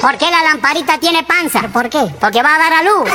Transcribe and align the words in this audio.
¿Por 0.00 0.16
qué 0.16 0.30
la 0.30 0.42
lamparita 0.42 0.98
tiene 0.98 1.24
panza? 1.24 1.68
¿Por 1.68 1.90
qué? 1.90 2.06
Porque 2.18 2.42
va 2.42 2.54
a 2.54 2.58
dar 2.58 2.72
a 2.72 2.82
luz. 2.82 3.10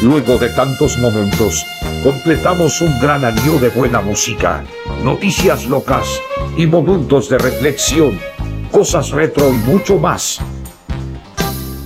Luego 0.00 0.38
de 0.38 0.48
tantos 0.48 0.96
momentos, 0.96 1.66
completamos 2.02 2.80
un 2.80 2.98
gran 2.98 3.26
anillo 3.26 3.58
de 3.58 3.68
buena 3.68 4.00
música, 4.00 4.64
noticias 5.04 5.66
locas 5.66 6.08
y 6.56 6.66
momentos 6.66 7.28
de 7.28 7.36
reflexión, 7.36 8.18
cosas 8.72 9.10
retro 9.10 9.50
y 9.50 9.58
mucho 9.58 9.98
más. 9.98 10.40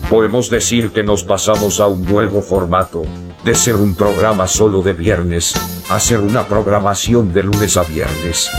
Podemos 0.09 0.51
decir 0.51 0.93
que 0.93 1.03
nos 1.03 1.25
pasamos 1.25 1.81
a 1.81 1.89
un 1.89 2.05
nuevo 2.05 2.41
formato, 2.43 3.03
de 3.43 3.55
ser 3.57 3.75
un 3.75 3.97
programa 3.97 4.47
solo 4.47 4.83
de 4.83 4.93
viernes, 4.93 5.55
a 5.89 5.99
ser 5.99 6.21
una 6.21 6.47
programación 6.47 7.33
de 7.33 7.43
lunes 7.43 7.77
a 7.77 7.83
viernes. 7.83 8.53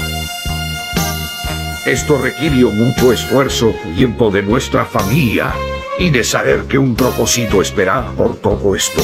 Esto 1.86 2.18
requirió 2.18 2.72
mucho 2.72 3.14
esfuerzo, 3.14 3.76
tiempo 3.96 4.32
de 4.32 4.42
nuestra 4.42 4.86
familia 4.86 5.54
y 6.00 6.10
de 6.10 6.24
saber 6.24 6.64
que 6.64 6.80
un 6.80 6.96
propósito 6.96 7.62
espera 7.62 8.12
por 8.18 8.38
todo 8.38 8.76
esto. 8.76 9.04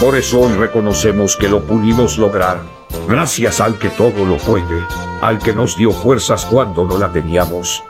Por 0.00 0.16
eso 0.16 0.38
hoy 0.38 0.52
reconocemos 0.52 1.36
que 1.36 1.48
lo 1.48 1.64
pudimos 1.64 2.16
lograr, 2.16 2.62
gracias 3.08 3.60
al 3.60 3.76
que 3.76 3.88
todo 3.88 4.24
lo 4.24 4.36
puede, 4.36 4.80
al 5.20 5.40
que 5.40 5.52
nos 5.52 5.76
dio 5.76 5.90
fuerzas 5.90 6.46
cuando 6.46 6.84
no 6.84 6.96
la 6.96 7.10
teníamos. 7.10 7.82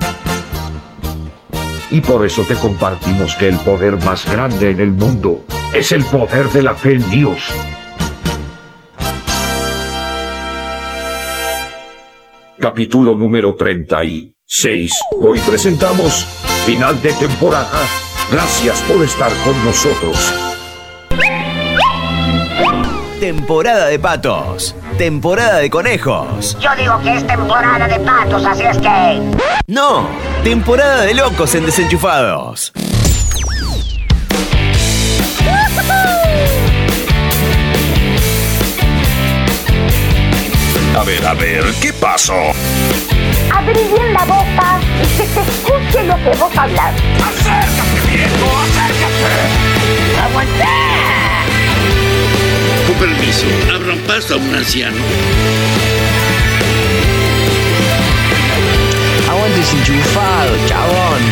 Y 1.91 2.01
por 2.01 2.25
eso 2.25 2.43
te 2.45 2.55
compartimos 2.55 3.35
que 3.35 3.49
el 3.49 3.59
poder 3.59 4.03
más 4.03 4.25
grande 4.25 4.71
en 4.71 4.81
el 4.81 4.93
mundo 4.93 5.45
es 5.75 5.93
el 5.93 6.07
poder 6.07 6.49
de 6.53 6.63
la 6.63 6.75
fe 6.75 6.95
en 6.95 7.11
Dios. 7.11 7.53
Capítulo 12.61 13.15
número 13.15 13.55
36. 13.55 14.91
Hoy 15.21 15.39
presentamos 15.47 16.25
final 16.67 17.01
de 17.01 17.13
temporada. 17.13 17.79
Gracias 18.33 18.83
por 18.83 19.05
estar 19.05 19.31
con 19.45 19.65
nosotros. 19.65 20.35
Temporada 23.21 23.87
de 23.87 24.01
patos. 24.01 24.75
Temporada 24.97 25.59
de 25.59 25.71
conejos. 25.71 26.59
Yo 26.59 26.71
digo 26.77 27.01
que 27.01 27.15
es 27.15 27.27
temporada 27.29 27.87
de 27.87 28.01
patos, 28.01 28.45
así 28.45 28.65
es 28.65 28.79
que... 28.79 29.21
No, 29.69 30.09
temporada 30.43 31.03
de 31.03 31.15
locos 31.15 31.55
en 31.55 31.65
desenchufados. 31.65 32.73
A 40.99 41.05
ver, 41.05 41.25
a 41.25 41.33
ver, 41.33 41.65
¿qué 41.81 41.93
pasó? 41.93 42.35
Abrí 43.55 43.85
bien 43.85 44.13
la 44.13 44.25
boca 44.25 44.81
y 45.01 45.07
que 45.17 45.27
se 45.29 45.41
escuche 45.41 46.03
lo 46.03 46.17
que 46.17 46.37
vos 46.37 46.51
hablas. 46.57 46.93
¡Acércate, 47.23 48.01
viejo! 48.11 48.59
¡Acércate! 48.65 49.33
¡Aguantá! 50.25 51.45
Con 52.85 52.97
permiso, 52.97 53.47
abran 53.73 53.99
paso 54.09 54.35
a 54.35 54.37
un 54.39 54.55
anciano. 54.57 54.97
Aguante 59.31 59.61
desenchufado, 59.61 60.57
chabón. 60.67 61.23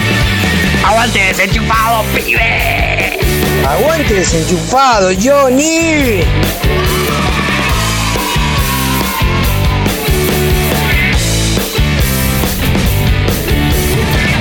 ¡Aguante 0.85 1.19
desenchufado, 1.19 2.05
pibe! 2.15 3.19
Aguante 3.67 4.15
desenchufado, 4.15 5.11
Johnny. 5.21 6.23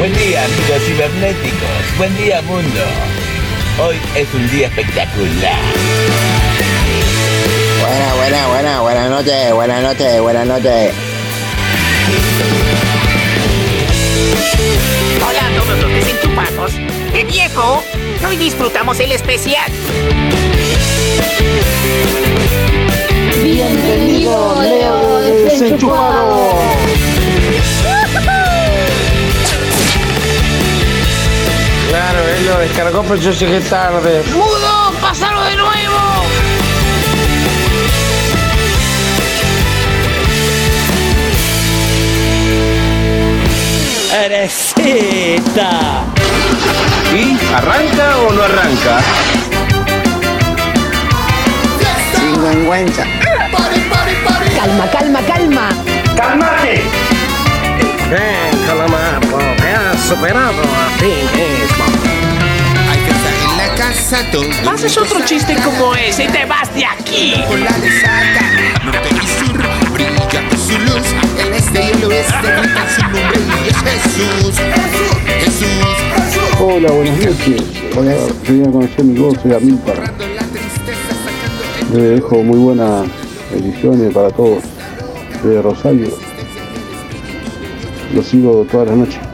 Buen 0.05 0.19
día, 0.19 0.45
amigos 0.45 0.83
cibernéticos. 0.85 1.97
Buen 1.97 2.15
día, 2.15 2.39
mundo. 2.43 2.81
Hoy 3.83 3.95
es 4.13 4.31
un 4.35 4.47
día 4.51 4.67
espectacular. 4.67 5.59
Buena, 7.81 8.13
buena, 8.13 8.47
buena, 8.49 8.81
buenas 8.81 9.09
noches, 9.09 9.53
buenas 9.55 9.81
noches, 9.81 10.21
buenas 10.21 10.45
noches. 10.45 10.93
Hola 15.27 15.47
a 15.47 15.59
todos 15.59 15.79
los 15.79 15.91
desenchufados. 15.91 16.73
¡Qué 17.11 17.23
viejo! 17.23 17.83
Hoy 18.27 18.37
disfrutamos 18.37 18.99
el 18.99 19.11
especial. 19.11 19.71
Bienvenido, 23.41 24.61
Leo 24.61 25.19
desenchufado. 25.21 27.14
Él 32.35 32.45
lo 32.47 32.59
descargó, 32.59 33.01
pero 33.03 33.15
yo 33.15 33.31
llegué 33.31 33.61
tarde. 33.61 34.23
¡Mudo! 34.33 34.91
¡Pásalo 35.01 35.43
de 35.43 35.55
nuevo! 35.55 35.99
¡Erecita! 44.13 46.03
¿Y 47.13 47.37
arranca 47.53 48.17
o 48.17 48.33
no 48.33 48.43
arranca? 48.43 49.01
Sinvergüenza. 52.15 53.03
Calma, 54.55 54.87
calma, 54.89 55.19
calma. 55.21 55.69
¡Cálmate! 56.15 56.83
Bien, 58.09 58.67
Calamardo, 58.67 59.37
te 59.57 59.67
has 59.67 59.99
superado 59.99 60.61
a 60.61 60.99
ti 60.99 61.13
mismo. 61.35 61.84
Todo. 64.05 64.45
Haces 64.71 64.95
otro 64.99 65.19
chiste 65.25 65.55
como 65.63 65.95
ese 65.95 66.25
y 66.25 66.27
te 66.27 66.45
vas 66.45 66.71
de 66.75 66.85
aquí. 66.85 67.33
Con 67.47 67.63
la 67.63 67.71
desata, 67.71 68.83
norte 68.83 69.09
y 69.09 69.25
sur, 69.25 69.57
brilla 69.93 70.47
con 70.47 70.59
su 70.59 70.77
luz. 70.77 71.07
El 71.39 71.53
este 71.55 71.85
y 71.85 71.89
el 71.89 72.05
oeste 72.05 72.37
gritan 72.37 72.87
su 72.95 73.01
nombre 73.01 73.39
y 73.65 73.67
es 73.67 73.77
Jesús. 73.77 74.55
Jesús. 75.39 76.59
Hola, 76.59 76.91
buenas 76.91 77.17
noches. 77.17 77.63
Hola, 77.97 78.13
quería 78.43 78.71
conocer 78.71 79.05
mi 79.05 79.17
voz, 79.17 79.39
soy 79.41 79.53
Amílcar. 79.53 80.13
Le 81.91 82.01
dejo 82.01 82.43
muy 82.43 82.59
buenas 82.59 83.07
bendiciones 83.51 84.13
para 84.13 84.29
todos. 84.29 84.61
De 85.43 85.63
Rosario. 85.63 86.09
Lo 88.13 88.21
sigo 88.21 88.67
toda 88.69 88.85
la 88.85 88.95
noche. 88.97 89.24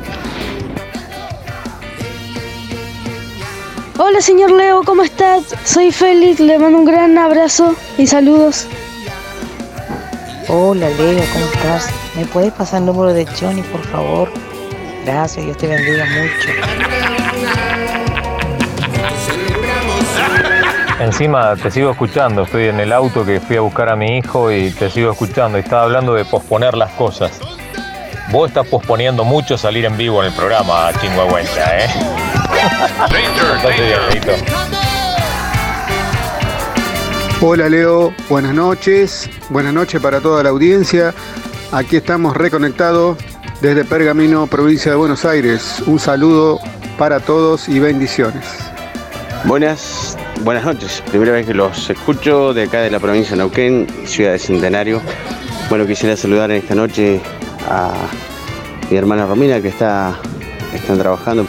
Hola 4.04 4.20
señor 4.20 4.52
Leo, 4.52 4.82
¿cómo 4.82 5.04
estás? 5.04 5.44
Soy 5.64 5.92
Félix, 5.92 6.40
le 6.40 6.58
mando 6.58 6.80
un 6.80 6.86
gran 6.86 7.16
abrazo 7.20 7.76
y 8.00 8.08
saludos. 8.08 8.66
Hola 10.48 10.90
Leo, 10.90 11.24
¿cómo 11.32 11.46
estás? 11.46 11.88
¿Me 12.16 12.26
puedes 12.26 12.52
pasar 12.52 12.80
el 12.80 12.88
número 12.88 13.14
de 13.14 13.28
Johnny, 13.28 13.62
por 13.62 13.86
favor? 13.90 14.32
Gracias, 15.06 15.46
Dios 15.46 15.56
te 15.56 15.68
bendiga 15.68 16.04
mucho. 16.06 16.50
Encima 21.00 21.56
te 21.56 21.70
sigo 21.70 21.92
escuchando, 21.92 22.42
estoy 22.42 22.70
en 22.70 22.80
el 22.80 22.92
auto 22.94 23.24
que 23.24 23.40
fui 23.40 23.58
a 23.58 23.62
buscar 23.62 23.90
a 23.90 23.96
mi 23.96 24.18
hijo 24.18 24.52
y 24.52 24.72
te 24.72 24.90
sigo 24.90 25.12
escuchando 25.12 25.60
y 25.60 25.62
estaba 25.62 25.84
hablando 25.84 26.16
de 26.16 26.26
posponer 26.26 26.74
las 26.74 26.90
cosas. 26.94 27.40
Vos 28.32 28.50
estás 28.50 28.66
posponiendo 28.66 29.24
mucho 29.24 29.60
salir 29.60 29.86
en 29.86 29.96
vivo 29.96 30.24
en 30.24 30.30
el 30.30 30.34
programa, 30.34 30.90
chingüengüenza, 31.00 31.78
¿eh? 31.78 32.41
Hola 37.42 37.70
Leo, 37.70 38.14
buenas 38.30 38.54
noches, 38.54 39.30
buenas 39.50 39.74
noches 39.74 40.00
para 40.00 40.22
toda 40.22 40.44
la 40.44 40.50
audiencia. 40.50 41.14
Aquí 41.72 41.96
estamos 41.96 42.38
reconectados 42.38 43.18
desde 43.62 43.86
Pergamino, 43.86 44.48
provincia 44.48 44.92
de 44.92 44.98
Buenos 44.98 45.26
Aires. 45.26 45.82
Un 45.88 46.00
saludo 46.00 46.60
para 46.98 47.20
todos 47.20 47.68
y 47.68 47.80
bendiciones. 47.80 48.46
Buenas, 49.46 50.18
buenas 50.44 50.66
noches. 50.66 51.02
Primera 51.10 51.32
vez 51.32 51.48
que 51.48 51.54
los 51.54 51.90
escucho 51.90 52.54
de 52.54 52.64
acá 52.64 52.82
de 52.82 52.92
la 52.92 53.00
provincia 53.00 53.32
de 53.32 53.38
Neuquén, 53.38 53.88
ciudad 54.06 54.34
de 54.34 54.40
Centenario. 54.40 55.02
Bueno, 55.70 55.88
quisiera 55.88 56.16
saludar 56.16 56.52
en 56.52 56.58
esta 56.58 56.76
noche 56.76 57.22
a 57.70 57.94
mi 58.90 58.98
hermana 58.98 59.26
Romina 59.26 59.62
que 59.62 59.70
está 59.70 60.20
están 60.74 60.98
trabajando. 60.98 61.46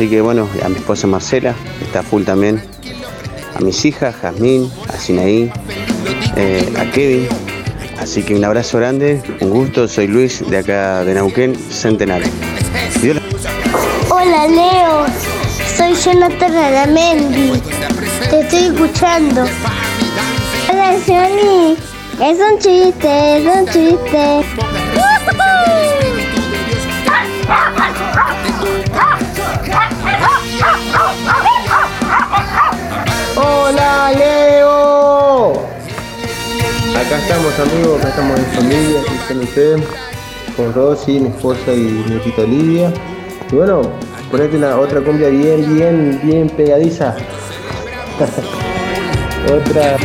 Así 0.00 0.08
que 0.08 0.22
bueno, 0.22 0.48
a 0.64 0.68
mi 0.70 0.76
esposa 0.76 1.06
Marcela, 1.06 1.54
está 1.82 2.02
full 2.02 2.22
también. 2.22 2.62
A 3.54 3.60
mis 3.60 3.84
hijas, 3.84 4.16
Jazmín, 4.16 4.72
a 4.88 4.96
Sinaí, 4.96 5.52
eh, 6.36 6.72
a 6.78 6.90
Kevin. 6.90 7.28
Así 7.98 8.22
que 8.22 8.34
un 8.34 8.42
abrazo 8.42 8.78
grande, 8.78 9.22
un 9.42 9.50
gusto. 9.50 9.86
Soy 9.86 10.06
Luis 10.06 10.42
de 10.48 10.56
acá 10.56 11.04
de 11.04 11.12
Neuquén, 11.12 11.54
Centenario. 11.54 12.28
Hola 14.08 14.46
Leo, 14.46 15.04
soy 15.76 15.92
Jonathan 15.92 16.56
Aramendi. 16.56 17.60
Te 18.30 18.40
estoy 18.40 18.74
escuchando. 18.74 19.42
Hola 20.72 20.96
Johnny, 21.06 21.76
es 22.22 22.38
un 22.38 22.58
chiste, 22.58 23.36
es 23.36 23.54
un 23.54 23.66
chiste. 23.66 24.79
¡Hola, 33.36 34.12
Leo! 34.12 35.52
Acá 36.96 37.16
estamos, 37.18 37.58
amigos, 37.58 38.00
acá 38.00 38.08
estamos 38.10 38.38
en 38.38 38.46
familia, 38.46 39.00
aquí 39.00 39.16
con 39.28 39.38
ustedes, 39.40 39.82
con 40.56 40.74
Rosy, 40.74 41.20
mi 41.20 41.28
esposa 41.28 41.72
y 41.72 42.04
mi 42.08 42.16
hijita 42.16 42.42
Olivia. 42.42 42.92
Y 43.50 43.54
bueno, 43.54 43.80
ponete 44.30 44.58
la 44.58 44.78
otra 44.78 45.00
cumbia 45.00 45.28
bien, 45.30 45.74
bien, 45.74 46.20
bien 46.22 46.50
pegadiza. 46.50 47.16
otra. 49.50 49.96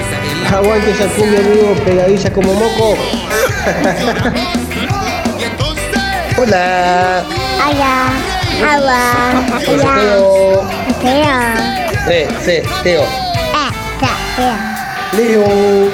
Aguante 0.54 0.92
esa 0.92 1.08
cumbia, 1.16 1.40
amigo, 1.40 1.76
pegadiza 1.84 2.32
como 2.32 2.54
moco. 2.54 2.96
Hola. 6.38 7.24
Hola. 7.68 8.35
Hola. 8.58 9.44
Hola, 9.68 9.96
Teo. 9.96 10.68
Teo. 11.02 11.40
Sí, 12.08 12.36
sí, 12.46 12.70
Teo. 12.84 13.02
Eh, 13.02 13.06
Teo. 14.36 14.56
Leo. 15.14 15.92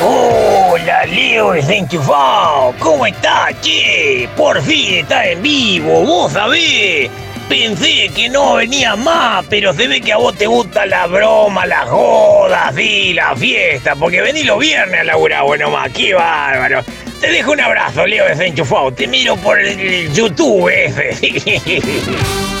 Hola, 0.00 1.06
Leo 1.06 1.52
desenchufado. 1.52 2.74
¿Cómo 2.78 3.06
estás, 3.06 3.60
che? 3.60 4.28
Por 4.36 4.62
fin 4.62 5.00
estás 5.00 5.26
en 5.26 5.42
vivo, 5.42 6.02
vos 6.04 6.32
sabés. 6.32 7.10
Pensé 7.48 8.08
que 8.16 8.30
no 8.30 8.54
venía 8.54 8.96
más, 8.96 9.44
pero 9.50 9.74
se 9.74 9.86
ve 9.86 10.00
que 10.00 10.14
a 10.14 10.16
vos 10.16 10.34
te 10.34 10.46
gusta 10.46 10.86
la 10.86 11.06
broma, 11.06 11.66
las 11.66 11.88
jodas 11.90 12.76
y 12.78 13.12
la 13.12 13.36
fiesta, 13.36 13.94
porque 13.94 14.22
venís 14.22 14.46
los 14.46 14.58
viernes 14.58 15.02
a 15.02 15.04
laburar, 15.04 15.44
bueno 15.44 15.68
más, 15.70 15.90
qué 15.90 16.14
bárbaro. 16.14 16.82
Te 17.24 17.30
dejo 17.30 17.52
un 17.52 17.60
abrazo, 17.60 18.06
Leo 18.06 18.26
desenchufado. 18.26 18.92
Te 18.92 19.06
miro 19.06 19.34
por 19.36 19.58
el, 19.58 20.12
YouTube 20.12 20.68
ese. 20.68 21.80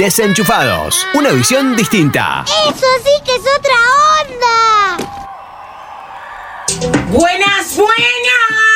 Desenchufados, 0.00 1.06
una 1.12 1.28
visión 1.28 1.76
distinta. 1.76 2.42
Eso 2.46 2.86
sí 3.04 3.22
que 3.22 3.34
es 3.34 3.42
otra 3.58 3.76
onda. 4.22 4.56
Buenas, 7.10 7.76
buenas. 7.76 8.69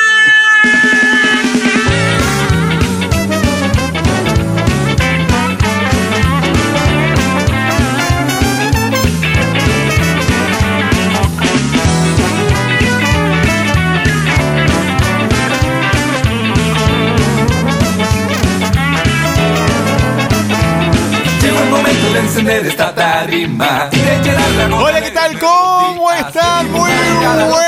Encender 22.19 22.65
esta 22.65 22.93
tarima 22.93 23.89
Hola, 24.73 25.01
¿qué 25.01 25.11
tal? 25.11 25.37
¿Cómo 25.39 26.11
están? 26.11 26.71
Muy 26.71 26.89
buenas. 26.89 27.65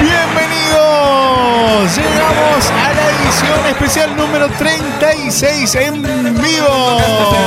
Bienvenidos. 0.00 1.96
Llegamos 1.96 2.70
a 2.70 2.92
la 2.94 3.10
edición 3.10 3.66
especial 3.66 4.16
número 4.16 4.48
36 4.50 5.74
en 5.76 6.02
vivo. 6.02 7.00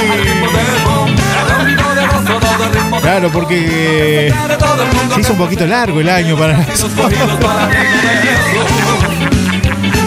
Claro, 3.02 3.30
porque 3.32 4.34
se 5.14 5.22
hizo 5.22 5.34
un 5.34 5.40
poquito 5.40 5.66
largo 5.66 6.00
el 6.02 6.10
año 6.10 6.38
para. 6.38 6.66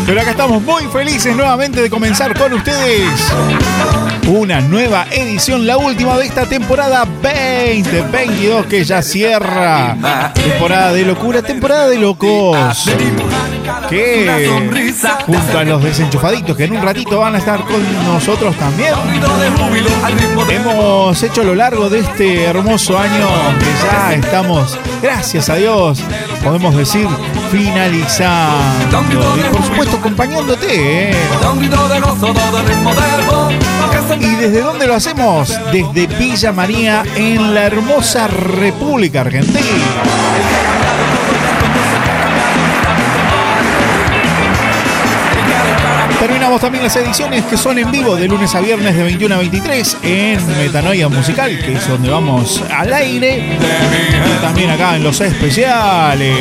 Pero 0.07 0.23
acá 0.23 0.31
estamos 0.31 0.63
muy 0.63 0.85
felices 0.85 1.37
nuevamente 1.37 1.83
de 1.83 1.91
comenzar 1.91 2.33
con 2.37 2.55
ustedes 2.55 3.11
una 4.27 4.61
nueva 4.61 5.07
edición, 5.11 5.67
la 5.67 5.77
última 5.77 6.17
de 6.17 6.25
esta 6.27 6.47
temporada 6.47 7.07
2022 7.23 8.67
que 8.67 8.85
ya 8.85 9.03
cierra. 9.03 10.33
Temporada 10.35 10.93
de 10.93 11.05
locura, 11.05 11.43
temporada 11.43 11.89
de 11.89 11.99
locos. 11.99 12.89
Que 13.89 14.51
junto 15.27 15.59
a 15.59 15.65
los 15.65 15.83
desenchufaditos 15.83 16.57
que 16.57 16.65
en 16.65 16.77
un 16.77 16.83
ratito 16.83 17.21
van 17.21 17.35
a 17.35 17.39
estar 17.39 17.65
con 17.65 17.83
nosotros 18.05 18.57
también. 18.57 18.93
Hemos 20.51 21.23
hecho 21.23 21.43
a 21.43 21.45
lo 21.45 21.55
largo 21.55 21.89
de 21.89 22.01
este 22.01 22.45
hermoso 22.45 22.99
año 22.99 23.27
que 23.59 23.67
ya 23.87 24.15
estamos, 24.15 24.79
gracias 25.03 25.49
a 25.49 25.57
Dios, 25.57 26.03
podemos 26.43 26.77
decir, 26.77 27.09
finalizando. 27.51 29.17
Y 29.37 29.55
por 29.55 29.63
supuesto 29.65 29.97
acompañándote. 29.97 31.11
¿eh? 31.11 31.17
¿Y 34.21 34.35
desde 34.37 34.61
dónde 34.61 34.87
lo 34.87 34.95
hacemos? 34.95 35.59
Desde 35.73 36.07
Villa 36.19 36.53
María 36.53 37.03
en 37.15 37.55
la 37.55 37.67
hermosa 37.67 38.29
República 38.29 39.23
Argentina. 39.23 39.61
También 46.57 46.83
las 46.83 46.97
ediciones 46.97 47.45
que 47.45 47.59
son 47.59 47.79
en 47.79 47.91
vivo 47.91 48.17
de 48.17 48.27
lunes 48.27 48.55
a 48.55 48.61
viernes 48.61 48.97
de 48.97 49.03
21 49.03 49.35
a 49.35 49.39
23 49.39 49.99
en 50.03 50.47
Metanoia 50.57 51.09
Musical, 51.09 51.57
que 51.59 51.75
es 51.75 51.87
donde 51.87 52.09
vamos 52.09 52.65
al 52.75 52.93
aire. 52.93 53.59
También 54.41 54.71
acá 54.71 54.97
en 54.97 55.05
los 55.05 55.21
especiales. 55.21 56.35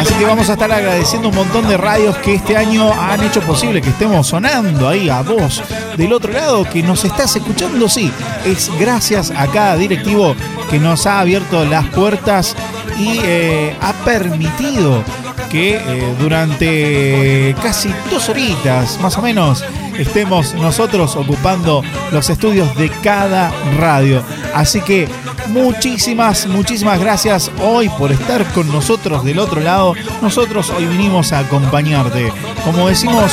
Así 0.00 0.14
que 0.14 0.24
vamos 0.24 0.48
a 0.48 0.52
estar 0.52 0.70
agradeciendo 0.70 1.28
un 1.28 1.34
montón 1.34 1.68
de 1.68 1.76
radios 1.76 2.16
que 2.18 2.36
este 2.36 2.56
año 2.56 2.90
han 2.92 3.22
hecho 3.22 3.40
posible 3.42 3.82
que 3.82 3.90
estemos 3.90 4.28
sonando 4.28 4.88
ahí 4.88 5.10
a 5.10 5.22
vos 5.22 5.62
del 5.96 6.12
otro 6.12 6.32
lado, 6.32 6.64
que 6.64 6.82
nos 6.82 7.04
estás 7.04 7.34
escuchando. 7.34 7.88
Sí, 7.88 8.10
es 8.46 8.70
gracias 8.78 9.32
a 9.32 9.48
cada 9.48 9.76
directivo 9.76 10.36
que 10.70 10.78
nos 10.78 11.06
ha 11.06 11.20
abierto 11.20 11.64
las 11.64 11.86
puertas 11.88 12.56
y 12.96 13.18
eh, 13.24 13.76
ha 13.80 13.92
permitido 14.04 15.02
que 15.50 15.76
eh, 15.76 16.14
durante 16.18 17.54
casi 17.62 17.90
dos 18.10 18.28
horitas, 18.28 19.00
más 19.00 19.16
o 19.18 19.22
menos, 19.22 19.64
estemos 19.98 20.54
nosotros 20.54 21.16
ocupando 21.16 21.82
los 22.12 22.28
estudios 22.30 22.74
de 22.76 22.90
cada 23.02 23.50
radio. 23.78 24.22
Así 24.54 24.80
que 24.80 25.08
muchísimas, 25.48 26.46
muchísimas 26.46 27.00
gracias 27.00 27.50
hoy 27.62 27.88
por 27.90 28.12
estar 28.12 28.44
con 28.52 28.68
nosotros 28.68 29.24
del 29.24 29.38
otro 29.38 29.60
lado. 29.60 29.94
Nosotros 30.22 30.70
hoy 30.70 30.86
vinimos 30.86 31.32
a 31.32 31.40
acompañarte. 31.40 32.32
Como 32.64 32.88
decimos 32.88 33.32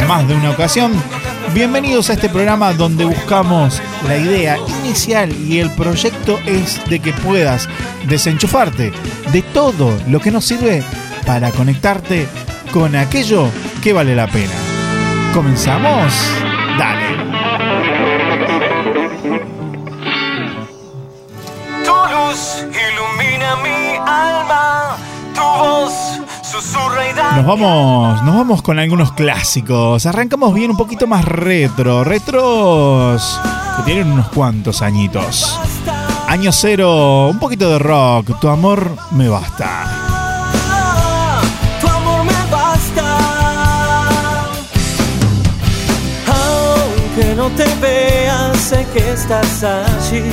en 0.00 0.06
más 0.06 0.26
de 0.28 0.34
una 0.34 0.50
ocasión, 0.50 0.92
bienvenidos 1.52 2.10
a 2.10 2.14
este 2.14 2.28
programa 2.28 2.72
donde 2.72 3.04
buscamos 3.04 3.80
la 4.06 4.16
idea 4.16 4.58
inicial 4.80 5.32
y 5.32 5.58
el 5.58 5.70
proyecto 5.70 6.38
es 6.46 6.80
de 6.88 7.00
que 7.00 7.12
puedas 7.12 7.68
desenchufarte 8.08 8.92
de 9.32 9.42
todo 9.42 9.96
lo 10.08 10.20
que 10.20 10.30
nos 10.30 10.44
sirve 10.44 10.84
para 11.26 11.50
conectarte 11.50 12.28
con 12.72 12.96
aquello 12.96 13.48
que 13.82 13.92
vale 13.92 14.14
la 14.14 14.26
pena. 14.26 14.52
¿Comenzamos? 15.32 16.12
Dale. 16.78 17.16
Tu 21.84 21.92
luz 21.92 22.66
ilumina 22.70 23.56
mi 23.62 23.96
alma, 24.06 24.96
tu 25.34 25.40
voz 25.40 25.92
susurra 26.42 27.10
y 27.10 27.14
da. 27.14 27.32
Nos 27.36 27.46
vamos, 27.46 28.22
nos 28.22 28.36
vamos 28.36 28.62
con 28.62 28.78
algunos 28.78 29.12
clásicos. 29.12 30.06
Arrancamos 30.06 30.54
bien 30.54 30.70
un 30.70 30.76
poquito 30.76 31.06
más 31.06 31.24
retro. 31.24 32.04
Retros 32.04 33.40
que 33.76 33.82
tienen 33.84 34.12
unos 34.12 34.28
cuantos 34.28 34.82
añitos. 34.82 35.58
Año 36.28 36.52
cero, 36.52 37.28
un 37.28 37.38
poquito 37.38 37.70
de 37.70 37.78
rock. 37.78 38.38
Tu 38.40 38.48
amor 38.48 38.96
me 39.12 39.28
basta. 39.28 40.03
No 47.44 47.50
te 47.50 47.66
veas, 47.74 48.56
sé 48.56 48.86
que 48.94 49.12
estás 49.12 49.62
allí. 49.62 50.30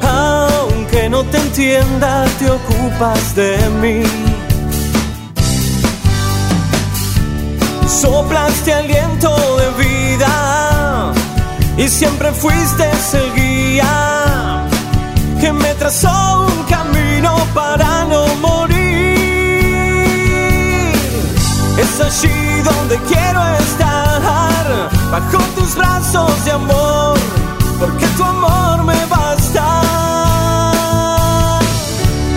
Aunque 0.00 1.08
no 1.08 1.24
te 1.24 1.38
entienda, 1.38 2.24
te 2.38 2.46
ocupas 2.48 3.34
de 3.34 3.50
mí. 3.82 4.02
Soplaste 8.02 8.74
aliento 8.74 9.30
de 9.60 9.68
vida 9.84 11.12
y 11.76 11.88
siempre 11.88 12.30
fuiste 12.32 12.84
el 13.20 13.28
guía 13.34 14.66
que 15.40 15.52
me 15.52 15.74
trazó 15.74 16.46
un 16.46 16.62
camino 16.76 17.30
para 17.54 18.04
no 18.04 18.22
morir. 18.36 18.86
Es 21.82 22.00
allí 22.00 22.46
donde 22.68 22.96
quiero 23.10 23.40
estar, 23.58 23.95
bajo 25.10 25.38
tus 25.54 25.74
brazos 25.74 26.44
de 26.44 26.50
amor, 26.52 27.18
porque 27.78 28.06
tu 28.16 28.24
amor 28.24 28.84
me 28.84 29.06
basta. 29.06 29.64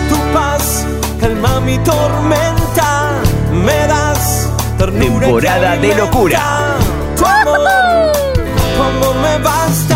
Tu 0.08 0.16
paz 0.32 0.86
calma 1.20 1.60
mi 1.60 1.78
tormenta, 1.78 3.12
me 3.52 3.86
das 3.86 4.48
ternura 4.78 5.26
Temporada 5.26 5.76
de 5.76 5.94
locura. 5.94 6.42
Tu 7.16 7.24
amor, 7.24 8.12
tu 8.76 8.82
amor 8.82 9.14
me 9.22 9.38
basta. 9.38 9.89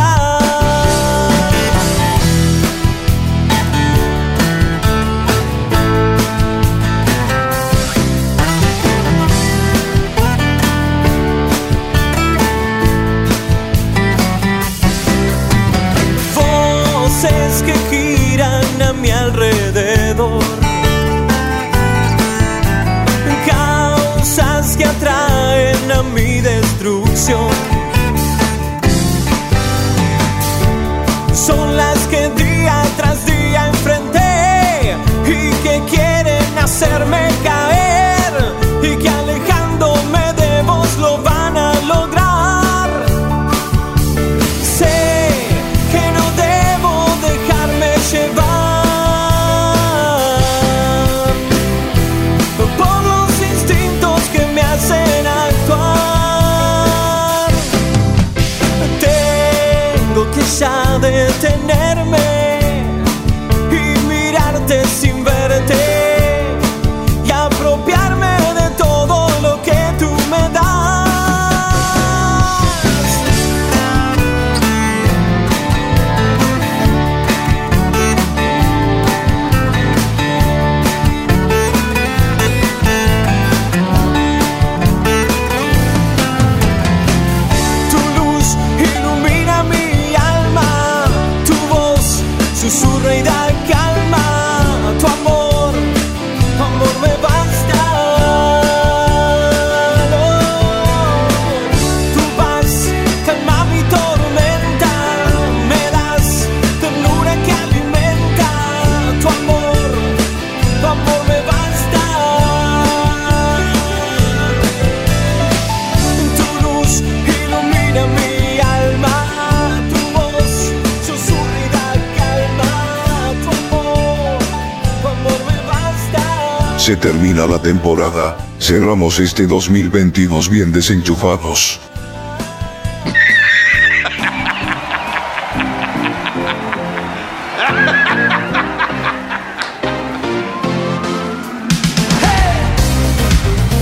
Se 126.84 126.96
termina 126.96 127.46
la 127.46 127.58
temporada, 127.62 128.36
cerramos 128.60 129.18
este 129.18 129.46
2022 129.46 130.50
bien 130.50 130.70
desenchufados. 130.70 131.80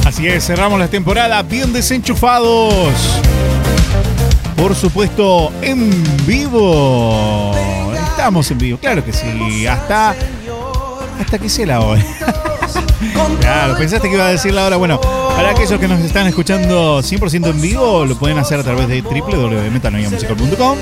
Así 0.07 0.29
es, 0.29 0.47
cerramos 0.47 0.79
la 0.79 0.87
temporada 0.87 1.43
bien 1.43 1.73
desenchufados. 1.73 2.95
Por 4.55 4.77
supuesto, 4.77 5.53
en 5.61 5.91
vivo. 6.25 7.53
Estamos 8.11 8.49
en 8.53 8.59
vivo, 8.59 8.79
claro 8.79 9.05
que 9.05 9.13
sí. 9.13 9.67
Hasta. 9.67 10.15
Hasta 11.19 11.39
que 11.41 11.49
sea 11.49 11.67
la 11.67 11.81
hora. 11.81 12.05
Claro, 13.41 13.77
pensaste 13.77 14.09
que 14.09 14.15
iba 14.15 14.27
a 14.27 14.31
decir 14.31 14.55
la 14.55 14.67
hora. 14.67 14.77
Bueno, 14.77 15.01
para 15.01 15.51
aquellos 15.51 15.79
que 15.79 15.89
nos 15.89 16.01
están 16.01 16.27
escuchando 16.27 17.01
100% 17.01 17.51
en 17.51 17.61
vivo, 17.61 18.05
lo 18.05 18.17
pueden 18.17 18.39
hacer 18.39 18.61
a 18.61 18.63
través 18.63 18.89
de 18.89 19.03
www.metanoiamusical.com. 19.03 20.79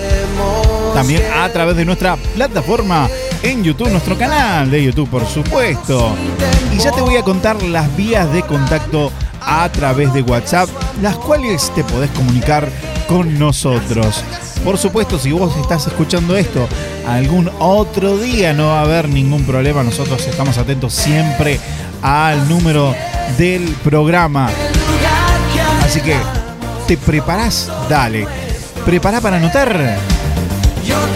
También 0.95 1.23
a 1.35 1.49
través 1.49 1.77
de 1.77 1.85
nuestra 1.85 2.17
plataforma 2.17 3.09
en 3.43 3.65
YouTube, 3.65 3.91
nuestro 3.91 4.19
canal 4.19 4.71
de 4.71 4.85
YouTube, 4.85 5.09
por 5.09 5.27
supuesto. 5.27 6.15
Y 6.75 6.79
ya 6.79 6.93
te 6.93 7.01
voy 7.01 7.17
a 7.17 7.23
contar 7.23 7.63
las 7.63 7.95
vías 7.97 8.31
de 8.33 8.43
contacto 8.43 9.11
a 9.41 9.69
través 9.71 10.13
de 10.13 10.23
WhatsApp, 10.23 10.69
las 11.01 11.17
cuales 11.17 11.73
te 11.75 11.85
podés 11.85 12.11
comunicar 12.11 12.69
con 13.09 13.39
nosotros. 13.39 14.23
Por 14.65 14.77
supuesto, 14.77 15.19
si 15.19 15.33
vos 15.33 15.57
estás 15.57 15.87
escuchando 15.87 16.37
esto 16.37 16.69
algún 17.09 17.51
otro 17.59 18.19
día, 18.19 18.53
no 18.53 18.69
va 18.69 18.81
a 18.81 18.83
haber 18.83 19.09
ningún 19.09 19.45
problema. 19.45 19.83
Nosotros 19.83 20.27
estamos 20.27 20.59
atentos 20.59 20.93
siempre 20.93 21.59
al 22.03 22.49
número 22.49 22.95
del 23.39 23.69
programa. 23.85 24.49
Así 25.85 26.01
que, 26.01 26.17
¿te 26.87 26.97
preparás? 26.97 27.71
Dale. 27.89 28.27
¿Prepará 28.85 29.21
para 29.21 29.37
anotar? 29.37 29.99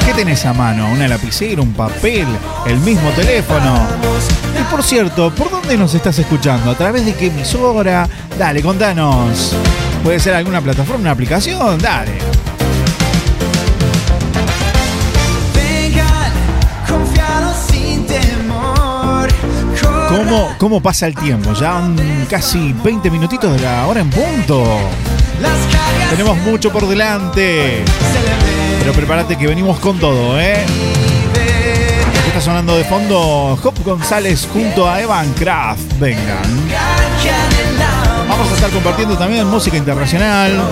¿Qué 0.04 0.12
tenés 0.12 0.44
a 0.44 0.52
mano? 0.52 0.88
¿Una 0.92 1.08
lapicera, 1.08 1.62
un 1.62 1.72
papel, 1.72 2.26
el 2.66 2.78
mismo 2.78 3.10
teléfono? 3.10 3.80
Y 4.60 4.62
por 4.70 4.82
cierto, 4.82 5.34
¿por 5.34 5.50
dónde 5.50 5.76
nos 5.76 5.94
estás 5.94 6.18
escuchando? 6.18 6.70
¿A 6.70 6.74
través 6.74 7.04
de 7.06 7.14
qué 7.14 7.26
emisora? 7.28 8.08
Dale, 8.38 8.62
contanos. 8.62 9.54
¿Puede 10.02 10.20
ser 10.20 10.34
alguna 10.34 10.60
plataforma, 10.60 11.00
una 11.00 11.10
aplicación? 11.12 11.78
Dale. 11.78 12.33
¿Cómo, 20.24 20.54
¿Cómo 20.56 20.80
pasa 20.80 21.06
el 21.06 21.14
tiempo? 21.14 21.52
Ya 21.52 21.82
casi 22.30 22.72
20 22.72 23.10
minutitos 23.10 23.52
de 23.52 23.60
la 23.60 23.86
hora 23.86 24.00
en 24.00 24.08
punto. 24.08 24.64
Tenemos 26.08 26.38
mucho 26.38 26.72
por 26.72 26.88
delante. 26.88 27.84
Pero 28.80 28.92
prepárate 28.94 29.36
que 29.36 29.46
venimos 29.46 29.78
con 29.80 29.98
todo, 29.98 30.40
¿eh? 30.40 30.64
Aquí 32.18 32.28
Está 32.28 32.40
sonando 32.40 32.74
de 32.74 32.84
fondo 32.84 33.58
Hop 33.62 33.84
González 33.84 34.48
junto 34.50 34.88
a 34.88 35.02
Evan 35.02 35.30
Kraft. 35.34 35.98
Vengan. 36.00 36.70
Vamos 38.26 38.50
a 38.50 38.54
estar 38.54 38.70
compartiendo 38.70 39.18
también 39.18 39.46
música 39.46 39.76
internacional. 39.76 40.70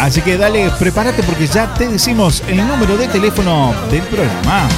Así 0.00 0.22
que 0.22 0.38
dale, 0.38 0.70
prepárate 0.78 1.22
porque 1.22 1.46
ya 1.46 1.72
te 1.74 1.88
decimos 1.88 2.42
el 2.48 2.66
número 2.66 2.96
de 2.96 3.08
teléfono 3.08 3.74
del 3.90 4.02
programa. 4.02 4.68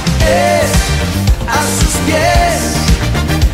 a 1.47 1.61
sus 1.79 1.95
pies, 2.05 2.73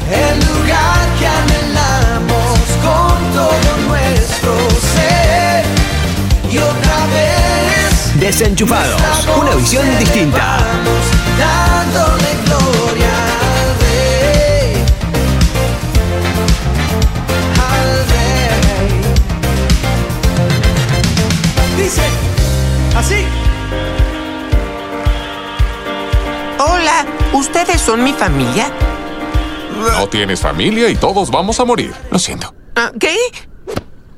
el 0.10 0.40
lugar 0.40 1.08
que 1.20 1.28
anhelamos 1.28 2.60
con 2.82 3.34
todo 3.34 3.90
nuestro 3.90 4.54
ser. 4.96 5.66
Y 6.50 6.58
otra 6.58 7.06
vez, 7.14 8.20
Desenchufados, 8.20 9.02
una 9.38 9.56
visión 9.56 9.86
distinta. 10.00 10.60
dándole 11.38 12.30
gloria 12.46 12.87
Así. 22.98 23.16
Hola, 26.60 27.06
¿ustedes 27.32 27.80
son 27.80 28.04
mi 28.04 28.12
familia? 28.12 28.70
No 29.94 30.10
tienes 30.10 30.42
familia 30.42 30.90
y 30.90 30.96
todos 30.96 31.32
vamos 31.32 31.62
a 31.62 31.66
morir. 31.66 31.94
Lo 32.12 32.20
siento. 32.20 32.54
Ah, 32.76 32.92
¿Qué? 33.00 33.16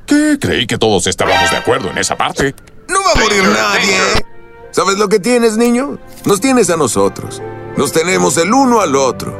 ¿Qué? 0.04 0.36
Creí 0.40 0.66
que 0.66 0.78
todos 0.78 1.06
estábamos 1.06 1.48
de 1.48 1.58
acuerdo 1.58 1.90
en 1.90 1.98
esa 1.98 2.16
parte. 2.16 2.56
No 2.88 3.04
va 3.04 3.12
a 3.12 3.22
morir 3.22 3.44
nadie. 3.44 3.98
¿Sabes 4.72 4.98
lo 4.98 5.08
que 5.08 5.20
tienes, 5.20 5.56
niño? 5.56 5.96
Nos 6.24 6.40
tienes 6.40 6.70
a 6.70 6.76
nosotros. 6.76 7.40
Nos 7.76 7.92
tenemos 7.92 8.36
el 8.36 8.52
uno 8.52 8.80
al 8.80 8.96
otro. 8.96 9.38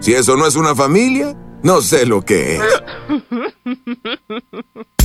Si 0.00 0.14
eso 0.14 0.34
no 0.36 0.46
es 0.46 0.56
una 0.56 0.74
familia, 0.74 1.36
no 1.62 1.82
sé 1.82 2.06
lo 2.06 2.22
que 2.22 2.56
es. 2.56 2.62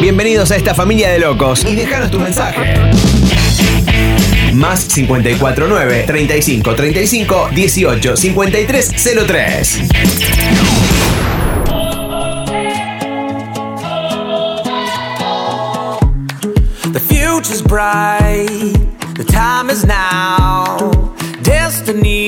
Bienvenidos 0.00 0.50
a 0.50 0.56
esta 0.56 0.74
familia 0.74 1.10
de 1.10 1.18
locos 1.18 1.64
y 1.64 1.74
déjanos 1.74 2.10
tu 2.10 2.18
mensaje. 2.18 2.74
Más 4.54 4.84
549 4.86 6.04
35 6.06 6.74
35 6.74 7.48
18 7.54 8.16
53 8.16 8.94
03. 9.26 9.78
The 16.92 17.00
future's 17.00 17.62
bright. 17.62 18.76
The 19.14 19.24
time 19.24 19.70
is 19.70 19.84
now. 19.84 20.90
Destiny 21.42 22.21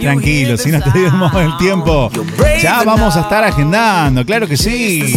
Tranquilo, 0.00 0.56
si 0.56 0.70
no 0.70 0.80
te 0.80 0.90
dimos 0.98 1.34
el 1.34 1.56
tiempo, 1.56 2.10
ya 2.62 2.82
vamos 2.84 3.16
a 3.16 3.20
estar 3.20 3.44
agendando, 3.44 4.24
claro 4.24 4.46
que 4.46 4.56
sí. 4.56 5.16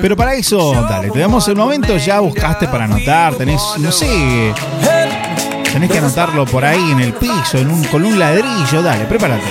Pero 0.00 0.16
para 0.16 0.34
eso, 0.34 0.72
dale, 0.88 1.10
te 1.10 1.18
damos 1.18 1.46
el 1.48 1.56
momento, 1.56 1.96
ya 1.96 2.20
buscaste 2.20 2.68
para 2.68 2.84
anotar, 2.84 3.34
tenés, 3.34 3.62
no 3.78 3.90
sé, 3.92 4.52
tenés 5.72 5.90
que 5.90 5.98
anotarlo 5.98 6.44
por 6.44 6.64
ahí 6.64 6.90
en 6.90 7.00
el 7.00 7.12
piso, 7.14 7.58
en 7.58 7.70
un, 7.70 7.84
con 7.84 8.04
un 8.04 8.18
ladrillo, 8.18 8.82
dale, 8.82 9.04
prepárate. 9.04 9.46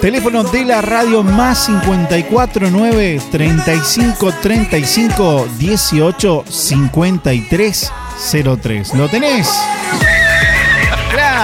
Teléfono 0.00 0.42
de 0.44 0.64
la 0.64 0.80
radio 0.80 1.22
más 1.22 1.66
549 1.66 3.20
35 3.30 4.32
35 4.40 5.48
18 5.58 6.44
53 6.48 7.92
03. 8.62 8.94
¿Lo 8.94 9.08
tenés? 9.08 9.50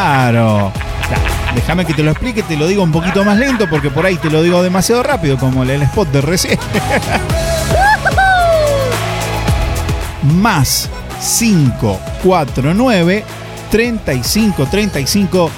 Claro. 0.07 0.73
Déjame 1.57 1.85
que 1.85 1.93
te 1.93 2.05
lo 2.05 2.13
explique, 2.13 2.45
te 2.45 2.57
lo 2.57 2.69
digo 2.69 2.85
un 2.85 2.93
poquito 2.93 3.25
más 3.25 3.37
lento 3.37 3.69
porque 3.69 3.91
por 3.91 4.07
ahí 4.07 4.15
te 4.17 4.31
lo 4.31 4.41
digo 4.41 4.63
demasiado 4.63 5.03
rápido 5.03 5.37
como 5.37 5.65
el 5.65 5.83
spot 5.83 6.09
de 6.13 6.21
recién. 6.21 6.61
más 10.23 10.89
549 11.39 13.25
35 13.69 14.67
35 14.67 15.51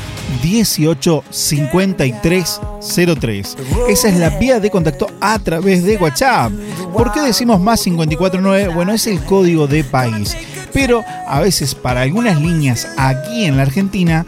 18 0.43 1.25
53 1.29 2.61
03. 3.21 3.57
Esa 3.91 4.09
es 4.09 4.17
la 4.17 4.31
vía 4.31 4.61
de 4.61 4.71
contacto 4.71 5.09
a 5.21 5.39
través 5.41 5.85
de 5.85 5.99
WhatsApp. 5.99 6.53
¿Por 6.95 7.13
qué 7.13 7.21
decimos 7.21 7.61
más 7.61 7.83
549? 7.83 8.73
Bueno, 8.75 8.93
es 8.93 9.07
el 9.07 9.23
código 9.25 9.67
de 9.67 9.85
país. 9.85 10.35
Pero 10.81 11.05
a 11.27 11.41
veces 11.41 11.75
para 11.75 12.03
algunas 12.03 12.41
líneas 12.41 12.87
aquí 12.97 13.47
en 13.47 13.57
la 13.57 13.65
Argentina 13.65 14.25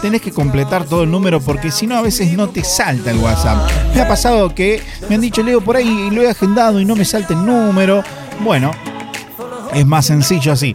tenés 0.00 0.20
que 0.20 0.32
completar 0.32 0.84
todo 0.84 1.04
el 1.04 1.10
número 1.12 1.40
porque 1.40 1.70
si 1.70 1.86
no 1.86 1.96
a 1.96 2.02
veces 2.02 2.32
no 2.32 2.48
te 2.48 2.64
salta 2.64 3.12
el 3.12 3.18
WhatsApp. 3.18 3.70
Me 3.94 4.00
ha 4.00 4.08
pasado 4.08 4.52
que 4.52 4.82
me 5.08 5.14
han 5.14 5.20
dicho 5.20 5.44
Leo 5.44 5.60
por 5.60 5.76
ahí 5.76 6.10
lo 6.10 6.20
he 6.20 6.28
agendado 6.28 6.80
y 6.80 6.84
no 6.84 6.96
me 6.96 7.04
salta 7.04 7.34
el 7.34 7.46
número. 7.46 8.02
Bueno, 8.40 8.72
es 9.72 9.86
más 9.86 10.06
sencillo 10.06 10.50
así. 10.50 10.74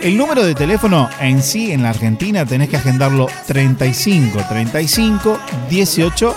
El 0.00 0.16
número 0.16 0.42
de 0.42 0.54
teléfono 0.54 1.10
en 1.20 1.42
sí 1.42 1.70
en 1.70 1.82
la 1.82 1.90
Argentina 1.90 2.46
tenés 2.46 2.70
que 2.70 2.78
agendarlo 2.78 3.26
35 3.46 4.38
35 4.48 5.38
18 5.68 6.36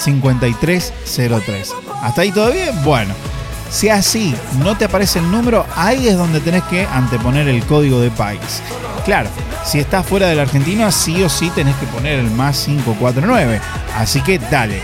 53 0.00 0.92
03. 1.46 1.74
¿Hasta 2.02 2.20
ahí 2.20 2.32
todo 2.32 2.50
bien? 2.50 2.82
Bueno, 2.82 3.14
si 3.70 3.88
así 3.88 4.34
no 4.58 4.76
te 4.76 4.84
aparece 4.84 5.18
el 5.18 5.30
número, 5.30 5.66
ahí 5.76 6.08
es 6.08 6.16
donde 6.16 6.40
tenés 6.40 6.62
que 6.64 6.86
anteponer 6.86 7.48
el 7.48 7.64
código 7.64 8.00
de 8.00 8.10
país. 8.10 8.62
Claro, 9.04 9.28
si 9.64 9.78
estás 9.78 10.06
fuera 10.06 10.28
de 10.28 10.34
la 10.34 10.42
Argentina, 10.42 10.90
sí 10.90 11.22
o 11.22 11.28
sí 11.28 11.50
tenés 11.50 11.74
que 11.76 11.86
poner 11.86 12.18
el 12.18 12.30
más 12.30 12.64
549. 12.64 13.60
Así 13.96 14.20
que 14.20 14.38
dale. 14.38 14.80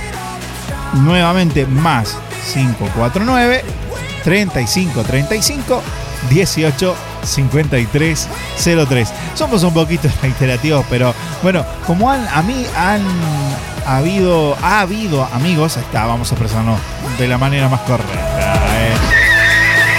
Nuevamente 0.95 1.67
más 1.67 2.17
549 2.53 3.65
35 4.25 5.03
35 5.03 5.83
18 6.31 6.95
53 7.25 8.29
03. 8.89 9.13
Somos 9.35 9.63
un 9.63 9.75
poquito 9.75 10.09
reiterativos, 10.23 10.85
pero 10.91 11.15
bueno, 11.43 11.65
como 11.87 12.11
han, 12.11 12.27
a 12.29 12.43
mí 12.43 12.67
han 12.77 13.03
habido, 13.87 14.57
ha 14.63 14.81
habido 14.81 15.25
amigos, 15.33 15.77
está, 15.77 16.07
vamos 16.07 16.31
a 16.31 16.35
expresarnos 16.35 16.79
de 17.19 17.29
la 17.29 17.39
manera 17.39 17.69
más 17.69 17.81
correcta. 17.81 18.62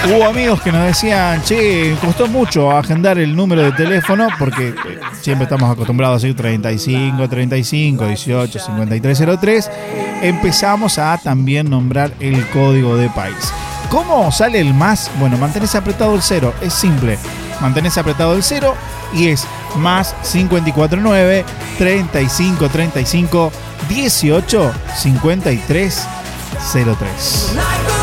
Hubo 0.06 0.24
amigos 0.26 0.60
que 0.60 0.70
nos 0.70 0.84
decían, 0.84 1.42
che, 1.42 1.96
costó 1.98 2.26
mucho 2.26 2.70
agendar 2.70 3.18
el 3.18 3.34
número 3.34 3.62
de 3.62 3.72
teléfono 3.72 4.28
porque 4.38 4.68
eh, 4.68 4.74
siempre 5.18 5.44
estamos 5.44 5.70
acostumbrados 5.70 6.22
a 6.22 6.26
decir 6.26 6.36
35, 6.36 7.26
35, 7.26 8.06
18, 8.08 8.58
53, 8.58 9.22
03. 9.40 9.70
Empezamos 10.22 10.98
a 10.98 11.16
también 11.16 11.70
nombrar 11.70 12.12
el 12.20 12.46
código 12.48 12.96
de 12.98 13.08
país. 13.08 13.52
¿Cómo 13.90 14.30
sale 14.30 14.60
el 14.60 14.74
más? 14.74 15.10
Bueno, 15.18 15.38
mantenés 15.38 15.74
apretado 15.74 16.14
el 16.14 16.22
cero, 16.22 16.52
es 16.60 16.74
simple. 16.74 17.18
Mantenés 17.60 17.96
apretado 17.96 18.34
el 18.34 18.42
cero 18.42 18.74
y 19.14 19.28
es 19.28 19.46
más 19.76 20.14
549 20.30 21.44
35 21.78 22.68
35 22.68 23.52
18 23.88 24.72
53 24.96 26.08
03. 26.98 27.93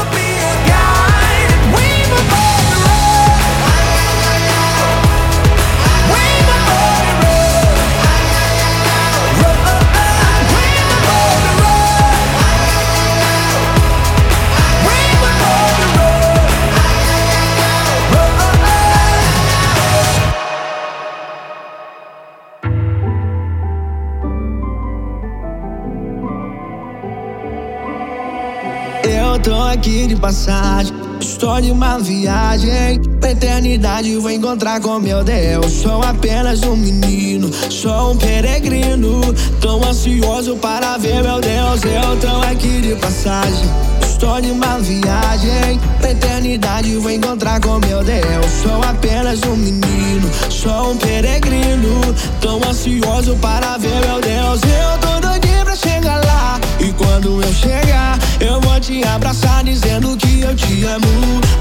Aqui 29.82 30.06
de 30.06 30.16
passagem. 30.16 30.94
Estou 31.20 31.60
de 31.60 31.72
uma 31.72 31.98
viagem. 31.98 33.02
Na 33.20 33.32
eternidade 33.32 34.16
vou 34.18 34.30
encontrar 34.30 34.80
com 34.80 35.00
meu 35.00 35.24
Deus. 35.24 35.72
Sou 35.72 36.04
apenas 36.04 36.62
um 36.62 36.76
menino, 36.76 37.50
sou 37.72 38.12
um 38.12 38.18
peregrino. 38.18 39.22
Tão 39.60 39.84
ansioso 39.84 40.56
para 40.58 41.00
ver 41.00 41.24
meu 41.24 41.42
Deus. 41.42 41.82
Eu 41.84 42.16
tô 42.18 42.48
aqui 42.48 42.82
de 42.82 42.96
passagem. 42.96 43.66
Estou 44.04 44.40
de 44.40 44.52
uma 44.52 44.78
viagem. 44.78 45.80
Na 46.00 46.12
eternidade 46.12 46.96
vou 46.98 47.10
encontrar 47.10 47.60
com 47.60 47.80
meu 47.80 48.04
Deus. 48.04 48.46
Sou 48.62 48.84
apenas 48.84 49.42
um 49.42 49.56
menino, 49.56 50.30
sou 50.52 50.92
um 50.92 50.98
peregrino. 50.98 52.02
Tão 52.40 52.62
ansioso 52.70 53.36
para 53.38 53.80
ver 53.80 54.00
meu 54.06 54.22
Deus. 54.22 54.62
Eu 54.62 54.98
tô 55.00 55.28
doidinho 55.28 55.66
pra 55.66 55.76
chegar 55.76 56.24
lá. 56.24 56.60
E 56.80 56.92
quando 56.94 57.42
eu 57.42 57.54
chegar, 57.54 58.20
eu 58.42 58.60
vou 58.62 58.80
te 58.80 59.04
abraçar 59.06 59.64
dizendo 59.64 60.16
que 60.18 60.42
eu 60.42 60.56
te 60.56 60.84
amo. 60.86 61.06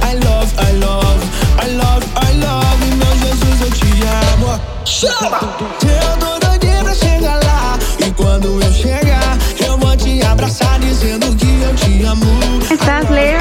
I 0.02 0.14
love, 0.24 0.50
I 0.58 0.72
love, 0.78 1.22
I 1.62 1.66
love, 1.76 2.06
I 2.16 2.32
love. 2.42 2.86
E 2.86 2.90
meu 2.96 3.12
Jesus, 3.18 3.60
eu 3.60 3.70
te 3.70 3.84
amo. 4.32 4.58
Eu 5.82 6.16
tô 6.18 6.38
doidinho 6.46 6.82
pra 6.82 6.94
chegar 6.94 7.38
lá. 7.44 7.78
E 7.98 8.10
quando 8.12 8.62
eu 8.62 8.72
chegar, 8.72 9.36
eu 9.64 9.76
vou 9.78 9.94
te 9.96 10.22
abraçar 10.22 10.78
dizendo 10.80 11.34
que 11.36 11.60
eu 11.62 11.74
te 11.74 12.02
amo. 12.04 12.26
Estás, 12.70 13.08
Leo? 13.10 13.40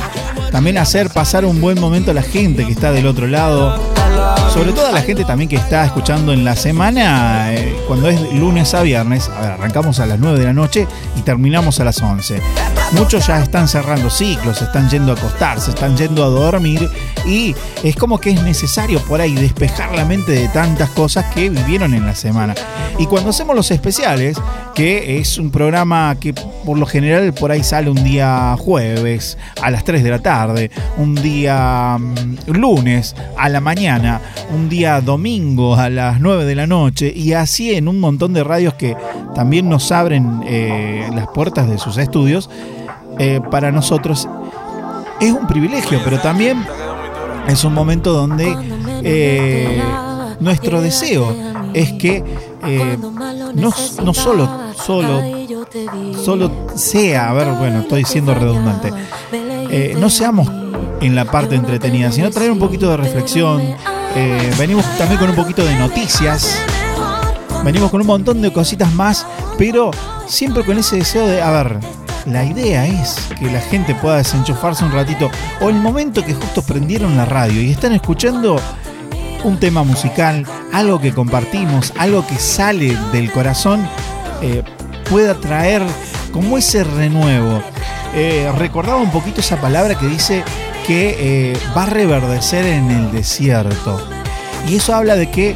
también 0.53 0.77
hacer 0.77 1.09
pasar 1.09 1.43
un 1.43 1.59
buen 1.59 1.77
momento 1.77 2.11
a 2.11 2.13
la 2.13 2.21
gente 2.21 2.65
que 2.65 2.71
está 2.71 2.93
del 2.93 3.07
otro 3.07 3.27
lado. 3.27 3.94
Sobre 4.55 4.71
todo 4.71 4.87
a 4.87 4.91
la 4.93 5.01
gente 5.01 5.25
también 5.25 5.49
que 5.49 5.57
está 5.57 5.83
escuchando 5.83 6.31
en 6.31 6.45
la 6.45 6.55
semana, 6.55 7.53
eh, 7.53 7.75
cuando 7.89 8.07
es 8.07 8.21
lunes 8.35 8.73
a 8.73 8.83
viernes, 8.83 9.27
a 9.27 9.41
ver, 9.41 9.51
arrancamos 9.51 9.99
a 9.99 10.05
las 10.05 10.17
9 10.17 10.39
de 10.39 10.45
la 10.45 10.53
noche 10.53 10.87
y 11.17 11.23
terminamos 11.23 11.81
a 11.81 11.83
las 11.83 12.01
11. 12.01 12.41
Muchos 12.93 13.27
ya 13.27 13.43
están 13.43 13.67
cerrando 13.67 14.09
ciclos, 14.09 14.61
están 14.61 14.89
yendo 14.89 15.11
a 15.11 15.15
acostarse, 15.15 15.71
están 15.71 15.97
yendo 15.97 16.23
a 16.23 16.27
dormir 16.27 16.89
y 17.25 17.53
es 17.83 17.97
como 17.97 18.17
que 18.17 18.29
es 18.29 18.43
necesario 18.43 19.01
por 19.01 19.19
ahí 19.19 19.35
despejar 19.35 19.93
la 19.93 20.05
mente 20.05 20.31
de 20.31 20.47
tantas 20.47 20.89
cosas 20.91 21.25
que 21.33 21.49
vivieron 21.49 21.93
en 21.93 22.05
la 22.05 22.15
semana. 22.15 22.55
Y 22.97 23.07
cuando 23.07 23.31
hacemos 23.31 23.57
los 23.57 23.69
especiales, 23.71 24.37
que 24.73 25.17
es 25.17 25.37
un 25.37 25.51
programa 25.51 26.15
que 26.17 26.33
por 26.33 26.77
lo 26.77 26.85
general 26.85 27.33
por 27.33 27.51
ahí 27.51 27.63
sale 27.63 27.89
un 27.89 28.01
día 28.03 28.55
jueves 28.57 29.37
a 29.61 29.69
las 29.69 29.83
3 29.83 30.01
de 30.01 30.09
la 30.09 30.19
tarde, 30.19 30.71
un 30.97 31.15
día 31.15 31.97
mm, 31.99 32.51
lunes 32.51 33.15
a 33.37 33.49
la 33.49 33.59
mañana, 33.59 34.21
un 34.53 34.69
día 34.69 35.01
domingo 35.01 35.75
a 35.75 35.89
las 35.89 36.19
9 36.19 36.45
de 36.45 36.55
la 36.55 36.67
noche 36.67 37.11
y 37.15 37.33
así 37.33 37.73
en 37.73 37.87
un 37.87 37.99
montón 37.99 38.33
de 38.33 38.43
radios 38.43 38.73
que 38.75 38.95
también 39.33 39.69
nos 39.69 39.91
abren 39.91 40.41
eh, 40.45 41.09
las 41.13 41.27
puertas 41.27 41.69
de 41.69 41.77
sus 41.77 41.97
estudios, 41.97 42.49
eh, 43.17 43.39
para 43.49 43.71
nosotros 43.71 44.27
es 45.21 45.31
un 45.31 45.47
privilegio, 45.47 46.01
pero 46.03 46.19
también 46.19 46.65
es 47.47 47.63
un 47.63 47.73
momento 47.73 48.11
donde 48.11 48.53
eh, 49.03 49.81
nuestro 50.39 50.81
deseo 50.81 51.33
es 51.73 51.93
que 51.93 52.23
eh, 52.65 52.97
no, 53.53 53.71
no 54.03 54.13
solo, 54.13 54.49
solo, 54.75 55.21
solo 56.23 56.51
sea, 56.75 57.29
a 57.29 57.33
ver, 57.33 57.53
bueno, 57.53 57.79
estoy 57.81 58.03
siendo 58.03 58.33
redundante, 58.33 58.91
no 59.97 60.09
seamos 60.09 60.49
en 60.99 61.15
la 61.15 61.25
parte 61.25 61.55
entretenida, 61.55 62.11
sino 62.11 62.29
traer 62.31 62.51
un 62.51 62.59
poquito 62.59 62.89
de 62.89 62.97
reflexión. 62.97 63.61
Eh, 64.15 64.53
venimos 64.57 64.85
también 64.97 65.19
con 65.19 65.29
un 65.29 65.35
poquito 65.35 65.65
de 65.65 65.75
noticias, 65.75 66.57
venimos 67.63 67.91
con 67.91 67.99
un 67.99 68.07
montón 68.07 68.41
de 68.41 68.53
cositas 68.53 68.93
más, 68.93 69.25
pero 69.57 69.91
siempre 70.25 70.63
con 70.63 70.77
ese 70.77 70.95
deseo 70.95 71.27
de, 71.27 71.41
a 71.41 71.51
ver, 71.51 71.79
la 72.25 72.45
idea 72.45 72.87
es 72.87 73.17
que 73.37 73.51
la 73.51 73.59
gente 73.59 73.93
pueda 73.93 74.17
desenchufarse 74.17 74.85
un 74.85 74.93
ratito 74.93 75.29
o 75.59 75.69
el 75.69 75.75
momento 75.75 76.23
que 76.23 76.33
justo 76.33 76.61
prendieron 76.61 77.17
la 77.17 77.25
radio 77.25 77.61
y 77.61 77.71
están 77.71 77.91
escuchando 77.91 78.59
un 79.43 79.59
tema 79.59 79.83
musical, 79.83 80.45
algo 80.73 80.99
que 80.99 81.13
compartimos, 81.13 81.93
algo 81.97 82.25
que 82.25 82.37
sale 82.37 82.97
del 83.11 83.31
corazón, 83.31 83.87
eh, 84.41 84.63
pueda 85.09 85.35
traer 85.35 85.83
como 86.31 86.57
ese 86.57 86.83
renuevo. 86.83 87.61
Eh, 88.15 88.51
recordaba 88.57 88.97
un 88.97 89.11
poquito 89.11 89.41
esa 89.41 89.59
palabra 89.59 89.95
que 89.95 90.07
dice 90.07 90.43
que 90.87 91.15
eh, 91.51 91.57
va 91.75 91.83
a 91.83 91.87
reverdecer 91.87 92.65
en 92.65 92.91
el 92.91 93.11
desierto. 93.11 93.99
Y 94.67 94.75
eso 94.75 94.93
habla 94.95 95.15
de 95.15 95.29
que, 95.29 95.51
eh, 95.51 95.55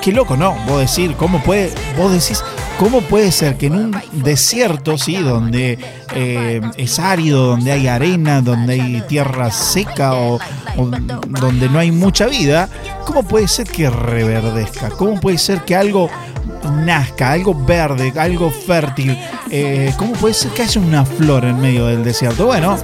qué 0.00 0.12
loco, 0.12 0.36
¿no? 0.36 0.54
Vos 0.66 0.80
decir, 0.80 1.14
¿cómo 1.16 1.42
puede, 1.42 1.72
vos 1.96 2.12
decís, 2.12 2.42
¿cómo 2.78 3.00
puede 3.00 3.32
ser 3.32 3.56
que 3.56 3.66
en 3.66 3.74
un 3.74 3.96
desierto, 4.12 4.96
sí, 4.98 5.16
donde 5.16 5.78
eh, 6.14 6.60
es 6.76 6.98
árido, 6.98 7.46
donde 7.46 7.72
hay 7.72 7.88
arena, 7.88 8.40
donde 8.40 8.74
hay 8.74 9.02
tierra 9.08 9.50
seca 9.50 10.14
o, 10.14 10.36
o 10.76 10.86
donde 11.40 11.68
no 11.68 11.78
hay 11.78 11.90
mucha 11.90 12.26
vida, 12.26 12.68
¿cómo 13.04 13.22
puede 13.22 13.48
ser 13.48 13.66
que 13.66 13.90
reverdezca? 13.90 14.90
¿Cómo 14.90 15.20
puede 15.20 15.38
ser 15.38 15.62
que 15.62 15.74
algo 15.76 16.08
nazca, 16.84 17.32
algo 17.32 17.54
verde, 17.54 18.12
algo 18.16 18.50
fértil? 18.50 19.18
Eh, 19.50 19.92
¿Cómo 19.96 20.12
puede 20.12 20.34
ser 20.34 20.50
que 20.52 20.62
haya 20.62 20.80
una 20.80 21.04
flor 21.04 21.44
en 21.44 21.60
medio 21.60 21.86
del 21.86 22.04
desierto? 22.04 22.46
Bueno, 22.46 22.78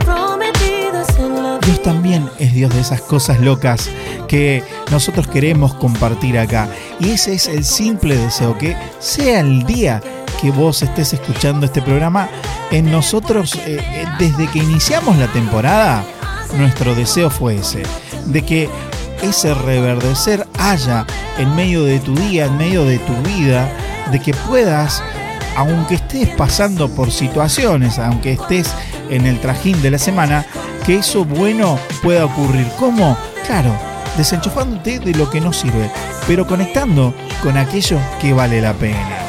Dios 1.64 1.82
también 1.82 2.28
es 2.38 2.52
Dios 2.52 2.74
de 2.74 2.80
esas 2.80 3.00
cosas 3.00 3.40
locas 3.40 3.90
que 4.28 4.62
nosotros 4.90 5.26
queremos 5.26 5.74
compartir 5.74 6.38
acá. 6.38 6.68
Y 7.00 7.10
ese 7.10 7.34
es 7.34 7.48
el 7.48 7.64
simple 7.64 8.16
deseo, 8.16 8.56
que 8.58 8.76
sea 8.98 9.40
el 9.40 9.64
día 9.64 10.02
que 10.40 10.50
vos 10.50 10.82
estés 10.82 11.14
escuchando 11.14 11.64
este 11.64 11.80
programa, 11.80 12.28
en 12.70 12.90
nosotros, 12.90 13.54
eh, 13.66 13.78
eh, 13.80 14.04
desde 14.18 14.46
que 14.48 14.58
iniciamos 14.58 15.16
la 15.16 15.28
temporada, 15.28 16.04
nuestro 16.58 16.94
deseo 16.94 17.30
fue 17.30 17.56
ese, 17.56 17.82
de 18.26 18.42
que 18.42 18.68
ese 19.22 19.54
reverdecer 19.54 20.46
haya 20.58 21.06
en 21.38 21.54
medio 21.56 21.84
de 21.84 21.98
tu 22.00 22.14
día, 22.14 22.46
en 22.46 22.56
medio 22.58 22.84
de 22.84 22.98
tu 22.98 23.14
vida, 23.22 23.70
de 24.10 24.20
que 24.20 24.34
puedas, 24.34 25.02
aunque 25.56 25.94
estés 25.94 26.28
pasando 26.30 26.88
por 26.90 27.10
situaciones, 27.10 27.98
aunque 27.98 28.32
estés 28.32 28.70
en 29.08 29.26
el 29.26 29.40
trajín 29.40 29.80
de 29.82 29.92
la 29.92 29.98
semana, 29.98 30.44
que 30.84 30.96
eso 30.96 31.24
bueno 31.24 31.78
pueda 32.02 32.26
ocurrir. 32.26 32.66
¿Cómo? 32.78 33.16
Claro, 33.46 33.74
desenchufándote 34.16 34.98
de 34.98 35.14
lo 35.14 35.30
que 35.30 35.40
no 35.40 35.52
sirve, 35.52 35.90
pero 36.26 36.46
conectando 36.46 37.14
con 37.42 37.56
aquello 37.56 37.98
que 38.20 38.32
vale 38.32 38.60
la 38.60 38.74
pena. 38.74 39.24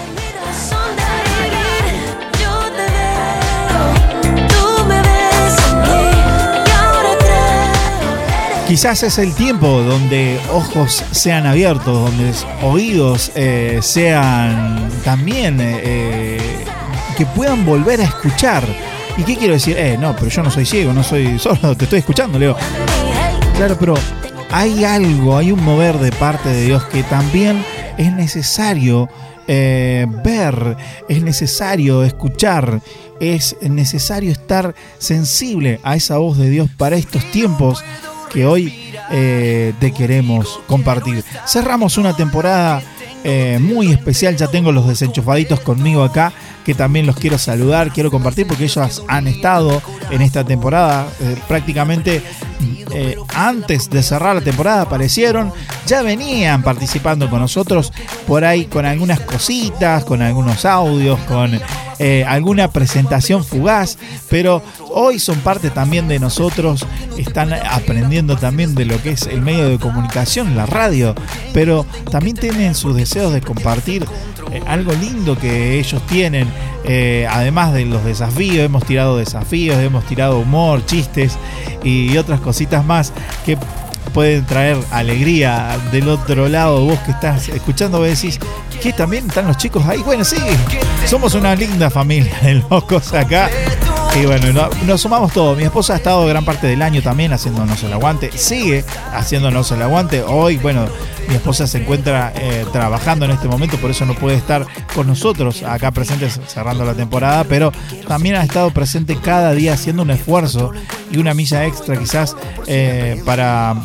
Quizás 8.67 9.03
es 9.03 9.19
el 9.19 9.33
tiempo 9.35 9.67
donde 9.67 10.39
ojos 10.51 11.03
sean 11.11 11.45
abiertos, 11.45 11.85
donde 11.85 12.33
oídos 12.63 13.31
eh, 13.35 13.79
sean 13.81 14.89
también 15.03 15.59
eh, 15.61 16.39
que 17.15 17.27
puedan 17.27 17.63
volver 17.63 18.01
a 18.01 18.05
escuchar. 18.05 18.63
¿Y 19.17 19.23
qué 19.23 19.37
quiero 19.37 19.53
decir? 19.53 19.77
Eh, 19.77 19.97
no, 19.99 20.15
pero 20.15 20.29
yo 20.29 20.43
no 20.43 20.51
soy 20.51 20.65
ciego, 20.65 20.93
no 20.93 21.03
soy 21.03 21.39
sordo, 21.39 21.75
te 21.75 21.85
estoy 21.85 21.99
escuchando, 21.99 22.37
Leo. 22.37 22.55
Claro, 23.55 23.77
pero 23.79 23.93
hay 24.51 24.83
algo, 24.83 25.37
hay 25.37 25.51
un 25.51 25.63
mover 25.63 25.97
de 25.97 26.11
parte 26.11 26.49
de 26.49 26.65
Dios 26.65 26.83
que 26.85 27.03
también 27.03 27.63
es 27.97 28.11
necesario 28.11 29.09
eh, 29.47 30.05
ver, 30.23 30.75
es 31.07 31.23
necesario 31.23 32.03
escuchar, 32.03 32.81
es 33.19 33.55
necesario 33.61 34.31
estar 34.31 34.75
sensible 34.97 35.79
a 35.83 35.95
esa 35.95 36.17
voz 36.17 36.37
de 36.37 36.49
Dios 36.49 36.69
para 36.77 36.97
estos 36.97 37.23
tiempos 37.31 37.83
que 38.33 38.45
hoy 38.45 38.91
eh, 39.11 39.73
te 39.79 39.91
queremos 39.91 40.59
compartir. 40.67 41.23
Cerramos 41.47 41.97
una 41.97 42.15
temporada 42.15 42.81
eh, 43.27 43.57
muy 43.59 43.91
especial, 43.91 44.37
ya 44.37 44.47
tengo 44.49 44.71
los 44.71 44.87
desenchufaditos 44.87 45.59
conmigo 45.59 46.03
acá, 46.03 46.31
que 46.63 46.75
también 46.75 47.07
los 47.07 47.15
quiero 47.15 47.39
saludar, 47.39 47.91
quiero 47.91 48.11
compartir 48.11 48.45
porque 48.45 48.65
ellos 48.65 49.01
han 49.07 49.25
estado 49.25 49.81
en 50.11 50.21
esta 50.21 50.43
temporada 50.43 51.07
eh, 51.19 51.35
prácticamente 51.47 52.21
eh, 52.93 53.15
antes 53.33 53.89
de 53.89 54.03
cerrar 54.03 54.35
la 54.35 54.41
temporada 54.41 54.83
aparecieron, 54.83 55.51
ya 55.87 56.03
venían 56.03 56.61
participando 56.61 57.27
con 57.27 57.39
nosotros 57.39 57.91
por 58.27 58.45
ahí 58.45 58.65
con 58.65 58.85
algunas 58.85 59.19
cositas, 59.21 60.05
con 60.05 60.21
algunos 60.21 60.63
audios, 60.63 61.19
con 61.21 61.59
alguna 62.27 62.69
presentación 62.69 63.43
fugaz, 63.45 63.97
pero 64.29 64.61
hoy 64.91 65.17
son 65.17 65.39
parte 65.39 65.69
también 65.69 66.09
de 66.09 66.19
nosotros, 66.19 66.85
están 67.17 67.53
aprendiendo 67.53 68.35
también 68.35 68.75
de 68.75 68.83
lo 68.83 69.01
que 69.01 69.11
es 69.11 69.23
el 69.27 69.41
medio 69.41 69.69
de 69.69 69.79
comunicación, 69.79 70.57
la 70.57 70.65
radio, 70.65 71.15
pero 71.53 71.85
también 72.11 72.35
tienen 72.35 72.75
sus 72.75 72.95
de 73.15 73.41
compartir 73.41 74.05
eh, 74.51 74.61
algo 74.67 74.91
lindo 74.91 75.37
que 75.37 75.79
ellos 75.79 76.05
tienen, 76.05 76.49
eh, 76.83 77.25
además 77.31 77.73
de 77.73 77.85
los 77.85 78.03
desafíos, 78.03 78.65
hemos 78.65 78.85
tirado 78.85 79.17
desafíos, 79.17 79.77
hemos 79.77 80.05
tirado 80.05 80.39
humor, 80.39 80.85
chistes 80.85 81.37
y 81.81 82.17
otras 82.17 82.41
cositas 82.41 82.85
más 82.85 83.13
que 83.45 83.57
pueden 84.13 84.45
traer 84.45 84.77
alegría 84.91 85.77
del 85.93 86.09
otro 86.09 86.49
lado. 86.49 86.83
Vos 86.83 86.99
que 86.99 87.11
estás 87.11 87.47
escuchando, 87.49 88.01
decís 88.03 88.37
que 88.81 88.91
también 88.91 89.27
están 89.27 89.47
los 89.47 89.57
chicos 89.57 89.85
ahí. 89.85 90.01
Bueno, 90.03 90.25
sí, 90.25 90.37
somos 91.05 91.33
una 91.35 91.55
linda 91.55 91.89
familia 91.89 92.37
de 92.41 92.55
locos 92.69 93.13
acá. 93.13 93.49
Y 94.19 94.25
bueno, 94.25 94.53
no- 94.53 94.69
nos 94.85 95.01
sumamos 95.01 95.33
todos. 95.33 95.57
Mi 95.57 95.63
esposa 95.63 95.93
ha 95.93 95.95
estado 95.97 96.25
gran 96.25 96.45
parte 96.45 96.67
del 96.67 96.81
año 96.81 97.01
también 97.01 97.33
haciéndonos 97.33 97.83
el 97.83 97.91
aguante. 97.91 98.31
Sigue 98.37 98.85
haciéndonos 99.13 99.69
el 99.73 99.81
aguante. 99.81 100.23
Hoy, 100.23 100.55
bueno, 100.57 100.85
mi 101.27 101.35
esposa 101.35 101.67
se 101.67 101.79
encuentra 101.79 102.31
eh, 102.35 102.65
trabajando 102.71 103.25
en 103.25 103.31
este 103.31 103.49
momento, 103.49 103.75
por 103.77 103.91
eso 103.91 104.05
no 104.05 104.13
puede 104.15 104.37
estar 104.37 104.65
con 104.93 105.07
nosotros 105.07 105.63
acá 105.63 105.91
presentes 105.91 106.39
cerrando 106.47 106.85
la 106.85 106.93
temporada, 106.93 107.43
pero 107.43 107.73
también 108.07 108.35
ha 108.35 108.43
estado 108.43 108.71
presente 108.71 109.17
cada 109.17 109.51
día 109.53 109.73
haciendo 109.73 110.03
un 110.03 110.11
esfuerzo 110.11 110.71
y 111.11 111.17
una 111.17 111.33
milla 111.33 111.65
extra 111.65 111.97
quizás 111.97 112.37
eh, 112.67 113.21
para 113.25 113.75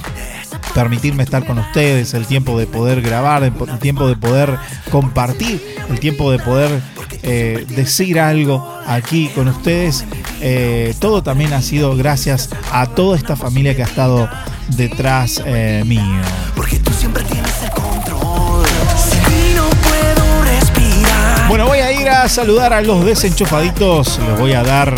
permitirme 0.75 1.25
estar 1.25 1.45
con 1.45 1.59
ustedes, 1.59 2.15
el 2.15 2.27
tiempo 2.27 2.57
de 2.57 2.67
poder 2.69 3.03
grabar, 3.03 3.43
el 3.43 3.53
tiempo 3.81 4.07
de 4.07 4.15
poder 4.15 4.57
compartir, 4.93 5.61
el 5.89 5.99
tiempo 5.99 6.31
de 6.31 6.39
poder 6.39 6.81
eh, 7.23 7.67
decir 7.69 8.19
algo 8.21 8.67
aquí 8.87 9.29
con 9.29 9.49
ustedes. 9.49 10.05
Eh, 10.41 10.95
todo 10.99 11.23
también 11.23 11.53
ha 11.53 11.63
sido 11.63 11.97
gracias 11.97 12.49
a 12.73 12.87
toda 12.87 13.17
esta 13.17 13.37
familia 13.37 13.75
que 13.77 13.83
ha 13.83 13.87
estado 13.87 14.29
detrás 14.69 15.43
eh, 15.45 15.83
mío. 15.87 16.23
Porque 16.55 16.79
tú 16.79 16.93
siempre 16.93 17.23
tienes 17.25 17.63
el 17.63 17.71
control. 17.71 18.67
Sin 18.97 19.23
ti 19.25 19.55
no 19.55 19.69
puedo 19.69 20.45
respirar. 20.45 21.49
Bueno, 21.49 21.67
voy 21.67 21.79
a 21.79 21.93
ir 21.93 22.09
a 22.09 22.29
saludar 22.29 22.73
a 22.73 22.81
los 22.81 23.05
desenchufaditos. 23.05 24.19
Les 24.19 24.39
voy 24.39 24.53
a 24.53 24.63
dar 24.63 24.95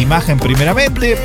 imagen 0.00 0.38
primeramente. 0.38 1.16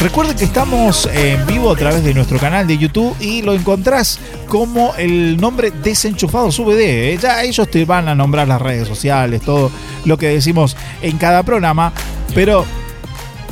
Recuerden 0.00 0.36
que 0.36 0.44
estamos 0.44 1.08
en 1.12 1.46
vivo 1.46 1.70
a 1.70 1.76
través 1.76 2.02
de 2.02 2.12
nuestro 2.12 2.38
canal 2.38 2.66
de 2.66 2.76
YouTube 2.76 3.16
y 3.20 3.42
lo 3.42 3.52
encontrás 3.54 4.18
como 4.48 4.94
el 4.96 5.36
nombre 5.36 5.70
Desenchufados 5.70 6.58
VD. 6.58 7.12
¿eh? 7.12 7.18
Ya 7.20 7.42
ellos 7.42 7.70
te 7.70 7.84
van 7.84 8.08
a 8.08 8.14
nombrar 8.14 8.48
las 8.48 8.60
redes 8.60 8.88
sociales, 8.88 9.42
todo 9.42 9.70
lo 10.04 10.18
que 10.18 10.28
decimos 10.28 10.76
en 11.02 11.18
cada 11.18 11.42
programa. 11.44 11.92
Pero 12.34 12.64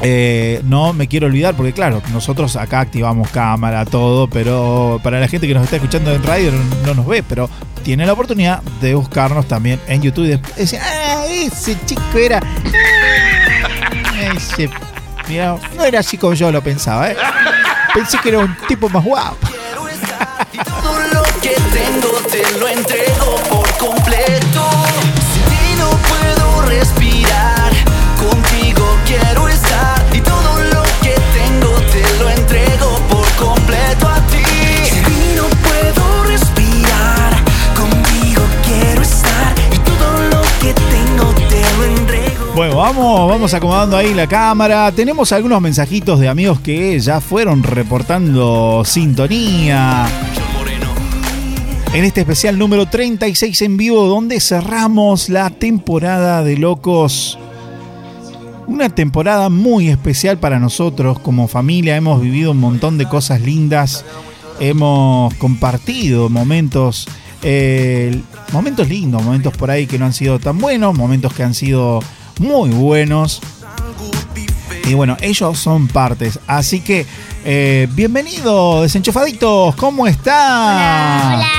eh, 0.02 0.60
no 0.64 0.92
me 0.92 1.08
quiero 1.08 1.26
olvidar, 1.26 1.54
porque 1.54 1.72
claro, 1.72 2.02
nosotros 2.12 2.56
acá 2.56 2.80
activamos 2.80 3.30
cámara, 3.30 3.84
todo, 3.84 4.28
pero 4.28 4.98
para 5.02 5.20
la 5.20 5.28
gente 5.28 5.46
que 5.46 5.54
nos 5.54 5.64
está 5.64 5.76
escuchando 5.76 6.12
en 6.12 6.22
radio 6.22 6.50
no, 6.52 6.86
no 6.86 6.94
nos 6.94 7.06
ve, 7.06 7.22
pero 7.22 7.50
tiene 7.82 8.06
la 8.06 8.14
oportunidad 8.14 8.62
de 8.80 8.94
buscarnos 8.94 9.46
también 9.46 9.80
en 9.88 10.02
YouTube 10.02 10.24
y 10.24 10.60
decir, 10.60 10.78
ah, 10.82 11.24
ese 11.28 11.76
chico 11.86 12.02
era. 12.18 12.40
ese, 14.36 14.70
no 15.76 15.84
era 15.84 16.00
así 16.00 16.18
como 16.18 16.34
yo 16.34 16.50
lo 16.50 16.62
pensaba, 16.62 17.10
¿eh? 17.10 17.16
Pensé 17.94 18.18
que 18.18 18.30
era 18.30 18.38
un 18.40 18.56
tipo 18.68 18.88
más 18.88 19.04
guapo. 19.04 19.36
No 25.78 25.90
puedo 25.90 26.62
respirar. 26.62 27.72
Contigo 28.18 28.96
quiero 29.06 29.48
Bueno, 42.54 42.76
vamos, 42.76 43.28
vamos 43.28 43.54
acomodando 43.54 43.96
ahí 43.96 44.12
la 44.12 44.26
cámara. 44.26 44.90
Tenemos 44.92 45.32
algunos 45.32 45.60
mensajitos 45.62 46.18
de 46.18 46.28
amigos 46.28 46.60
que 46.60 46.98
ya 46.98 47.20
fueron 47.20 47.62
reportando 47.62 48.82
sintonía. 48.84 50.06
En 51.94 52.04
este 52.04 52.20
especial 52.20 52.58
número 52.58 52.86
36 52.86 53.62
en 53.62 53.76
vivo, 53.76 54.06
donde 54.06 54.40
cerramos 54.40 55.28
la 55.28 55.50
temporada 55.50 56.42
de 56.42 56.56
Locos. 56.56 57.38
Una 58.66 58.88
temporada 58.88 59.48
muy 59.48 59.88
especial 59.88 60.38
para 60.38 60.58
nosotros 60.58 61.18
como 61.20 61.48
familia. 61.48 61.96
Hemos 61.96 62.20
vivido 62.20 62.50
un 62.50 62.58
montón 62.58 62.98
de 62.98 63.06
cosas 63.06 63.40
lindas. 63.40 64.04
Hemos 64.58 65.34
compartido 65.34 66.28
momentos, 66.28 67.08
eh, 67.42 68.20
momentos 68.52 68.88
lindos, 68.88 69.22
momentos 69.22 69.56
por 69.56 69.70
ahí 69.70 69.86
que 69.86 69.98
no 69.98 70.06
han 70.06 70.12
sido 70.12 70.38
tan 70.38 70.58
buenos, 70.58 70.96
momentos 70.96 71.32
que 71.32 71.42
han 71.42 71.54
sido 71.54 72.00
muy 72.40 72.70
buenos. 72.70 73.40
Y 74.84 74.94
bueno, 74.94 75.16
ellos 75.20 75.58
son 75.58 75.86
partes. 75.88 76.40
Así 76.46 76.80
que, 76.80 77.06
eh, 77.44 77.86
bienvenidos, 77.92 78.82
desenchufaditos. 78.82 79.76
¿Cómo 79.76 80.06
están? 80.06 81.34
Hola. 81.34 81.50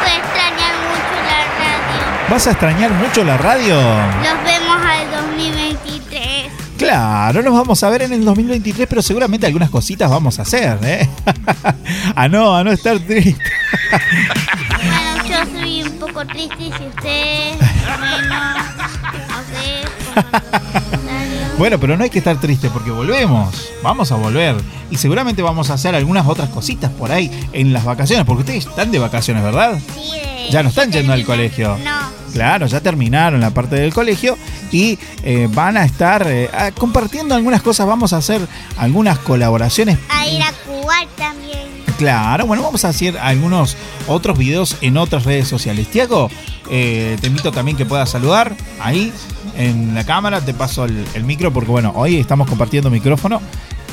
Voy 0.00 0.10
a 0.10 0.16
extrañar 0.16 0.74
mucho 0.88 1.22
la 1.28 1.44
radio. 1.58 2.30
¿Vas 2.30 2.46
a 2.46 2.50
extrañar 2.50 2.90
mucho 2.92 3.24
la 3.24 3.36
radio? 3.36 3.74
Nos 3.76 4.44
vemos 4.44 4.76
al 4.82 5.10
2023. 5.28 6.52
Claro, 6.78 7.42
nos 7.42 7.52
vamos 7.52 7.82
a 7.84 7.90
ver 7.90 8.02
en 8.02 8.14
el 8.14 8.24
2023, 8.24 8.88
pero 8.88 9.02
seguramente 9.02 9.46
algunas 9.46 9.68
cositas 9.68 10.10
vamos 10.10 10.38
a 10.38 10.42
hacer, 10.42 10.78
¿eh? 10.82 11.08
a 12.16 12.26
no, 12.26 12.56
a 12.56 12.64
no 12.64 12.72
estar 12.72 12.98
triste. 12.98 13.36
Soy 15.50 15.82
un 15.82 15.98
poco 15.98 16.24
triste 16.26 16.62
y 16.62 16.72
si 16.72 16.86
usted, 16.86 17.58
bueno, 17.98 18.54
no 19.28 19.42
sé. 19.50 19.82
Bueno, 21.58 21.78
pero 21.78 21.96
no 21.96 22.04
hay 22.04 22.10
que 22.10 22.18
estar 22.18 22.40
triste 22.40 22.70
porque 22.70 22.90
volvemos. 22.90 23.70
Vamos 23.82 24.10
a 24.10 24.16
volver. 24.16 24.56
Y 24.90 24.96
seguramente 24.96 25.42
vamos 25.42 25.70
a 25.70 25.74
hacer 25.74 25.94
algunas 25.94 26.26
otras 26.26 26.48
cositas 26.48 26.90
por 26.90 27.12
ahí 27.12 27.30
en 27.52 27.72
las 27.72 27.84
vacaciones, 27.84 28.26
porque 28.26 28.40
ustedes 28.40 28.66
están 28.66 28.90
de 28.90 28.98
vacaciones, 28.98 29.42
¿verdad? 29.42 29.78
Ya 30.50 30.62
no 30.62 30.70
están 30.70 30.90
yendo 30.90 31.12
al 31.12 31.24
colegio. 31.24 31.78
No. 31.78 32.22
Claro, 32.32 32.66
ya 32.66 32.80
terminaron 32.80 33.40
la 33.40 33.50
parte 33.50 33.76
del 33.76 33.92
colegio 33.92 34.38
y 34.70 34.98
eh, 35.22 35.48
van 35.52 35.76
a 35.76 35.84
estar 35.84 36.26
eh, 36.26 36.48
compartiendo 36.78 37.34
algunas 37.34 37.62
cosas. 37.62 37.86
Vamos 37.86 38.12
a 38.12 38.16
hacer 38.16 38.40
algunas 38.78 39.18
colaboraciones 39.18 39.98
A 40.08 40.26
ir 40.26 40.42
a 40.42 40.52
jugar 40.66 41.06
también. 41.16 41.81
Claro, 41.98 42.46
bueno, 42.46 42.62
vamos 42.62 42.84
a 42.84 42.88
hacer 42.88 43.18
algunos 43.18 43.76
otros 44.08 44.38
videos 44.38 44.76
en 44.80 44.96
otras 44.96 45.24
redes 45.24 45.46
sociales. 45.48 45.88
Tiago, 45.88 46.30
eh, 46.70 47.16
te 47.20 47.26
invito 47.28 47.52
también 47.52 47.76
que 47.76 47.84
puedas 47.84 48.10
saludar 48.10 48.54
ahí 48.80 49.12
en 49.56 49.94
la 49.94 50.04
cámara. 50.04 50.40
Te 50.40 50.54
paso 50.54 50.84
el, 50.84 51.04
el 51.14 51.24
micro 51.24 51.52
porque, 51.52 51.70
bueno, 51.70 51.92
hoy 51.94 52.18
estamos 52.18 52.48
compartiendo 52.48 52.90
micrófono. 52.90 53.40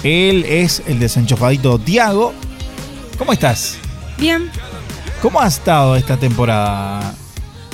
Él 0.04 0.46
es 0.48 0.82
el 0.88 1.00
desenchufadito 1.00 1.78
Tiago. 1.78 2.34
¿Cómo 3.18 3.34
estás? 3.34 3.78
Bien, 4.18 4.50
¿Cómo 5.22 5.42
ha 5.42 5.48
estado 5.48 5.96
esta 5.98 6.16
temporada? 6.16 7.14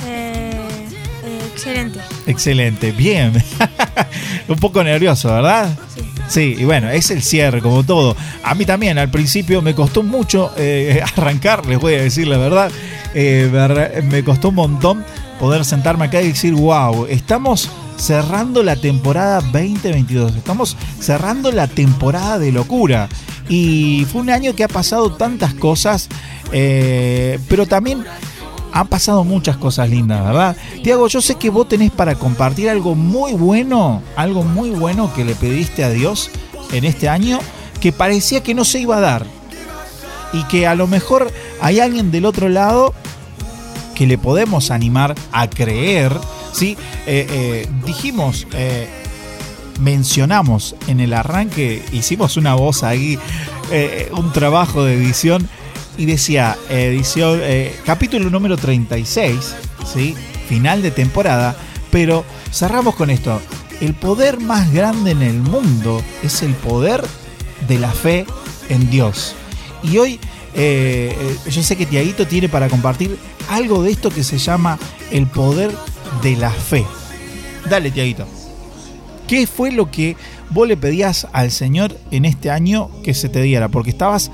eh, 0.04 0.50
eh, 1.24 1.40
excelente. 1.52 2.00
Excelente, 2.26 2.90
bien. 2.92 3.32
Un 4.48 4.56
poco 4.56 4.82
nervioso, 4.82 5.32
¿verdad? 5.32 5.78
Sí. 5.94 6.05
Y 6.34 6.64
bueno, 6.64 6.90
es 6.90 7.10
el 7.10 7.22
cierre, 7.22 7.60
como 7.60 7.84
todo. 7.84 8.16
A 8.42 8.54
mí 8.54 8.64
también, 8.64 8.98
al 8.98 9.10
principio 9.10 9.62
me 9.62 9.74
costó 9.74 10.02
mucho 10.02 10.52
eh, 10.56 11.02
arrancar, 11.16 11.66
les 11.66 11.78
voy 11.78 11.94
a 11.94 12.02
decir 12.02 12.26
la 12.26 12.38
verdad. 12.38 12.70
Eh, 13.14 14.02
me 14.10 14.22
costó 14.24 14.50
un 14.50 14.56
montón 14.56 15.04
poder 15.38 15.64
sentarme 15.64 16.06
acá 16.06 16.20
y 16.20 16.28
decir, 16.28 16.54
wow, 16.54 17.06
estamos 17.06 17.70
cerrando 17.96 18.62
la 18.62 18.76
temporada 18.76 19.40
2022, 19.40 20.36
estamos 20.36 20.76
cerrando 21.00 21.52
la 21.52 21.68
temporada 21.68 22.38
de 22.38 22.52
locura. 22.52 23.08
Y 23.48 24.06
fue 24.10 24.22
un 24.22 24.30
año 24.30 24.54
que 24.56 24.64
ha 24.64 24.68
pasado 24.68 25.12
tantas 25.12 25.54
cosas, 25.54 26.08
eh, 26.52 27.38
pero 27.48 27.66
también 27.66 28.04
han 28.80 28.88
pasado 28.88 29.24
muchas 29.24 29.56
cosas 29.56 29.88
lindas, 29.88 30.22
¿verdad? 30.22 30.54
Tiago, 30.82 31.08
yo 31.08 31.22
sé 31.22 31.36
que 31.36 31.48
vos 31.48 31.66
tenés 31.66 31.90
para 31.90 32.14
compartir 32.14 32.68
algo 32.68 32.94
muy 32.94 33.32
bueno, 33.32 34.02
algo 34.16 34.42
muy 34.42 34.70
bueno 34.70 35.12
que 35.14 35.24
le 35.24 35.34
pediste 35.34 35.82
a 35.82 35.88
Dios 35.88 36.30
en 36.72 36.84
este 36.84 37.08
año 37.08 37.38
que 37.80 37.92
parecía 37.92 38.42
que 38.42 38.52
no 38.52 38.66
se 38.66 38.80
iba 38.80 38.98
a 38.98 39.00
dar. 39.00 39.26
Y 40.34 40.44
que 40.44 40.66
a 40.66 40.74
lo 40.74 40.86
mejor 40.86 41.32
hay 41.62 41.80
alguien 41.80 42.10
del 42.10 42.26
otro 42.26 42.50
lado 42.50 42.92
que 43.94 44.06
le 44.06 44.18
podemos 44.18 44.70
animar 44.70 45.14
a 45.32 45.48
creer, 45.48 46.12
¿sí? 46.52 46.76
Eh, 47.06 47.26
eh, 47.30 47.68
dijimos, 47.86 48.46
eh, 48.52 48.88
mencionamos 49.80 50.76
en 50.86 51.00
el 51.00 51.14
arranque, 51.14 51.82
hicimos 51.92 52.36
una 52.36 52.54
voz 52.54 52.82
ahí, 52.82 53.18
un 54.12 54.32
trabajo 54.32 54.84
de 54.84 54.94
edición 54.94 55.48
y 55.96 56.06
decía, 56.06 56.56
edición, 56.68 57.40
eh, 57.42 57.74
capítulo 57.84 58.30
número 58.30 58.56
36, 58.56 59.54
¿sí? 59.92 60.14
Final 60.48 60.82
de 60.82 60.90
temporada, 60.90 61.56
pero 61.90 62.24
cerramos 62.52 62.94
con 62.94 63.10
esto. 63.10 63.40
El 63.80 63.94
poder 63.94 64.40
más 64.40 64.72
grande 64.72 65.10
en 65.10 65.22
el 65.22 65.40
mundo 65.40 66.02
es 66.22 66.42
el 66.42 66.54
poder 66.54 67.02
de 67.68 67.78
la 67.78 67.90
fe 67.90 68.26
en 68.68 68.90
Dios. 68.90 69.34
Y 69.82 69.98
hoy 69.98 70.20
eh, 70.54 71.14
eh, 71.18 71.50
yo 71.50 71.62
sé 71.62 71.76
que 71.76 71.84
Tiaguito 71.84 72.26
tiene 72.26 72.48
para 72.48 72.68
compartir 72.68 73.18
algo 73.50 73.82
de 73.82 73.90
esto 73.90 74.10
que 74.10 74.24
se 74.24 74.38
llama 74.38 74.78
el 75.10 75.26
poder 75.26 75.70
de 76.22 76.36
la 76.36 76.50
fe. 76.50 76.84
Dale, 77.68 77.90
Tiaguito. 77.90 78.26
¿Qué 79.26 79.46
fue 79.46 79.72
lo 79.72 79.90
que 79.90 80.16
vos 80.50 80.68
le 80.68 80.76
pedías 80.76 81.26
al 81.32 81.50
Señor 81.50 81.96
en 82.10 82.24
este 82.24 82.50
año 82.50 82.90
que 83.02 83.12
se 83.12 83.28
te 83.28 83.42
diera? 83.42 83.68
Porque 83.68 83.90
estabas, 83.90 84.30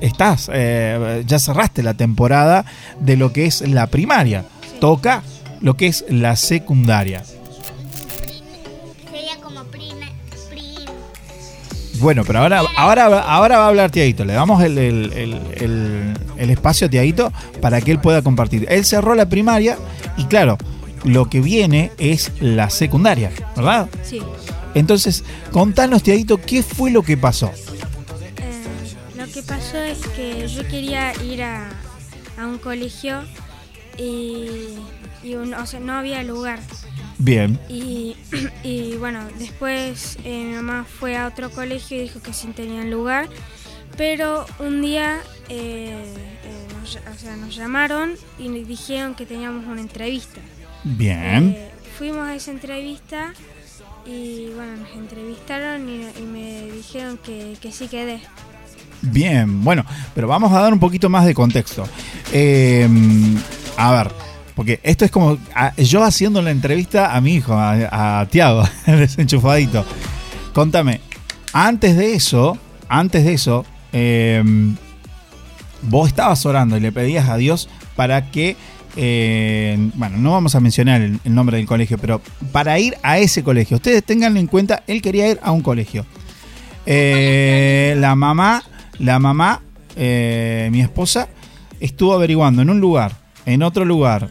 estás, 0.00 0.50
eh, 0.52 1.22
ya 1.26 1.38
cerraste 1.38 1.82
la 1.82 1.94
temporada 1.94 2.64
de 2.98 3.16
lo 3.16 3.32
que 3.32 3.46
es 3.46 3.60
la 3.60 3.86
primaria. 3.86 4.44
Toca 4.80 5.22
lo 5.60 5.76
que 5.76 5.86
es 5.86 6.04
la 6.08 6.34
secundaria. 6.34 7.22
Sería 9.10 9.36
como 9.40 9.62
prime, 9.64 10.12
prim. 10.50 10.88
Bueno, 12.00 12.24
pero 12.26 12.40
ahora, 12.40 12.62
ahora, 12.76 13.20
ahora 13.20 13.58
va 13.58 13.64
a 13.66 13.68
hablar 13.68 13.90
Tiaguito. 13.90 14.24
Le 14.24 14.32
damos 14.32 14.64
el, 14.64 14.76
el 14.78 16.50
espacio 16.50 16.88
a 16.88 16.90
Tiaguito 16.90 17.32
para 17.60 17.80
que 17.80 17.92
él 17.92 18.00
pueda 18.00 18.22
compartir. 18.22 18.66
Él 18.68 18.84
cerró 18.84 19.14
la 19.14 19.28
primaria 19.28 19.78
y 20.16 20.24
claro, 20.24 20.58
lo 21.04 21.28
que 21.30 21.40
viene 21.40 21.92
es 21.98 22.32
la 22.40 22.70
secundaria, 22.70 23.30
¿verdad? 23.56 23.88
Sí. 24.02 24.20
Entonces, 24.74 25.22
contanos, 25.52 26.02
Tiaguito, 26.02 26.40
¿qué 26.40 26.62
fue 26.62 26.90
lo 26.90 27.02
que 27.02 27.16
pasó? 27.16 27.52
Lo 29.16 29.26
que 29.32 29.42
pasó 29.42 29.78
es 29.78 29.98
que 30.16 30.48
yo 30.48 30.66
quería 30.68 31.12
ir 31.22 31.42
a, 31.42 31.68
a 32.38 32.46
un 32.46 32.58
colegio 32.58 33.22
y, 33.96 34.46
y 35.22 35.34
un- 35.34 35.54
o 35.54 35.66
sea, 35.66 35.80
no 35.80 35.92
había 35.94 36.22
lugar. 36.22 36.60
Bien. 37.18 37.58
Y, 37.68 38.16
y 38.64 38.96
bueno, 38.96 39.20
después 39.38 40.16
eh, 40.24 40.44
mi 40.48 40.54
mamá 40.56 40.84
fue 40.98 41.16
a 41.16 41.26
otro 41.28 41.50
colegio 41.50 41.96
y 41.98 42.00
dijo 42.02 42.20
que 42.20 42.32
sí 42.32 42.48
tenían 42.48 42.90
lugar. 42.90 43.28
Pero 43.96 44.44
un 44.58 44.82
día 44.82 45.20
eh, 45.48 46.04
eh, 46.44 46.66
nos, 46.80 46.96
o 46.96 47.18
sea, 47.18 47.36
nos 47.36 47.54
llamaron 47.54 48.14
y 48.40 48.48
nos 48.48 48.66
dijeron 48.66 49.14
que 49.14 49.24
teníamos 49.26 49.66
una 49.66 49.80
entrevista. 49.80 50.40
Bien. 50.84 51.54
Eh, 51.56 51.70
fuimos 51.98 52.26
a 52.26 52.34
esa 52.34 52.50
entrevista 52.50 53.32
y 54.06 54.48
bueno, 54.54 54.76
nos 54.78 54.90
entrevistaron 54.96 55.88
y, 55.88 56.02
y 56.20 56.26
me 56.26 56.70
dijeron 56.72 57.18
que, 57.24 57.56
que 57.60 57.72
sí 57.72 57.88
quedé. 57.88 58.20
Bien, 59.02 59.62
bueno, 59.64 59.84
pero 60.14 60.28
vamos 60.28 60.52
a 60.52 60.60
dar 60.60 60.72
un 60.72 60.78
poquito 60.78 61.08
más 61.08 61.24
de 61.26 61.34
contexto. 61.34 61.84
Eh, 62.32 62.88
a 63.76 63.92
ver, 63.92 64.10
porque 64.54 64.80
esto 64.82 65.04
es 65.04 65.10
como 65.10 65.38
a- 65.54 65.74
yo 65.76 66.02
haciendo 66.02 66.40
la 66.42 66.50
entrevista 66.50 67.14
a 67.14 67.20
mi 67.20 67.34
hijo, 67.34 67.54
a, 67.54 68.20
a 68.20 68.26
Tiago, 68.26 68.64
el 68.86 68.98
desenchufadito. 69.00 69.84
Contame, 70.52 71.00
antes 71.52 71.96
de 71.96 72.14
eso, 72.14 72.56
antes 72.88 73.24
de 73.24 73.34
eso, 73.34 73.66
eh, 73.92 74.42
vos 75.82 76.08
estabas 76.08 76.44
orando 76.46 76.76
y 76.76 76.80
le 76.80 76.92
pedías 76.92 77.28
a 77.28 77.36
Dios 77.36 77.68
para 77.96 78.30
que, 78.30 78.56
eh, 78.96 79.76
bueno, 79.94 80.18
no 80.18 80.32
vamos 80.32 80.54
a 80.54 80.60
mencionar 80.60 81.00
el, 81.00 81.18
el 81.24 81.34
nombre 81.34 81.56
del 81.56 81.66
colegio, 81.66 81.98
pero 81.98 82.20
para 82.52 82.78
ir 82.78 82.96
a 83.02 83.18
ese 83.18 83.42
colegio, 83.42 83.76
ustedes 83.76 84.04
tengan 84.04 84.36
en 84.36 84.46
cuenta, 84.46 84.82
él 84.86 85.02
quería 85.02 85.28
ir 85.28 85.40
a 85.42 85.52
un 85.52 85.62
colegio. 85.62 86.06
Eh, 86.86 87.94
la 87.98 88.14
mamá, 88.14 88.62
la 88.98 89.18
mamá, 89.18 89.62
eh, 89.96 90.68
mi 90.70 90.80
esposa, 90.80 91.28
estuvo 91.80 92.12
averiguando 92.12 92.62
en 92.62 92.70
un 92.70 92.80
lugar, 92.80 93.16
en 93.46 93.62
otro 93.62 93.84
lugar, 93.84 94.30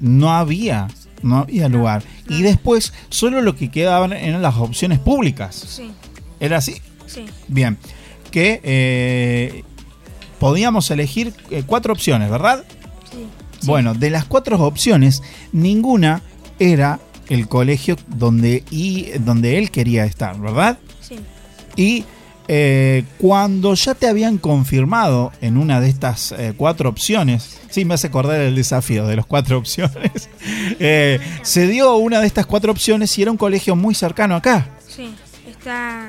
no 0.00 0.32
había, 0.32 0.88
no 1.22 1.38
había 1.38 1.68
lugar. 1.68 2.02
Y 2.28 2.42
después 2.42 2.92
solo 3.08 3.40
lo 3.40 3.56
que 3.56 3.70
quedaban 3.70 4.12
eran 4.12 4.42
las 4.42 4.56
opciones 4.56 4.98
públicas. 4.98 5.54
Sí, 5.54 5.90
¿Era 6.38 6.58
así? 6.58 6.76
sí. 7.06 7.24
Bien. 7.48 7.78
Que 8.30 9.64
podíamos 10.38 10.90
elegir 10.90 11.32
cuatro 11.66 11.92
opciones, 11.92 12.30
¿verdad? 12.30 12.64
Bueno, 13.66 13.94
de 13.94 14.10
las 14.10 14.24
cuatro 14.24 14.58
opciones, 14.64 15.22
ninguna 15.52 16.22
era 16.58 17.00
el 17.28 17.48
colegio 17.48 17.96
donde, 18.06 18.64
y, 18.70 19.10
donde 19.18 19.58
él 19.58 19.70
quería 19.70 20.04
estar, 20.04 20.38
¿verdad? 20.38 20.78
Sí. 21.00 21.16
Y 21.76 22.04
eh, 22.48 23.04
cuando 23.18 23.74
ya 23.74 23.94
te 23.94 24.06
habían 24.06 24.38
confirmado 24.38 25.32
en 25.40 25.56
una 25.56 25.80
de 25.80 25.88
estas 25.88 26.32
eh, 26.32 26.54
cuatro 26.56 26.88
opciones, 26.88 27.58
sí, 27.68 27.84
me 27.84 27.94
hace 27.94 28.06
acordar 28.06 28.40
el 28.40 28.54
desafío 28.54 29.06
de 29.06 29.16
las 29.16 29.26
cuatro 29.26 29.58
opciones, 29.58 30.28
eh, 30.78 31.18
se 31.42 31.66
dio 31.66 31.96
una 31.96 32.20
de 32.20 32.26
estas 32.26 32.46
cuatro 32.46 32.70
opciones 32.70 33.18
y 33.18 33.22
era 33.22 33.32
un 33.32 33.36
colegio 33.36 33.74
muy 33.74 33.94
cercano 33.94 34.36
acá, 34.36 34.68
Sí, 34.88 35.14
está 35.46 36.08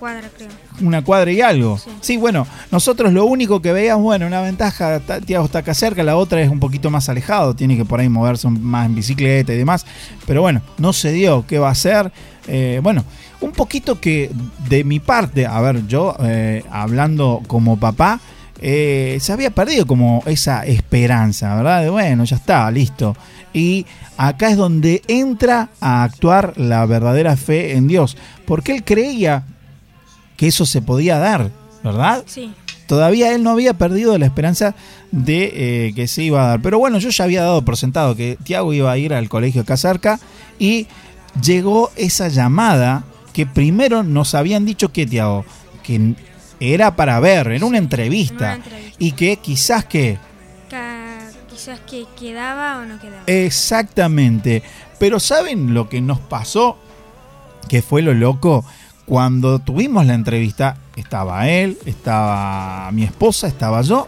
cuadra, 0.00 0.28
creo. 0.36 0.48
una 0.80 1.04
cuadra 1.04 1.30
y 1.30 1.40
algo. 1.40 1.78
Sí, 2.00 2.16
bueno, 2.16 2.44
nosotros 2.72 3.12
lo 3.12 3.24
único 3.26 3.62
que 3.62 3.72
veíamos, 3.72 4.02
bueno, 4.02 4.26
una 4.26 4.40
ventaja, 4.40 4.98
ta- 4.98 5.20
Tiago 5.20 5.44
está 5.44 5.60
acá 5.60 5.74
cerca, 5.74 6.02
la 6.02 6.16
otra 6.16 6.40
es 6.40 6.50
un 6.50 6.58
poquito 6.58 6.90
más 6.90 7.08
alejado, 7.08 7.54
tiene 7.54 7.76
que 7.76 7.84
por 7.84 8.00
ahí 8.00 8.08
moverse 8.08 8.48
más 8.48 8.86
en 8.86 8.96
bicicleta 8.96 9.52
y 9.52 9.58
demás, 9.58 9.86
pero 10.26 10.40
bueno, 10.42 10.62
no 10.78 10.92
se 10.92 11.12
dio, 11.12 11.46
¿qué 11.46 11.58
va 11.60 11.68
a 11.68 11.72
hacer? 11.72 12.10
Eh, 12.48 12.80
bueno, 12.82 13.04
un 13.40 13.52
poquito 13.52 14.00
que 14.00 14.30
de 14.68 14.82
mi 14.82 14.98
parte, 14.98 15.46
a 15.46 15.60
ver, 15.60 15.86
yo 15.86 16.16
eh, 16.20 16.64
hablando 16.72 17.42
como 17.46 17.78
papá, 17.78 18.18
eh, 18.62 19.16
se 19.20 19.32
había 19.32 19.50
perdido 19.50 19.86
como 19.86 20.22
esa 20.26 20.66
esperanza, 20.66 21.54
¿verdad? 21.54 21.82
De 21.82 21.90
bueno, 21.90 22.24
ya 22.24 22.36
está, 22.36 22.70
listo. 22.70 23.16
Y 23.54 23.86
acá 24.18 24.50
es 24.50 24.56
donde 24.56 25.02
entra 25.08 25.70
a 25.80 26.02
actuar 26.04 26.52
la 26.56 26.84
verdadera 26.86 27.36
fe 27.36 27.76
en 27.76 27.88
Dios, 27.88 28.16
porque 28.46 28.74
él 28.74 28.84
creía 28.84 29.44
que 30.40 30.46
eso 30.46 30.64
se 30.64 30.80
podía 30.80 31.18
dar, 31.18 31.50
¿verdad? 31.84 32.24
Sí. 32.24 32.54
Todavía 32.86 33.34
él 33.34 33.42
no 33.42 33.50
había 33.50 33.74
perdido 33.74 34.16
la 34.16 34.24
esperanza 34.24 34.74
de 35.10 35.88
eh, 35.88 35.92
que 35.94 36.08
se 36.08 36.22
iba 36.22 36.42
a 36.42 36.48
dar. 36.48 36.62
Pero 36.62 36.78
bueno, 36.78 36.96
yo 36.98 37.10
ya 37.10 37.24
había 37.24 37.42
dado 37.42 37.62
por 37.62 37.76
sentado 37.76 38.16
que 38.16 38.38
Tiago 38.42 38.72
iba 38.72 38.90
a 38.90 38.96
ir 38.96 39.12
al 39.12 39.28
colegio 39.28 39.60
acá 39.60 39.76
cerca 39.76 40.18
y 40.58 40.86
llegó 41.44 41.90
esa 41.94 42.28
llamada 42.28 43.04
que 43.34 43.44
primero 43.44 44.02
nos 44.02 44.34
habían 44.34 44.64
dicho 44.64 44.90
que 44.90 45.04
Tiago, 45.04 45.44
que 45.82 46.14
era 46.58 46.96
para 46.96 47.20
ver, 47.20 47.48
era 47.48 47.66
una 47.66 47.76
entrevista, 47.76 48.36
Una 48.36 48.54
entrevista. 48.54 48.96
y 48.98 49.12
que 49.12 49.36
quizás 49.36 49.84
que 49.84 50.18
quizás 51.50 51.80
que 51.80 52.06
quedaba 52.18 52.78
o 52.78 52.86
no 52.86 52.98
quedaba. 52.98 53.24
Exactamente. 53.26 54.62
Pero 54.98 55.20
¿saben 55.20 55.74
lo 55.74 55.90
que 55.90 56.00
nos 56.00 56.18
pasó? 56.18 56.78
Que 57.68 57.82
fue 57.82 58.00
lo 58.00 58.14
loco. 58.14 58.64
Cuando 59.10 59.58
tuvimos 59.58 60.06
la 60.06 60.14
entrevista, 60.14 60.76
estaba 60.94 61.48
él, 61.48 61.76
estaba 61.84 62.92
mi 62.92 63.02
esposa, 63.02 63.48
estaba 63.48 63.82
yo. 63.82 64.06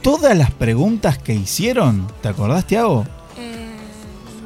Todas 0.00 0.38
las 0.38 0.52
preguntas 0.52 1.18
que 1.18 1.34
hicieron, 1.34 2.06
¿te 2.22 2.28
acordás, 2.28 2.66
Tiago? 2.66 3.04
Eh, 3.36 3.66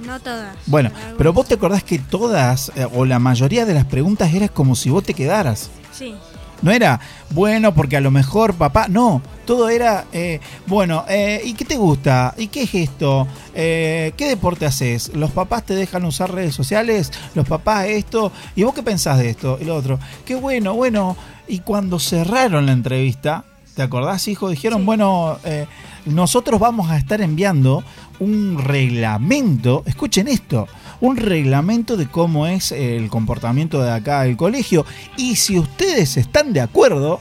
no 0.07 0.19
todas. 0.19 0.57
Bueno, 0.65 0.91
pero 1.19 1.35
vos 1.35 1.47
te 1.47 1.57
acordás 1.57 1.85
que 1.85 1.99
todas, 1.99 2.73
eh, 2.75 2.89
o 2.91 3.05
la 3.05 3.19
mayoría 3.19 3.67
de 3.67 3.75
las 3.75 3.85
preguntas 3.85 4.33
era 4.33 4.49
como 4.49 4.75
si 4.75 4.89
vos 4.89 5.05
te 5.05 5.13
quedaras. 5.13 5.69
Sí. 5.93 6.15
No 6.63 6.71
era, 6.71 7.01
bueno, 7.31 7.75
porque 7.75 7.97
a 7.97 8.01
lo 8.01 8.13
mejor 8.13 8.55
papá, 8.55 8.87
no, 8.89 9.21
todo 9.45 9.69
era, 9.69 10.05
eh, 10.13 10.39
bueno, 10.69 11.05
eh, 11.09 11.43
¿y 11.45 11.55
qué 11.55 11.65
te 11.65 11.77
gusta? 11.77 12.35
¿Y 12.39 12.47
qué 12.47 12.63
es 12.63 12.75
esto? 12.75 13.27
Eh, 13.53 14.13
¿Qué 14.17 14.29
deporte 14.29 14.65
haces? 14.65 15.11
¿Los 15.15 15.33
papás 15.33 15.67
te 15.67 15.75
dejan 15.75 16.05
usar 16.05 16.33
redes 16.33 16.55
sociales? 16.55 17.11
¿Los 17.35 17.49
papás 17.49 17.87
esto? 17.87 18.31
¿Y 18.55 18.63
vos 18.63 18.75
qué 18.75 18.85
pensás 18.85 19.19
de 19.19 19.31
esto? 19.31 19.59
Y 19.61 19.65
lo 19.65 19.75
otro, 19.75 19.99
qué 20.25 20.37
bueno, 20.37 20.75
bueno. 20.75 21.17
Y 21.49 21.59
cuando 21.59 21.99
cerraron 21.99 22.67
la 22.67 22.73
entrevista, 22.73 23.45
¿te 23.75 23.83
acordás, 23.83 24.29
hijo? 24.29 24.49
Dijeron, 24.49 24.87
bueno, 24.87 25.39
eh, 25.45 25.67
nosotros 26.07 26.61
vamos 26.61 26.91
a 26.91 26.97
estar 26.97 27.21
enviando 27.21 27.83
un 28.21 28.59
reglamento, 28.59 29.83
escuchen 29.87 30.29
esto, 30.29 30.69
un 31.03 31.17
reglamento 31.17 31.97
de 31.97 32.07
cómo 32.07 32.47
es 32.47 32.71
el 32.71 33.11
comportamiento 33.11 33.83
de 33.83 33.91
acá 33.91 34.23
del 34.23 34.37
colegio. 34.37 34.87
Y 35.17 35.35
si 35.35 35.59
ustedes 35.59 36.17
están 36.17 36.53
de 36.53 36.61
acuerdo, 36.61 37.21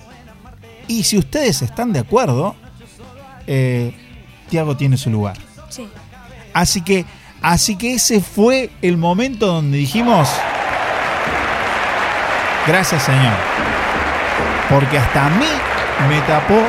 y 0.88 1.04
si 1.04 1.18
ustedes 1.18 1.64
están 1.64 1.92
de 1.92 2.00
acuerdo, 2.00 2.56
eh, 3.48 3.92
Tiago 4.50 4.78
tiene 4.78 4.98
su 4.98 5.10
lugar. 5.10 5.36
Sí. 5.70 5.88
Así 6.54 6.82
que, 6.82 7.06
así 7.42 7.76
que 7.76 7.96
ese 7.96 8.22
fue 8.22 8.70
el 8.84 8.98
momento 8.98 9.48
donde 9.48 9.80
dijimos, 9.80 10.30
gracias 12.68 13.02
Señor, 13.02 13.34
porque 14.70 15.00
hasta 15.00 15.26
a 15.26 15.30
mí 15.32 15.48
me 16.08 16.22
tapó 16.22 16.62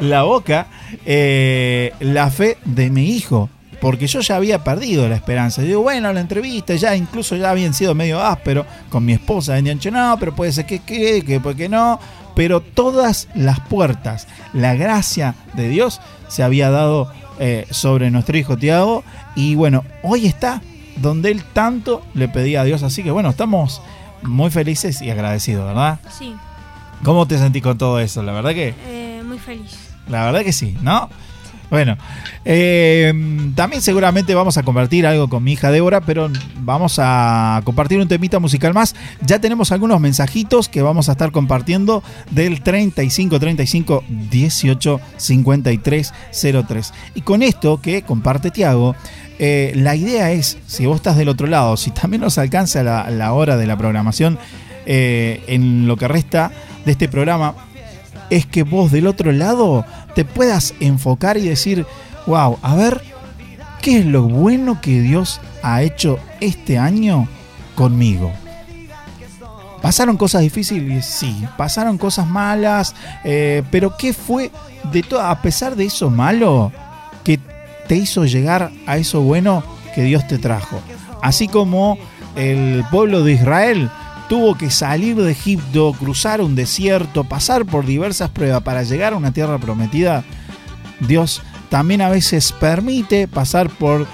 la 0.00 0.22
boca 0.22 0.68
eh, 1.04 1.92
la 2.00 2.30
fe 2.30 2.56
de 2.64 2.88
mi 2.88 3.10
hijo. 3.10 3.50
Porque 3.82 4.06
yo 4.06 4.20
ya 4.20 4.36
había 4.36 4.62
perdido 4.62 5.08
la 5.08 5.16
esperanza. 5.16 5.60
Digo, 5.60 5.82
bueno, 5.82 6.12
la 6.12 6.20
entrevista 6.20 6.76
ya 6.76 6.94
incluso 6.94 7.34
ya 7.34 7.50
habían 7.50 7.74
sido 7.74 7.96
medio 7.96 8.22
áspero 8.22 8.64
con 8.88 9.04
mi 9.04 9.12
esposa. 9.12 9.56
Habían 9.56 9.76
dicho, 9.78 9.90
no, 9.90 10.16
pero 10.20 10.36
puede 10.36 10.52
ser 10.52 10.66
que 10.66 10.78
quede, 10.78 11.22
que 11.22 11.40
porque 11.40 11.68
no. 11.68 11.98
Pero 12.36 12.60
todas 12.60 13.26
las 13.34 13.58
puertas, 13.58 14.28
la 14.52 14.74
gracia 14.76 15.34
de 15.54 15.68
Dios 15.68 16.00
se 16.28 16.44
había 16.44 16.70
dado 16.70 17.12
eh, 17.40 17.66
sobre 17.72 18.12
nuestro 18.12 18.38
hijo 18.38 18.56
Tiago. 18.56 19.02
Y 19.34 19.56
bueno, 19.56 19.84
hoy 20.04 20.26
está 20.26 20.62
donde 20.98 21.32
él 21.32 21.42
tanto 21.52 22.04
le 22.14 22.28
pedía 22.28 22.60
a 22.60 22.64
Dios. 22.64 22.84
Así 22.84 23.02
que 23.02 23.10
bueno, 23.10 23.30
estamos 23.30 23.82
muy 24.22 24.52
felices 24.52 25.02
y 25.02 25.10
agradecidos, 25.10 25.66
¿verdad? 25.66 25.98
Sí. 26.16 26.36
¿Cómo 27.02 27.26
te 27.26 27.36
sentís 27.36 27.64
con 27.64 27.76
todo 27.78 27.98
eso? 27.98 28.22
La 28.22 28.30
verdad 28.30 28.50
que, 28.52 28.74
Eh, 28.86 29.22
muy 29.26 29.40
feliz. 29.40 29.76
la 30.08 30.24
verdad 30.26 30.42
que 30.44 30.52
sí, 30.52 30.76
¿no? 30.82 31.10
Bueno, 31.72 31.96
eh, 32.44 33.14
también 33.54 33.80
seguramente 33.80 34.34
vamos 34.34 34.58
a 34.58 34.62
compartir 34.62 35.06
algo 35.06 35.30
con 35.30 35.42
mi 35.42 35.52
hija 35.52 35.70
Débora, 35.70 36.02
pero 36.02 36.28
vamos 36.56 36.98
a 36.98 37.62
compartir 37.64 37.98
un 37.98 38.08
temita 38.08 38.38
musical 38.38 38.74
más. 38.74 38.94
Ya 39.22 39.38
tenemos 39.38 39.72
algunos 39.72 39.98
mensajitos 39.98 40.68
que 40.68 40.82
vamos 40.82 41.08
a 41.08 41.12
estar 41.12 41.32
compartiendo 41.32 42.02
del 42.30 42.60
35 42.60 43.40
35 43.40 44.04
18 44.28 45.00
53 45.16 46.12
03. 46.68 46.92
Y 47.14 47.22
con 47.22 47.42
esto 47.42 47.80
que 47.80 48.02
comparte 48.02 48.50
Tiago, 48.50 48.94
eh, 49.38 49.72
la 49.74 49.96
idea 49.96 50.30
es, 50.30 50.58
si 50.66 50.84
vos 50.84 50.96
estás 50.96 51.16
del 51.16 51.30
otro 51.30 51.46
lado, 51.46 51.78
si 51.78 51.90
también 51.90 52.20
nos 52.20 52.36
alcanza 52.36 52.82
la, 52.82 53.32
hora 53.32 53.56
de 53.56 53.66
la 53.66 53.78
programación, 53.78 54.38
eh, 54.84 55.42
en 55.46 55.86
lo 55.86 55.96
que 55.96 56.06
resta 56.06 56.52
de 56.84 56.92
este 56.92 57.08
programa 57.08 57.54
es 58.30 58.46
que 58.46 58.62
vos 58.62 58.90
del 58.90 59.06
otro 59.06 59.32
lado 59.32 59.84
te 60.14 60.24
puedas 60.24 60.74
enfocar 60.80 61.36
y 61.36 61.48
decir, 61.48 61.86
wow, 62.26 62.58
a 62.62 62.74
ver, 62.74 63.02
¿qué 63.80 63.98
es 63.98 64.06
lo 64.06 64.22
bueno 64.22 64.80
que 64.80 65.00
Dios 65.00 65.40
ha 65.62 65.82
hecho 65.82 66.18
este 66.40 66.78
año 66.78 67.28
conmigo? 67.74 68.32
¿Pasaron 69.82 70.16
cosas 70.16 70.42
difíciles? 70.42 71.04
Sí. 71.04 71.44
¿Pasaron 71.56 71.98
cosas 71.98 72.26
malas? 72.28 72.94
Eh, 73.24 73.64
pero 73.70 73.96
¿qué 73.96 74.12
fue 74.12 74.52
de 74.92 75.02
todo, 75.02 75.20
a 75.20 75.42
pesar 75.42 75.74
de 75.74 75.86
eso 75.86 76.08
malo, 76.08 76.70
que 77.24 77.40
te 77.88 77.96
hizo 77.96 78.24
llegar 78.24 78.70
a 78.86 78.96
eso 78.96 79.20
bueno 79.22 79.64
que 79.94 80.02
Dios 80.04 80.26
te 80.28 80.38
trajo? 80.38 80.80
Así 81.20 81.48
como 81.48 81.98
el 82.36 82.84
pueblo 82.92 83.24
de 83.24 83.32
Israel 83.32 83.90
tuvo 84.32 84.54
que 84.54 84.70
salir 84.70 85.14
de 85.16 85.30
Egipto, 85.30 85.92
cruzar 85.92 86.40
un 86.40 86.54
desierto, 86.54 87.22
pasar 87.22 87.66
por 87.66 87.84
diversas 87.84 88.30
pruebas 88.30 88.62
para 88.62 88.82
llegar 88.82 89.12
a 89.12 89.18
una 89.18 89.34
tierra 89.34 89.58
prometida, 89.58 90.24
Dios 91.00 91.42
también 91.68 92.00
a 92.00 92.08
veces 92.08 92.50
permite 92.52 93.28
pasar 93.28 93.68
por 93.68 94.06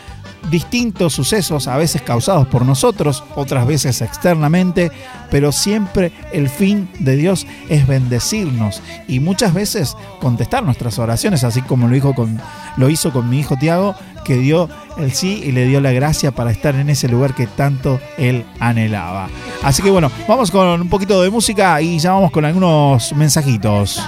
distintos 0.51 1.13
sucesos, 1.13 1.69
a 1.69 1.77
veces 1.77 2.03
causados 2.03 2.47
por 2.49 2.65
nosotros, 2.65 3.25
otras 3.35 3.67
veces 3.67 4.01
externamente, 4.01 4.91
pero 5.31 5.53
siempre 5.53 6.13
el 6.33 6.49
fin 6.49 6.89
de 7.01 7.17
Dios 7.17 7.47
es 7.69 7.87
bendecirnos 7.87 8.83
y 9.07 9.21
muchas 9.21 9.55
veces 9.55 9.97
contestar 10.21 10.63
nuestras 10.63 10.99
oraciones, 10.99 11.45
así 11.45 11.63
como 11.63 11.89
lo, 11.89 11.95
dijo 11.95 12.15
con, 12.15 12.41
lo 12.77 12.89
hizo 12.89 13.13
con 13.13 13.29
mi 13.29 13.41
hijo 13.41 13.57
Tiago, 13.57 13.95
que 14.25 14.37
dio 14.37 14.69
el 14.99 15.13
sí 15.13 15.43
y 15.45 15.53
le 15.53 15.67
dio 15.67 15.81
la 15.81 15.93
gracia 15.93 16.33
para 16.33 16.51
estar 16.51 16.75
en 16.75 16.91
ese 16.91 17.09
lugar 17.09 17.35
que 17.35 17.47
tanto 17.47 17.99
él 18.19 18.45
anhelaba. 18.61 19.29
Así 19.63 19.83
que 19.83 19.91
bueno, 19.91 20.11
vamos 20.29 20.51
con 20.51 20.81
un 20.81 20.89
poquito 20.89 21.23
de 21.23 21.31
música 21.31 21.81
y 21.81 21.99
ya 21.99 22.13
vamos 22.13 22.31
con 22.31 22.45
algunos 22.45 23.15
mensajitos. 23.15 24.03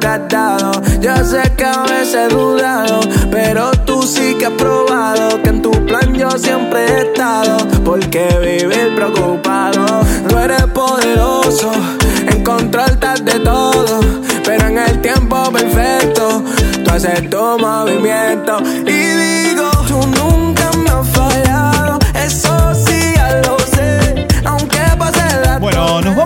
Que. 0.00 0.72
Yo 1.00 1.14
sé 1.24 1.42
que 1.56 1.64
a 1.64 1.82
veces 1.82 2.14
he 2.14 2.28
dudado, 2.34 3.00
pero 3.30 3.70
tú 3.84 4.02
sí 4.02 4.34
que 4.38 4.46
has 4.46 4.52
probado 4.52 5.42
que 5.42 5.50
en 5.50 5.62
tu 5.62 5.70
plan 5.86 6.14
yo 6.14 6.30
siempre 6.30 6.84
he 6.84 6.98
estado. 7.08 7.58
Porque 7.84 8.26
vivir 8.40 8.94
preocupado, 8.94 10.02
no 10.30 10.40
eres 10.40 10.64
poderoso, 10.66 11.70
en 12.26 12.42
control 12.42 12.98
de 13.24 13.40
todo, 13.40 14.00
pero 14.44 14.66
en 14.66 14.78
el 14.78 15.00
tiempo 15.00 15.50
perfecto, 15.52 16.42
tú 16.84 16.90
haces 16.90 17.28
tu 17.28 17.58
movimiento 17.58 18.58
y 18.86 18.92
digo, 18.92 19.70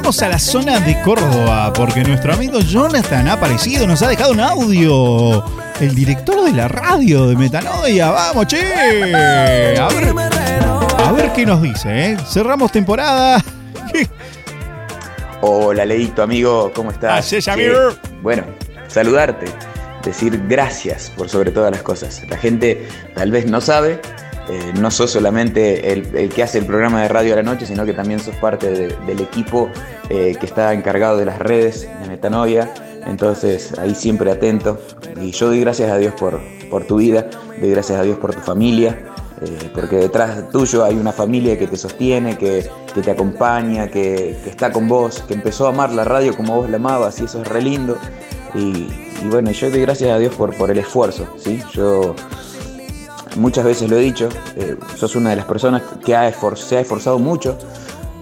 vamos 0.05 0.21
a 0.21 0.29
la 0.29 0.39
zona 0.39 0.81
de 0.81 1.01
Córdoba 1.01 1.73
porque 1.73 2.05
nuestro 2.05 2.35
amigo 2.35 2.61
Jonathan 2.61 3.27
ha 3.27 3.33
aparecido, 3.33 3.87
nos 3.87 4.03
ha 4.03 4.09
dejado 4.09 4.33
un 4.33 4.41
audio. 4.41 5.43
El 5.81 5.95
director 5.95 6.45
de 6.45 6.53
la 6.53 6.69
radio 6.69 7.27
de 7.29 7.37
Metanoia, 7.37 8.11
vamos, 8.11 8.47
che. 8.47 9.15
A 9.15 9.89
ver, 9.89 10.13
a 10.99 11.13
ver 11.13 11.33
qué 11.33 11.47
nos 11.47 11.63
dice, 11.63 12.11
¿eh? 12.11 12.17
Cerramos 12.29 12.71
temporada. 12.71 13.43
Hola, 15.41 15.87
Leito, 15.87 16.23
amigo, 16.23 16.71
¿cómo 16.75 16.91
estás? 16.91 17.21
Así 17.21 17.37
es, 17.37 17.49
amigo. 17.49 17.75
Bueno, 18.21 18.45
saludarte, 18.89 19.47
decir 20.05 20.39
gracias 20.47 21.11
por 21.17 21.31
sobre 21.31 21.51
todas 21.51 21.71
las 21.71 21.81
cosas. 21.81 22.21
La 22.29 22.37
gente 22.37 22.87
tal 23.15 23.31
vez 23.31 23.47
no 23.47 23.63
sabe, 23.63 24.03
eh, 24.49 24.73
no 24.79 24.91
sos 24.91 25.11
solamente 25.13 25.93
el, 25.93 26.29
que 26.29 26.43
hace 26.43 26.59
el 26.59 26.67
programa 26.67 27.03
de 27.03 27.09
radio 27.09 27.33
a 27.33 27.37
la 27.37 27.43
noche, 27.43 27.67
sino 27.67 27.85
que 27.85 27.95
también 27.95 28.21
sos 28.21 28.35
parte 28.37 28.71
de- 28.71 28.97
del 29.07 29.21
equipo 29.21 29.71
eh, 30.11 30.37
que 30.39 30.47
está 30.47 30.73
encargado 30.75 31.17
de 31.17 31.25
las 31.25 31.39
redes 31.39 31.89
de 32.03 32.09
Metanoia. 32.09 32.73
Entonces, 33.07 33.79
ahí 33.79 33.95
siempre 33.95 34.31
atento. 34.31 34.81
Y 35.21 35.31
yo 35.31 35.49
doy 35.49 35.61
gracias 35.61 35.91
a 35.91 35.99
Dios 35.99 36.15
por, 36.15 36.41
tu 36.87 36.97
vida, 36.97 37.27
doy 37.61 37.71
gracias 37.71 37.99
a 37.99 38.03
Dios 38.03 38.19
por 38.19 38.35
tu 38.35 38.41
familia, 38.41 38.99
eh, 39.41 39.71
porque 39.75 39.97
detrás 39.97 40.51
tuyo 40.51 40.85
hay 40.85 40.95
una 40.97 41.13
familia 41.13 41.59
que 41.59 41.67
te 41.67 41.77
sostiene, 41.77 42.37
que, 42.37 42.69
te 43.03 43.11
acompaña, 43.11 43.89
que, 43.89 44.31
está 44.47 44.73
con 44.73 44.89
vos, 44.89 45.23
que 45.27 45.35
empezó 45.35 45.67
a 45.67 45.71
amar 45.71 45.91
la 45.93 46.05
radio 46.05 46.37
como 46.37 46.57
vos 46.57 46.71
la 46.71 46.77
amabas, 46.77 47.21
y 47.21 47.25
eso 47.25 47.43
es 47.43 47.49
re 47.49 47.63
lindo. 47.63 47.97
Y, 48.55 48.89
y 49.23 49.29
bueno, 49.31 49.51
yo 49.53 49.71
doy 49.71 49.81
gracias 49.83 50.11
a 50.11 50.19
Dios 50.19 50.35
por, 50.35 50.55
por 50.57 50.71
el 50.71 50.79
esfuerzo, 50.79 51.27
¿sí? 51.37 51.63
Yo 51.73 52.15
muchas 53.37 53.65
veces 53.65 53.91
lo 53.91 53.97
he 53.97 54.01
dicho, 54.01 54.29
eh, 54.57 54.77
sos 54.97 55.17
una 55.17 55.31
de 55.31 55.37
las 55.37 55.45
personas 55.45 55.83
que 56.05 56.15
ha 56.17 56.33
se 56.57 56.77
ha 56.77 56.81
esforzado 56.81 57.19
mucho 57.19 57.59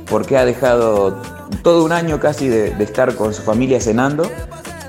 porque 0.06 0.36
ha 0.36 0.44
dejado 0.44 1.16
todo 1.62 1.84
un 1.84 1.92
año 1.92 2.20
casi 2.20 2.48
de, 2.48 2.68
estar 2.82 3.14
con 3.14 3.32
su 3.32 3.42
familia 3.42 3.80
cenando 3.80 4.30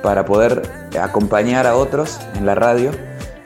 para 0.01 0.25
poder 0.25 0.89
acompañar 1.01 1.65
a 1.65 1.75
otros 1.75 2.19
en 2.35 2.45
la 2.45 2.55
radio 2.55 2.91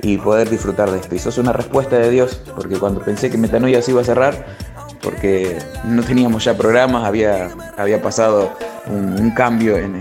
y 0.01 0.17
poder 0.17 0.49
disfrutar 0.49 0.89
de 0.89 0.99
esto. 0.99 1.15
Y 1.15 1.19
sos 1.19 1.37
una 1.37 1.53
respuesta 1.53 1.97
de 1.97 2.09
Dios, 2.09 2.41
porque 2.55 2.77
cuando 2.77 3.01
pensé 3.01 3.29
que 3.29 3.37
Metanoia 3.37 3.81
se 3.81 3.91
iba 3.91 4.01
a 4.01 4.05
cerrar, 4.05 4.45
porque 5.01 5.59
no 5.85 6.03
teníamos 6.03 6.43
ya 6.45 6.57
programas, 6.57 7.05
había, 7.05 7.49
había 7.77 8.01
pasado 8.01 8.51
un, 8.87 9.31
cambio 9.31 9.77
en- 9.77 9.99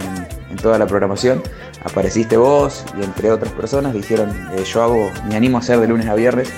en 0.57 0.63
toda 0.63 0.79
la 0.79 0.87
programación, 0.87 1.43
apareciste 1.85 2.37
vos 2.37 2.85
y 2.99 3.05
entre 3.05 3.31
otras 3.31 3.53
personas 3.53 3.93
dijeron, 3.93 4.31
eh, 4.53 4.65
yo 4.65 4.83
hago, 4.83 5.11
me 5.29 5.37
animo 5.37 5.59
a 5.59 5.61
hacer 5.61 5.79
de 5.79 5.87
lunes 5.87 6.07
a 6.07 6.15
viernes 6.15 6.51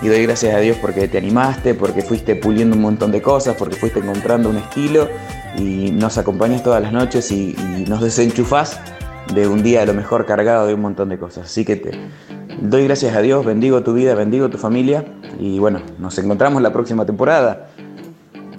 y 0.00 0.08
doy 0.08 0.22
gracias 0.22 0.54
a 0.54 0.58
Dios 0.60 0.76
porque 0.80 1.08
te 1.08 1.18
animaste, 1.18 1.74
porque 1.74 2.02
fuiste 2.02 2.36
puliendo 2.36 2.76
un 2.76 2.82
montón 2.82 3.10
de 3.10 3.20
cosas, 3.20 3.56
porque 3.56 3.74
fuiste 3.74 3.98
encontrando 3.98 4.48
un 4.48 4.58
estilo 4.58 5.08
y 5.58 5.90
nos 5.90 6.18
acompañas 6.18 6.62
todas 6.62 6.80
las 6.80 6.92
noches 6.92 7.32
y, 7.32 7.56
y 7.58 7.84
nos 7.88 8.00
desenchufás 8.00 8.78
de 9.34 9.48
un 9.48 9.62
día 9.62 9.82
a 9.82 9.86
lo 9.86 9.94
mejor 9.94 10.24
cargado 10.24 10.66
de 10.68 10.74
un 10.74 10.80
montón 10.80 11.08
de 11.08 11.18
cosas. 11.18 11.46
Así 11.46 11.64
que 11.64 11.76
te 11.76 11.98
doy 12.60 12.84
gracias 12.84 13.16
a 13.16 13.20
Dios, 13.22 13.44
bendigo 13.44 13.82
tu 13.82 13.92
vida, 13.92 14.14
bendigo 14.14 14.48
tu 14.48 14.58
familia 14.58 15.04
y 15.40 15.58
bueno, 15.58 15.80
nos 15.98 16.16
encontramos 16.18 16.62
la 16.62 16.72
próxima 16.72 17.04
temporada. 17.04 17.70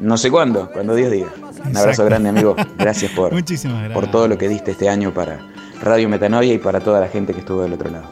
No 0.01 0.18
sé 0.18 0.30
cuándo, 0.30 0.70
cuando 0.74 0.93
Dios 0.93 1.11
diga. 1.11 1.47
Un 1.70 1.78
abrazo 1.78 2.05
grande, 2.05 2.30
amigo. 2.30 2.55
Gracias 2.78 3.11
por, 3.11 3.32
Muchísimas 3.34 3.80
gracias. 3.80 3.99
por 3.99 4.11
todo 4.11 4.28
lo 4.28 4.38
que 4.38 4.47
diste 4.47 4.72
este 4.72 4.89
año 4.89 5.13
para 5.13 5.39
Radio 5.82 6.09
Metanoia 6.09 6.53
y 6.53 6.57
para 6.57 6.80
toda 6.80 6.99
la 6.99 7.07
gente 7.07 7.34
que 7.34 7.39
estuvo 7.39 7.61
del 7.63 7.74
otro 7.74 7.89
lado. 7.89 8.11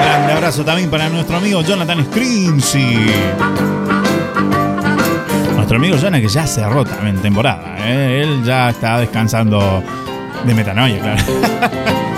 Grande 0.00 0.32
abrazo 0.32 0.64
también 0.64 0.90
para 0.90 1.08
nuestro 1.08 1.36
amigo 1.36 1.62
Jonathan 1.62 2.04
Scrinzi. 2.06 3.06
Nuestro 5.54 5.76
amigo 5.76 5.96
Jonathan 5.96 6.20
que 6.20 6.28
ya 6.28 6.46
cerró 6.46 6.84
también 6.84 7.16
temporada. 7.20 7.76
¿eh? 7.78 8.22
Él 8.22 8.44
ya 8.44 8.70
está 8.70 9.00
descansando 9.00 9.82
de 10.44 10.54
metanoia, 10.54 11.00
claro. 11.00 11.22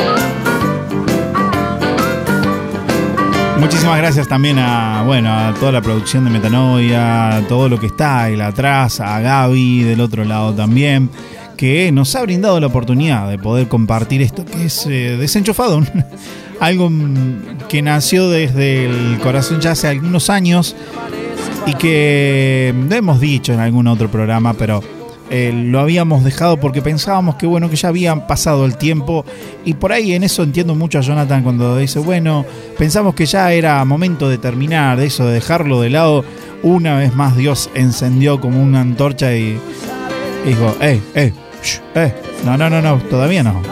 Muchísimas 3.58 3.96
gracias 3.98 4.28
también 4.28 4.58
a, 4.58 5.02
bueno, 5.04 5.32
a 5.32 5.54
toda 5.54 5.72
la 5.72 5.80
producción 5.80 6.24
de 6.24 6.30
Metanoia, 6.30 7.42
todo 7.48 7.68
lo 7.68 7.80
que 7.80 7.86
está 7.86 8.24
ahí 8.24 8.38
atrás, 8.40 9.00
a 9.00 9.18
Gaby 9.20 9.82
del 9.82 10.00
otro 10.00 10.24
lado 10.24 10.54
también, 10.54 11.10
que 11.56 11.90
nos 11.90 12.14
ha 12.14 12.22
brindado 12.22 12.60
la 12.60 12.66
oportunidad 12.66 13.28
de 13.30 13.38
poder 13.38 13.66
compartir 13.68 14.20
esto 14.20 14.44
que 14.44 14.66
es 14.66 14.86
eh, 14.86 15.16
desenchufado, 15.18 15.82
algo 16.60 16.90
que 17.68 17.80
nació 17.82 18.28
desde 18.28 18.86
el 18.86 19.18
corazón 19.20 19.60
ya 19.60 19.72
hace 19.72 19.88
algunos 19.88 20.28
años 20.28 20.76
y 21.66 21.74
que 21.74 22.74
hemos 22.90 23.20
dicho 23.20 23.52
en 23.52 23.60
algún 23.60 23.86
otro 23.88 24.10
programa, 24.10 24.52
pero 24.52 24.82
eh, 25.30 25.52
lo 25.52 25.80
habíamos 25.80 26.24
dejado 26.24 26.58
porque 26.58 26.82
pensábamos 26.82 27.36
que 27.36 27.46
bueno, 27.46 27.68
que 27.68 27.76
ya 27.76 27.88
habían 27.88 28.26
pasado 28.26 28.64
el 28.64 28.76
tiempo 28.76 29.24
y 29.64 29.74
por 29.74 29.92
ahí 29.92 30.12
en 30.12 30.22
eso 30.22 30.42
entiendo 30.42 30.74
mucho 30.74 30.98
a 30.98 31.02
Jonathan 31.02 31.42
cuando 31.42 31.76
dice, 31.76 31.98
bueno, 31.98 32.44
pensamos 32.78 33.14
que 33.14 33.26
ya 33.26 33.52
era 33.52 33.84
momento 33.84 34.28
de 34.28 34.38
terminar, 34.38 34.98
de 34.98 35.06
eso, 35.06 35.26
de 35.26 35.34
dejarlo 35.34 35.80
de 35.80 35.90
lado. 35.90 36.24
Una 36.62 36.96
vez 36.96 37.14
más 37.14 37.36
Dios 37.36 37.70
encendió 37.74 38.40
como 38.40 38.62
una 38.62 38.80
antorcha 38.80 39.34
y, 39.34 39.58
dijo, 40.44 40.76
eh, 40.80 41.00
eh, 41.14 41.32
eh, 41.94 42.14
no, 42.44 42.56
no, 42.56 42.70
no, 42.70 42.80
no, 42.80 42.98
todavía 42.98 43.42
no. 43.42 43.62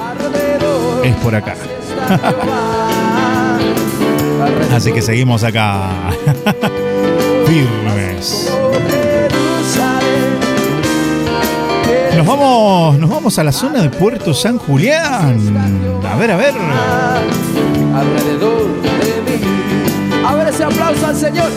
Es 1.02 1.14
por 1.16 1.34
acá. 1.34 1.54
Así 4.72 4.92
que 4.92 5.02
seguimos 5.02 5.44
acá. 5.44 6.10
Firmes. 7.46 8.63
Nos 12.16 12.26
vamos, 12.26 12.98
nos 12.98 13.10
vamos 13.10 13.38
a 13.38 13.44
la 13.44 13.50
zona 13.50 13.82
de 13.82 13.90
Puerto 13.90 14.32
San 14.32 14.58
Julián. 14.58 15.36
A 16.08 16.16
ver, 16.16 16.30
a 16.30 16.36
ver. 16.36 16.54
Alrededor 17.94 18.82
de 18.82 19.38
mí. 19.38 20.24
A 20.24 20.34
ver 20.34 20.48
ese 20.48 20.64
aplauso 20.64 21.06
al 21.06 21.16
Señor. 21.16 21.50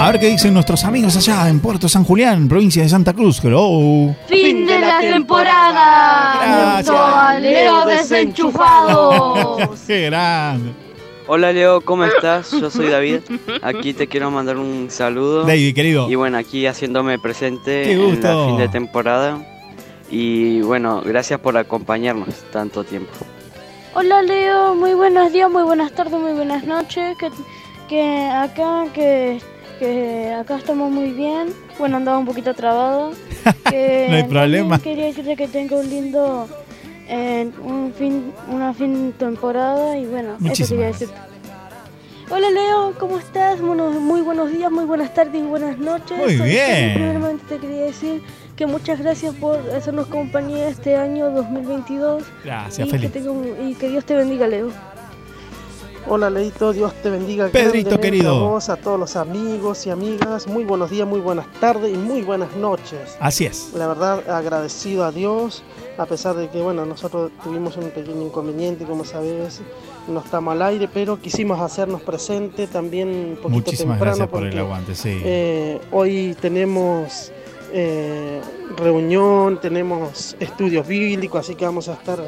A 0.00 0.10
ver 0.10 0.20
qué 0.20 0.28
dicen 0.28 0.54
nuestros 0.54 0.84
amigos 0.84 1.16
allá 1.16 1.48
en 1.48 1.60
Puerto 1.60 1.88
San 1.88 2.04
Julián, 2.04 2.48
provincia 2.48 2.82
de 2.82 2.88
Santa 2.88 3.12
Cruz. 3.12 3.40
Hello. 3.42 4.14
Fin 4.26 4.66
de 4.66 4.78
la 4.78 5.00
temporada. 5.00 6.78
A 6.78 7.38
Leo 7.38 7.86
desenchufado. 7.86 9.56
Qué 9.86 10.06
grande. 10.06 10.83
Hola 11.26 11.52
Leo, 11.52 11.80
¿cómo 11.80 12.04
estás? 12.04 12.50
Yo 12.50 12.70
soy 12.70 12.88
David. 12.88 13.20
Aquí 13.62 13.94
te 13.94 14.06
quiero 14.08 14.30
mandar 14.30 14.58
un 14.58 14.90
saludo. 14.90 15.44
David, 15.44 15.74
querido. 15.74 16.10
Y 16.10 16.14
bueno, 16.16 16.36
aquí 16.36 16.66
haciéndome 16.66 17.18
presente 17.18 17.82
Qué 17.84 17.92
en 17.92 18.04
gusto. 18.04 18.28
la 18.28 18.46
fin 18.46 18.58
de 18.58 18.68
temporada. 18.68 19.38
Y 20.10 20.60
bueno, 20.60 21.00
gracias 21.04 21.40
por 21.40 21.56
acompañarnos 21.56 22.28
tanto 22.52 22.84
tiempo. 22.84 23.10
Hola 23.94 24.22
Leo, 24.22 24.74
muy 24.74 24.92
buenos 24.94 25.32
días, 25.32 25.50
muy 25.50 25.62
buenas 25.62 25.92
tardes, 25.92 26.20
muy 26.20 26.32
buenas 26.32 26.64
noches. 26.64 27.16
Que, 27.16 27.30
que 27.88 28.28
acá 28.30 28.84
que, 28.92 29.40
que 29.78 30.30
acá 30.38 30.56
estamos 30.58 30.90
muy 30.92 31.10
bien. 31.10 31.48
Bueno, 31.78 31.96
andaba 31.96 32.18
un 32.18 32.26
poquito 32.26 32.52
trabado. 32.54 33.12
Que 33.70 34.06
No 34.10 34.16
hay 34.16 34.24
problema. 34.24 34.78
Quería 34.78 35.06
decirte 35.06 35.36
que 35.36 35.48
tenga 35.48 35.76
un 35.76 35.88
lindo 35.88 36.46
eh, 37.08 37.50
un 37.62 37.92
fin, 37.92 38.32
una 38.50 38.72
fin 38.74 39.12
temporada 39.18 39.96
y 39.98 40.06
bueno, 40.06 40.30
eso 40.34 40.40
Muchísimas 40.40 40.68
quería 40.70 40.86
decirte. 40.86 41.14
Hola 42.30 42.50
Leo, 42.50 42.94
¿cómo 42.98 43.18
estás? 43.18 43.60
Bueno, 43.60 43.90
muy 43.90 44.22
buenos 44.22 44.50
días, 44.50 44.72
muy 44.72 44.86
buenas 44.86 45.12
tardes 45.12 45.34
y 45.34 45.42
buenas 45.42 45.76
noches. 45.78 46.16
Muy 46.16 46.38
Soy 46.38 46.48
bien. 46.48 46.66
Kelly. 46.66 46.94
Primeramente 46.94 47.44
te 47.48 47.58
quería 47.58 47.82
decir 47.82 48.22
que 48.56 48.66
muchas 48.66 48.98
gracias 49.00 49.34
por 49.34 49.58
hacernos 49.76 50.06
compañía 50.06 50.68
este 50.68 50.96
año 50.96 51.30
2022. 51.30 52.24
Gracias, 52.44 52.88
y 52.88 52.90
Feli. 52.90 53.08
que, 53.08 53.64
y 53.68 53.74
que 53.74 53.88
Dios 53.90 54.04
te 54.06 54.14
bendiga, 54.14 54.46
Leo. 54.46 54.70
Hola 56.06 56.28
Leito, 56.28 56.74
Dios 56.74 56.92
te 57.02 57.08
bendiga. 57.08 57.48
Pedrito, 57.48 57.98
querido. 57.98 58.34
A 58.34 58.50
vos, 58.50 58.68
a 58.68 58.76
todos 58.76 59.00
los 59.00 59.16
amigos 59.16 59.86
y 59.86 59.90
amigas, 59.90 60.46
muy 60.46 60.62
buenos 60.62 60.90
días, 60.90 61.08
muy 61.08 61.20
buenas 61.20 61.50
tardes 61.60 61.94
y 61.94 61.96
muy 61.96 62.20
buenas 62.20 62.54
noches. 62.56 63.16
Así 63.20 63.46
es. 63.46 63.72
La 63.74 63.86
verdad, 63.86 64.28
agradecido 64.28 65.04
a 65.04 65.12
Dios, 65.12 65.62
a 65.96 66.04
pesar 66.04 66.36
de 66.36 66.50
que, 66.50 66.60
bueno, 66.60 66.84
nosotros 66.84 67.32
tuvimos 67.42 67.78
un 67.78 67.88
pequeño 67.90 68.20
inconveniente, 68.20 68.84
como 68.84 69.06
sabes, 69.06 69.62
no 70.06 70.20
estamos 70.20 70.52
al 70.52 70.60
aire, 70.62 70.90
pero 70.92 71.18
quisimos 71.18 71.58
hacernos 71.58 72.02
presente 72.02 72.66
también 72.66 73.08
un 73.08 73.36
poquito 73.36 73.48
Muchísimas 73.48 73.98
temprano 73.98 74.16
gracias 74.16 74.28
por 74.28 74.46
el 74.46 74.58
aguante, 74.58 74.94
sí. 74.94 75.20
eh, 75.24 75.80
hoy 75.90 76.36
tenemos 76.38 77.32
eh, 77.72 78.42
reunión, 78.76 79.58
tenemos 79.58 80.36
estudios 80.38 80.86
bíblicos, 80.86 81.40
así 81.40 81.54
que 81.54 81.64
vamos 81.64 81.88
a 81.88 81.94
estar 81.94 82.18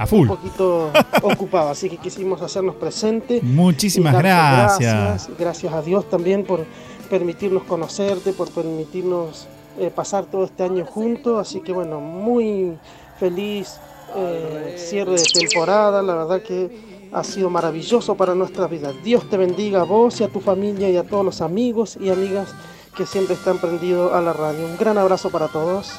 A 0.00 0.06
full. 0.06 0.30
un 0.30 0.36
poquito 0.36 0.90
ocupados, 1.22 1.72
así 1.72 1.90
que 1.90 1.98
quisimos 1.98 2.40
hacernos 2.40 2.76
presente. 2.76 3.40
Muchísimas. 3.42 4.16
Gracias, 4.16 5.28
gracias 5.38 5.72
a 5.74 5.82
Dios 5.82 6.08
también 6.08 6.44
por 6.44 6.64
permitirnos 7.10 7.64
conocerte, 7.64 8.32
por 8.32 8.50
permitirnos 8.50 9.46
eh, 9.78 9.90
pasar 9.94 10.24
todo 10.24 10.44
este 10.44 10.62
año 10.62 10.86
juntos, 10.86 11.38
así 11.38 11.60
que 11.60 11.72
bueno, 11.72 12.00
muy 12.00 12.78
feliz 13.18 13.78
eh, 14.16 14.76
cierre 14.78 15.12
de 15.12 15.22
temporada, 15.22 16.00
la 16.00 16.14
verdad 16.14 16.40
que 16.40 17.08
ha 17.12 17.22
sido 17.22 17.50
maravilloso 17.50 18.14
para 18.14 18.34
nuestra 18.34 18.66
vida. 18.68 18.92
Dios 19.04 19.28
te 19.28 19.36
bendiga 19.36 19.82
a 19.82 19.84
vos 19.84 20.18
y 20.20 20.24
a 20.24 20.28
tu 20.28 20.40
familia 20.40 20.88
y 20.88 20.96
a 20.96 21.04
todos 21.04 21.24
los 21.24 21.40
amigos 21.42 21.98
y 22.00 22.08
amigas 22.08 22.54
que 22.96 23.04
siempre 23.04 23.34
están 23.34 23.58
prendidos 23.58 24.12
a 24.12 24.20
la 24.20 24.32
radio. 24.32 24.64
Un 24.64 24.78
gran 24.78 24.96
abrazo 24.96 25.30
para 25.30 25.48
todos. 25.48 25.92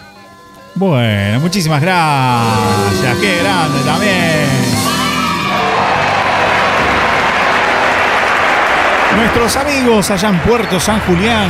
Bueno, 0.76 1.40
muchísimas 1.40 1.82
gracias. 1.82 3.18
Qué 3.20 3.38
grande 3.42 3.80
también. 3.86 4.46
Nuestros 9.16 9.56
amigos 9.58 10.10
allá 10.10 10.30
en 10.30 10.40
Puerto 10.40 10.80
San 10.80 11.02
Julián, 11.02 11.50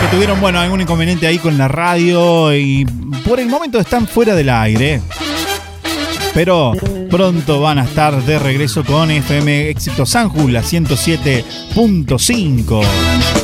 que 0.00 0.06
tuvieron, 0.08 0.40
bueno, 0.40 0.58
algún 0.58 0.80
inconveniente 0.80 1.26
ahí 1.26 1.38
con 1.38 1.58
la 1.58 1.68
radio 1.68 2.54
y 2.54 2.86
por 3.24 3.38
el 3.38 3.48
momento 3.48 3.78
están 3.78 4.08
fuera 4.08 4.34
del 4.34 4.48
aire. 4.48 5.02
Pero 6.32 6.72
pronto 7.10 7.60
van 7.60 7.78
a 7.78 7.84
estar 7.84 8.22
de 8.22 8.38
regreso 8.38 8.82
con 8.84 9.10
FM 9.10 9.68
Éxito 9.68 10.06
San 10.06 10.30
Julián, 10.30 10.54
la 10.54 10.62
107.5. 10.62 13.43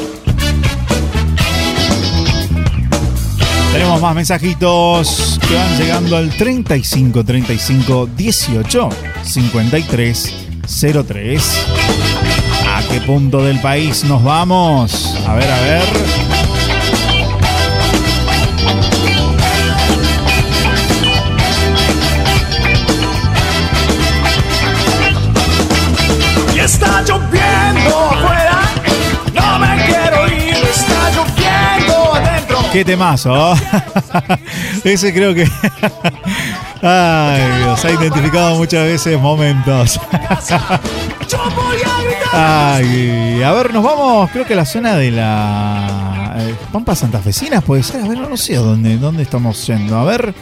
Tenemos 3.72 4.00
más 4.00 4.14
mensajitos 4.16 5.38
que 5.46 5.54
van 5.54 5.78
llegando 5.78 6.16
al 6.16 6.30
35 6.30 7.24
35 7.24 8.08
18 8.16 8.88
53 9.22 10.34
03. 11.06 11.66
¿A 12.68 12.82
qué 12.90 13.00
punto 13.00 13.44
del 13.44 13.60
país 13.60 14.04
nos 14.04 14.24
vamos? 14.24 15.16
A 15.26 15.34
ver, 15.34 15.50
a 15.50 15.60
ver. 15.60 16.39
Qué 32.72 32.84
temazo. 32.84 33.54
Ese 34.84 35.12
creo 35.12 35.34
que. 35.34 35.46
Ay, 36.82 37.42
Dios, 37.62 37.84
ha 37.84 37.90
identificado 37.90 38.56
muchas 38.56 38.84
veces 38.84 39.18
momentos. 39.20 39.98
Ay, 42.32 43.42
a 43.42 43.52
ver, 43.52 43.74
nos 43.74 43.82
vamos, 43.82 44.30
creo 44.30 44.46
que 44.46 44.52
a 44.54 44.56
la 44.56 44.64
zona 44.64 44.94
de 44.96 45.10
la. 45.10 46.34
eh, 46.38 46.54
Pampa 46.72 46.94
Santafesinas, 46.94 47.64
puede 47.64 47.82
ser. 47.82 48.02
A 48.04 48.08
ver, 48.08 48.18
no 48.18 48.36
sé 48.36 48.54
dónde, 48.56 48.96
dónde 48.98 49.24
estamos 49.24 49.66
yendo. 49.66 49.98
A 49.98 50.04
ver. 50.04 50.32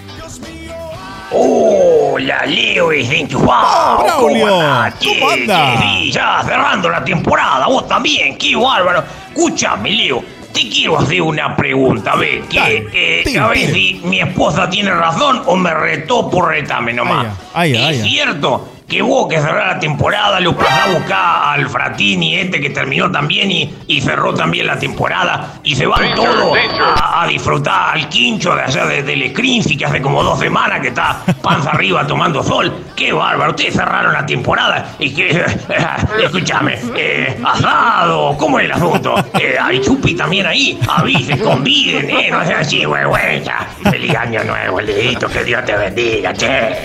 Hola, 1.30 2.44
Leo 2.46 2.92
es 2.92 3.10
enchufado. 3.10 4.02
Braulio, 4.02 4.46
¿Cómo 4.46 5.30
anda? 5.30 5.74
Ya 6.10 6.42
cerrando 6.44 6.88
la 6.88 7.04
temporada, 7.04 7.66
vos 7.66 7.86
también, 7.88 8.36
qué 8.38 8.54
bárbaro. 8.56 9.02
Escúchame, 9.28 9.90
Leo, 9.90 10.22
te 10.58 10.68
quiero 10.68 10.98
hacer 10.98 11.22
una 11.22 11.56
pregunta, 11.56 12.16
ve, 12.16 12.42
que 12.50 12.88
eh, 12.92 13.22
tire, 13.24 13.38
a 13.38 13.46
ver 13.46 13.72
si 13.72 14.00
mi 14.04 14.20
esposa 14.20 14.68
tiene 14.68 14.90
razón 14.90 15.42
o 15.46 15.54
me 15.54 15.72
retó 15.72 16.28
por 16.28 16.48
retarme 16.48 16.92
nomás. 16.92 17.28
Ay, 17.54 17.72
¿Es 17.74 17.78
ay, 17.78 18.00
ay. 18.00 18.10
cierto 18.10 18.77
que 18.88 19.02
vos 19.02 19.28
que 19.28 19.36
cerrás 19.38 19.74
la 19.74 19.78
temporada 19.78 20.40
lo 20.40 20.56
pasás 20.56 20.88
a 20.88 20.92
buscar 20.92 21.42
al 21.58 21.68
Fratini 21.68 22.36
este 22.36 22.58
que 22.60 22.70
terminó 22.70 23.10
también 23.10 23.50
y, 23.52 23.74
y 23.86 24.00
cerró 24.00 24.32
también 24.32 24.66
la 24.66 24.78
temporada 24.78 25.58
y 25.62 25.76
se 25.76 25.86
van 25.86 26.14
todos 26.14 26.56
a, 26.96 27.22
a 27.22 27.26
disfrutar 27.26 27.94
al 27.96 28.08
quincho 28.08 28.54
de 28.54 28.62
allá 28.62 28.86
de- 28.86 29.02
del 29.02 29.30
Screenfi 29.30 29.76
que 29.76 29.84
hace 29.84 30.00
como 30.00 30.22
dos 30.22 30.38
semanas 30.38 30.80
que 30.80 30.88
está 30.88 31.20
panza 31.42 31.70
arriba 31.70 32.06
tomando 32.06 32.42
sol? 32.42 32.72
¡Qué 32.96 33.12
bárbaro! 33.12 33.50
Ustedes 33.50 33.74
cerraron 33.74 34.12
la 34.14 34.24
temporada 34.24 34.92
y 34.98 35.14
que... 35.14 35.44
escúchame, 36.24 36.78
eh, 36.96 37.38
asado, 37.44 38.36
¿cómo 38.38 38.58
es 38.58 38.64
el 38.64 38.72
asunto? 38.72 39.14
Eh, 39.38 39.56
hay 39.60 39.80
chupi 39.82 40.14
también 40.14 40.46
ahí, 40.46 40.80
avisen, 40.88 41.38
conviden, 41.40 42.08
eh, 42.10 42.30
no 42.30 42.44
sean 42.46 42.60
así, 42.60 42.84
vergüenza. 42.86 43.66
Feliz 43.90 44.14
año 44.16 44.42
nuevo, 44.44 44.80
Leito, 44.80 45.28
que 45.28 45.44
Dios 45.44 45.64
te 45.64 45.76
bendiga, 45.76 46.32
che. 46.32 46.76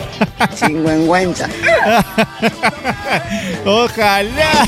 Sinvergüenza. 0.53 1.47
Ojalá. 3.65 4.65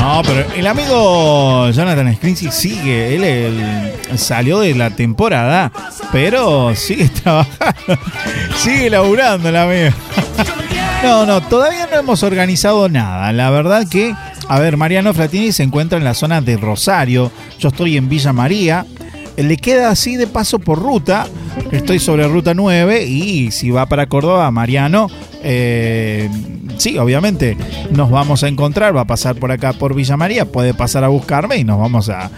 No, 0.00 0.22
pero 0.24 0.44
el 0.54 0.66
amigo 0.66 1.70
Jonathan 1.70 2.14
Scrincy 2.14 2.50
sigue. 2.50 3.14
Él, 3.16 3.24
él 3.24 4.18
salió 4.18 4.60
de 4.60 4.74
la 4.74 4.90
temporada, 4.90 5.72
pero 6.12 6.74
sigue 6.74 7.08
trabajando. 7.22 7.98
Sigue 8.56 8.90
laburando 8.90 9.48
el 9.48 9.56
amigo. 9.56 9.90
No, 11.00 11.24
no, 11.24 11.40
todavía 11.40 11.86
no 11.88 11.96
hemos 11.96 12.24
organizado 12.24 12.88
nada. 12.88 13.32
La 13.32 13.50
verdad 13.50 13.86
que, 13.88 14.16
a 14.48 14.58
ver, 14.58 14.76
Mariano 14.76 15.14
Fratini 15.14 15.52
se 15.52 15.62
encuentra 15.62 15.96
en 15.96 16.02
la 16.02 16.12
zona 16.12 16.40
de 16.40 16.56
Rosario. 16.56 17.30
Yo 17.60 17.68
estoy 17.68 17.96
en 17.96 18.08
Villa 18.08 18.32
María. 18.32 18.84
Le 19.38 19.56
queda 19.56 19.90
así 19.90 20.16
de 20.16 20.26
paso 20.26 20.58
por 20.58 20.80
ruta. 20.80 21.26
Estoy 21.70 22.00
sobre 22.00 22.26
ruta 22.26 22.54
9 22.54 23.04
y 23.04 23.50
si 23.52 23.70
va 23.70 23.86
para 23.86 24.06
Córdoba, 24.06 24.50
Mariano, 24.50 25.08
eh, 25.42 26.28
sí, 26.76 26.98
obviamente 26.98 27.56
nos 27.90 28.10
vamos 28.10 28.42
a 28.42 28.48
encontrar, 28.48 28.96
va 28.96 29.02
a 29.02 29.06
pasar 29.06 29.36
por 29.36 29.52
acá 29.52 29.72
por 29.72 29.94
Villa 29.94 30.16
María, 30.16 30.44
puede 30.44 30.74
pasar 30.74 31.04
a 31.04 31.08
buscarme 31.08 31.56
y 31.56 31.64
nos 31.64 31.78
vamos 31.78 32.08
a, 32.08 32.30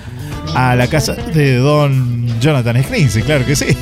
a 0.54 0.74
la 0.74 0.86
casa 0.88 1.14
de 1.14 1.56
don 1.56 2.26
Jonathan 2.40 2.82
Scrinzi, 2.82 3.22
claro 3.22 3.44
que 3.46 3.54
sí. 3.56 3.66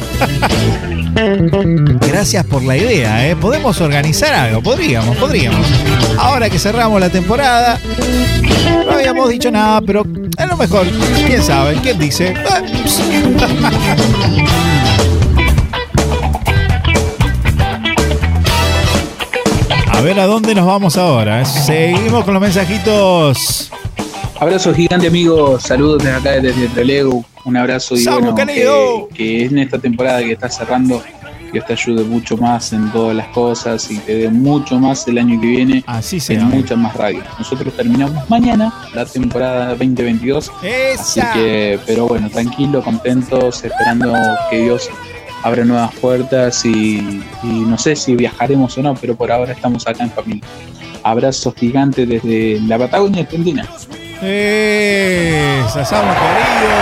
Gracias 2.09 2.45
por 2.45 2.63
la 2.63 2.77
idea, 2.77 3.29
¿eh? 3.29 3.37
Podemos 3.37 3.81
organizar 3.81 4.33
algo, 4.35 4.63
podríamos, 4.63 5.17
podríamos. 5.17 5.67
Ahora 6.19 6.49
que 6.51 6.59
cerramos 6.59 7.01
la 7.01 7.09
temporada, 7.11 7.79
no 8.87 8.93
habíamos 8.93 9.29
dicho 9.31 9.51
nada, 9.51 9.81
pero 9.81 10.05
a 10.37 10.47
lo 10.47 10.57
mejor, 10.57 10.87
quién 11.27 11.43
sabe, 11.43 11.75
quién 11.83 11.99
dice. 11.99 12.35
A 19.93 20.01
ver 20.01 20.21
a 20.21 20.27
dónde 20.27 20.55
nos 20.55 20.65
vamos 20.67 20.97
ahora. 20.97 21.41
eh? 21.41 21.45
Seguimos 21.45 22.25
con 22.25 22.33
los 22.35 22.41
mensajitos. 22.41 23.71
Abrazo 24.41 24.73
gigante, 24.73 25.09
amigos. 25.09 25.65
Saludos 25.65 26.05
desde 26.05 26.17
acá, 26.17 26.41
desde 26.41 26.69
Treleu. 26.69 27.25
Un 27.45 27.57
abrazo 27.57 27.97
y 27.97 28.05
bueno, 28.05 28.35
que, 28.37 29.07
que 29.13 29.45
en 29.47 29.59
esta 29.59 29.79
temporada 29.81 30.21
que 30.21 30.33
está 30.33 30.49
cerrando, 30.49 31.03
Dios 31.53 31.67
te 31.67 31.73
ayude 31.73 32.05
mucho 32.05 32.37
más 32.37 32.73
en 32.73 32.89
todas 32.93 33.17
las 33.17 33.27
cosas 33.29 33.91
y 33.91 33.99
te 33.99 34.15
dé 34.15 34.29
mucho 34.29 34.79
más 34.79 35.09
el 35.09 35.19
año 35.19 35.41
que 35.41 35.47
viene 35.49 35.83
Así 35.89 36.21
en 36.29 36.45
mucha 36.45 36.77
más 36.77 36.95
radio. 36.95 37.25
Nosotros 37.37 37.75
terminamos 37.75 38.31
mañana 38.31 38.73
la 38.95 39.05
temporada 39.07 39.71
2022. 39.71 40.51
Así 40.51 40.67
¡Esa! 40.69 41.33
que, 41.33 41.81
pero 41.85 42.07
bueno, 42.07 42.31
tranquilo, 42.31 42.81
contentos, 42.81 43.65
esperando 43.65 44.15
que 44.51 44.63
Dios 44.63 44.89
abra 45.43 45.65
nuevas 45.65 45.93
puertas 45.97 46.65
y, 46.65 47.25
y 47.43 47.47
no 47.47 47.77
sé 47.77 47.97
si 47.97 48.15
viajaremos 48.15 48.79
o 48.79 48.83
no, 48.83 48.95
pero 48.95 49.17
por 49.17 49.33
ahora 49.33 49.53
estamos 49.53 49.85
acá 49.89 50.05
en 50.05 50.13
familia. 50.13 50.45
Abrazos 51.03 51.55
gigantes 51.57 52.09
desde 52.09 52.61
la 52.61 52.79
Patagonia 52.79 53.23
Argentina. 53.23 53.69
¡Esa, 54.21 55.85
Samu 55.85 56.13
querido! 56.13 56.75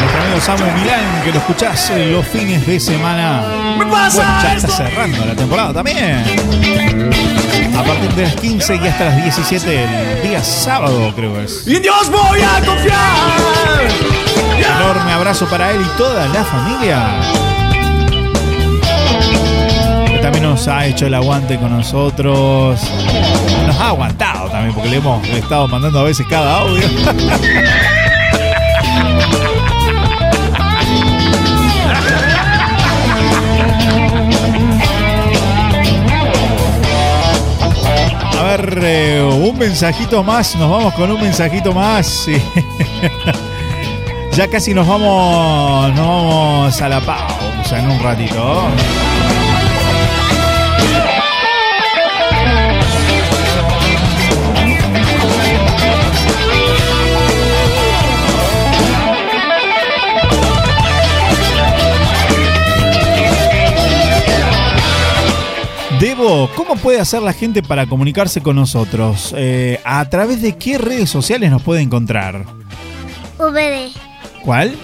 Nuestro 0.00 0.22
amigo 0.22 0.40
Samu 0.40 0.64
Milán, 0.72 1.22
que 1.24 1.32
lo 1.32 1.38
escuchás 1.40 1.92
los 2.10 2.26
fines 2.26 2.66
de 2.66 2.80
semana. 2.80 3.42
Bueno, 3.76 3.94
ya 4.08 4.54
está 4.54 4.68
cerrando 4.68 5.26
la 5.26 5.34
temporada 5.34 5.74
también. 5.74 6.24
A 7.76 7.82
partir 7.82 8.10
de 8.12 8.22
las 8.22 8.34
15 8.36 8.76
y 8.76 8.88
hasta 8.88 9.04
las 9.04 9.22
17 9.22 9.84
el 9.84 10.22
día 10.22 10.42
sábado, 10.42 11.12
creo 11.14 11.34
que 11.34 11.44
es. 11.44 11.66
Y 11.66 11.76
en 11.76 11.82
Dios 11.82 12.10
voy 12.10 12.40
a 12.40 12.64
confiar. 12.64 13.88
Enorme 14.56 15.12
abrazo 15.12 15.46
para 15.48 15.70
él 15.70 15.82
y 15.82 15.98
toda 15.98 16.26
la 16.28 16.42
familia. 16.44 17.53
También 20.24 20.44
nos 20.44 20.66
ha 20.68 20.86
hecho 20.86 21.06
el 21.06 21.12
aguante 21.12 21.58
con 21.58 21.70
nosotros. 21.70 22.80
Nos 23.66 23.76
ha 23.76 23.88
aguantado 23.88 24.48
también, 24.48 24.72
porque 24.72 24.88
le 24.88 24.96
hemos 24.96 25.28
estado 25.28 25.68
mandando 25.68 26.00
a 26.00 26.04
veces 26.04 26.26
cada 26.26 26.60
audio. 26.60 26.82
A 38.38 38.42
ver, 38.44 38.78
eh, 38.82 39.22
un 39.22 39.58
mensajito 39.58 40.24
más. 40.24 40.56
Nos 40.56 40.70
vamos 40.70 40.94
con 40.94 41.10
un 41.10 41.20
mensajito 41.20 41.74
más. 41.74 42.30
Ya 44.32 44.48
casi 44.48 44.74
nos 44.74 44.88
vamos, 44.88 45.94
nos 45.94 46.06
vamos 46.08 46.82
a 46.82 46.88
la 46.88 47.00
pausa 47.00 47.78
en 47.78 47.88
un 47.88 48.00
ratito. 48.00 48.64
¿Cómo 66.54 66.76
puede 66.76 67.00
hacer 67.00 67.22
la 67.22 67.32
gente 67.32 67.62
para 67.62 67.86
comunicarse 67.86 68.40
con 68.42 68.56
nosotros? 68.56 69.34
Eh, 69.36 69.80
¿A 69.84 70.04
través 70.08 70.40
de 70.42 70.56
qué 70.56 70.78
redes 70.78 71.10
sociales 71.10 71.50
nos 71.50 71.62
puede 71.62 71.82
encontrar? 71.82 72.44
VD. 73.38 73.92
¿Cuál? 74.42 74.76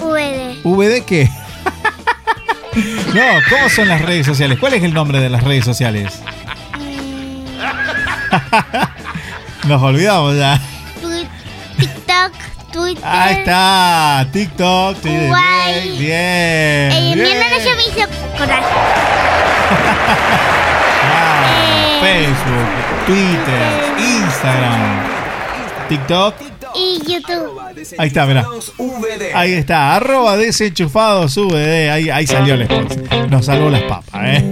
VD. 0.00 0.62
¿VD 0.64 1.04
qué? 1.04 1.28
no, 3.14 3.22
¿cómo 3.50 3.68
son 3.68 3.88
las 3.88 4.02
redes 4.02 4.26
sociales? 4.26 4.58
¿Cuál 4.58 4.74
es 4.74 4.82
el 4.82 4.92
nombre 4.94 5.20
de 5.20 5.28
las 5.30 5.42
redes 5.44 5.64
sociales? 5.64 6.20
Nos 9.66 9.82
olvidamos 9.82 10.36
ya. 10.36 10.60
TikTok, 11.78 12.32
Twitter. 12.72 13.04
Ahí 13.06 13.34
está, 13.36 14.26
TikTok, 14.32 14.96
Twitter, 15.00 15.30
bien, 15.98 16.92
Eh, 16.92 17.12
mi 17.14 17.14
bien. 17.14 17.36
hermana 17.36 17.58
ya 17.64 17.74
me 17.74 17.82
hizo 17.82 18.08
coraje. 18.38 18.64
Facebook, 22.08 22.68
Twitter, 23.06 23.68
Instagram, 23.98 24.80
TikTok. 25.90 26.34
Y 26.74 27.00
YouTube. 27.06 27.60
Ahí 27.98 28.08
está, 28.08 28.24
mirá. 28.24 28.46
Ahí 29.34 29.52
está, 29.52 29.94
arroba 29.94 30.38
desenchufados 30.38 31.36
VD. 31.36 31.90
Ahí, 31.90 32.08
ahí 32.08 32.26
salió 32.26 32.54
el 32.54 32.62
spot. 32.62 33.28
Nos 33.30 33.44
salvó 33.44 33.68
las 33.68 33.82
papas, 33.82 34.22
¿eh? 34.24 34.42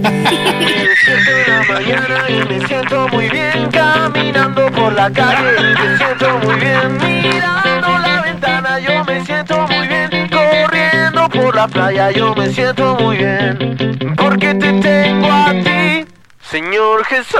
mañana 1.67 2.25
y 2.29 2.45
me 2.47 2.67
siento 2.67 3.07
muy 3.09 3.29
bien 3.29 3.69
caminando 3.71 4.71
por 4.71 4.93
la 4.93 5.09
calle. 5.09 5.53
Me 5.59 5.97
siento 5.97 6.39
muy 6.43 6.59
bien 6.59 6.97
mirando 6.97 7.87
la 7.97 8.21
ventana. 8.23 8.79
Yo 8.79 9.03
me 9.03 9.25
siento 9.25 9.67
muy 9.67 9.87
bien 9.87 10.29
corriendo 10.29 11.29
por 11.29 11.55
la 11.55 11.67
playa. 11.67 12.11
Yo 12.11 12.35
me 12.35 12.51
siento 12.51 12.95
muy 12.99 13.17
bien 13.17 14.13
porque 14.15 14.53
te 14.53 14.66
Señor 16.49 17.03
Jesús. 17.03 17.37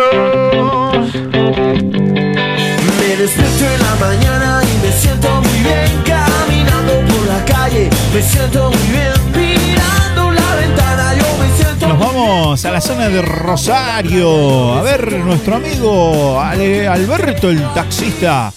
Me 3.00 3.16
despierto 3.16 3.66
en 3.74 3.82
la 3.82 3.96
mañana 4.02 4.62
y 4.64 4.86
me 4.86 4.92
siento 4.92 5.30
muy 5.42 5.60
bien 5.60 6.04
caminando 6.06 6.94
por 7.08 7.28
la 7.28 7.46
calle. 7.46 7.90
Me 8.14 8.22
siento 8.22 8.70
muy 8.70 8.88
bien 8.92 9.14
mirando 9.34 10.32
la 10.32 10.56
ventana. 10.56 11.16
Yo 11.16 11.38
me 11.38 11.56
siento 11.56 11.88
Nos 11.88 12.00
vamos 12.00 12.66
a 12.66 12.72
la 12.72 12.82
zona 12.82 13.08
de 13.08 13.22
Rosario. 13.22 14.74
A 14.74 14.82
ver, 14.82 15.14
nuestro 15.20 15.56
amigo 15.56 16.42
Alberto, 16.42 17.50
el 17.50 17.64
taxista. 17.74 18.52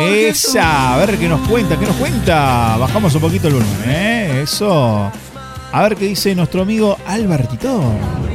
Esa, 0.00 0.94
a 0.94 0.98
ver 0.98 1.16
qué 1.16 1.28
nos 1.28 1.46
cuenta, 1.48 1.78
qué 1.78 1.86
nos 1.86 1.96
cuenta. 1.96 2.76
Bajamos 2.76 3.14
un 3.14 3.20
poquito 3.20 3.46
el 3.46 3.54
volumen, 3.54 3.84
¿eh? 3.86 4.40
Eso. 4.42 5.12
A 5.76 5.82
ver 5.82 5.94
qué 5.96 6.06
dice 6.06 6.34
nuestro 6.34 6.62
amigo 6.62 6.96
Albertito. 7.06 7.68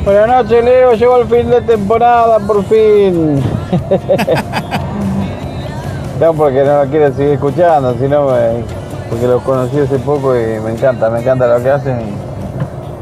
Buenas 0.06 0.28
noches, 0.28 0.64
Leo. 0.64 0.94
Llegó 0.94 1.18
el 1.18 1.28
fin 1.28 1.50
de 1.50 1.60
temporada, 1.62 2.38
por 2.38 2.64
fin. 2.66 3.42
no 6.20 6.34
porque 6.36 6.64
no 6.64 6.84
lo 6.84 6.89
quiero 6.92 7.12
seguir 7.16 7.34
escuchando, 7.34 7.96
sino 8.00 8.28
me- 8.28 8.64
porque 9.10 9.26
los 9.26 9.42
conocí 9.42 9.80
hace 9.80 9.98
poco 9.98 10.36
y 10.36 10.60
me 10.64 10.74
encanta, 10.74 11.10
me 11.10 11.22
encanta 11.22 11.48
lo 11.48 11.64
que 11.64 11.72
hacen. 11.72 12.00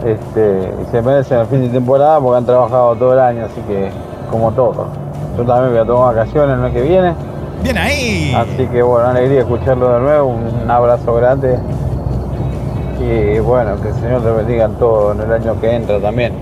Y, 0.06 0.10
este, 0.10 0.72
y 0.88 0.92
se 0.92 1.02
merecen 1.02 1.40
el 1.40 1.48
fin 1.48 1.62
de 1.64 1.68
temporada 1.70 2.22
porque 2.22 2.38
han 2.38 2.46
trabajado 2.46 2.96
todo 2.96 3.12
el 3.12 3.20
año, 3.20 3.44
así 3.46 3.60
que 3.68 3.90
como 4.32 4.52
todos. 4.54 4.88
Yo 5.38 5.44
también 5.44 5.72
voy 5.74 5.82
a 5.82 5.86
tomar 5.86 6.16
vacaciones 6.16 6.56
el 6.56 6.62
mes 6.62 6.74
que 6.74 6.82
viene. 6.82 7.14
Bien 7.62 7.78
ahí. 7.78 8.34
Así 8.34 8.66
que 8.68 8.82
bueno, 8.84 9.10
alegría 9.10 9.42
escucharlo 9.42 9.96
de 9.96 10.00
nuevo. 10.00 10.30
Un 10.64 10.72
abrazo 10.72 11.14
grande. 11.16 11.60
Y 13.00 13.40
bueno, 13.40 13.82
que 13.82 13.90
el 13.90 13.94
Señor 13.96 14.22
te 14.22 14.32
bendiga 14.32 14.66
en 14.66 14.76
todo 14.76 15.14
en 15.14 15.22
el 15.22 15.32
año 15.32 15.60
que 15.62 15.74
entra 15.74 16.00
también. 16.00 16.34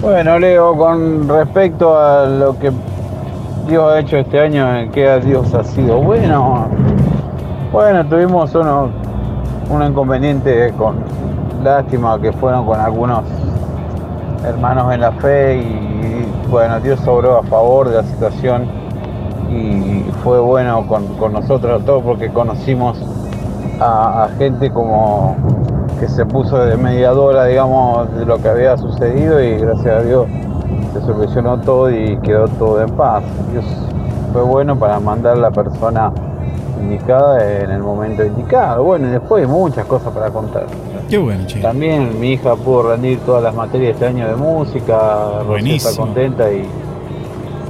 Bueno, 0.00 0.38
Leo, 0.38 0.76
con 0.76 1.28
respecto 1.28 1.98
a 1.98 2.26
lo 2.26 2.58
que 2.58 2.70
Dios 3.66 3.92
ha 3.92 3.98
hecho 4.00 4.18
este 4.18 4.38
año, 4.38 4.76
en 4.76 4.90
que 4.90 5.18
Dios 5.20 5.52
ha 5.54 5.64
sido 5.64 6.00
bueno. 6.00 6.68
Bueno, 7.72 8.06
tuvimos 8.06 8.54
unos, 8.54 8.90
un 9.70 9.82
inconveniente 9.82 10.72
con 10.76 10.96
lástima 11.62 12.20
que 12.20 12.32
fueron 12.32 12.64
con 12.66 12.78
algunos 12.78 13.24
hermanos 14.44 14.92
en 14.94 15.00
la 15.00 15.12
fe 15.12 15.58
y 15.58 16.48
bueno, 16.48 16.80
Dios 16.80 17.00
obró 17.06 17.38
a 17.38 17.42
favor 17.42 17.88
de 17.88 17.96
la 17.96 18.02
situación 18.04 18.66
y 19.50 20.04
fue 20.22 20.38
bueno 20.38 20.86
con, 20.86 21.06
con 21.16 21.32
nosotros 21.32 21.84
todos 21.84 22.02
porque 22.04 22.28
conocimos 22.28 22.98
a, 23.80 24.24
a 24.24 24.28
gente 24.38 24.70
como 24.70 25.36
que 26.00 26.08
se 26.08 26.24
puso 26.26 26.58
de 26.58 26.76
mediadora, 26.76 27.46
digamos, 27.46 28.12
de 28.16 28.24
lo 28.24 28.40
que 28.40 28.48
había 28.48 28.76
sucedido 28.76 29.42
y 29.42 29.58
gracias 29.58 29.86
a 29.98 30.02
Dios 30.02 30.26
se 30.92 31.00
solucionó 31.02 31.58
todo 31.60 31.90
y 31.90 32.16
quedó 32.18 32.46
todo 32.48 32.80
en 32.82 32.90
paz. 32.90 33.22
Dios 33.52 33.64
fue 34.32 34.42
bueno 34.42 34.76
para 34.78 35.00
mandar 35.00 35.36
a 35.36 35.40
la 35.40 35.50
persona 35.50 36.12
indicada 36.80 37.62
en 37.62 37.70
el 37.70 37.82
momento 37.82 38.24
indicado. 38.24 38.84
Bueno, 38.84 39.08
y 39.08 39.10
después 39.10 39.44
hay 39.44 39.50
muchas 39.50 39.86
cosas 39.86 40.12
para 40.12 40.30
contar. 40.30 40.66
Qué 41.10 41.18
bueno, 41.18 41.44
che. 41.46 41.60
También 41.60 42.20
mi 42.20 42.32
hija 42.32 42.54
pudo 42.54 42.90
rendir 42.90 43.18
todas 43.20 43.42
las 43.42 43.54
materias 43.54 43.94
este 43.94 44.06
año 44.06 44.28
de 44.28 44.36
música, 44.36 45.42
Buenísimo. 45.46 45.90
está 45.90 46.00
contenta 46.02 46.52
y, 46.52 46.68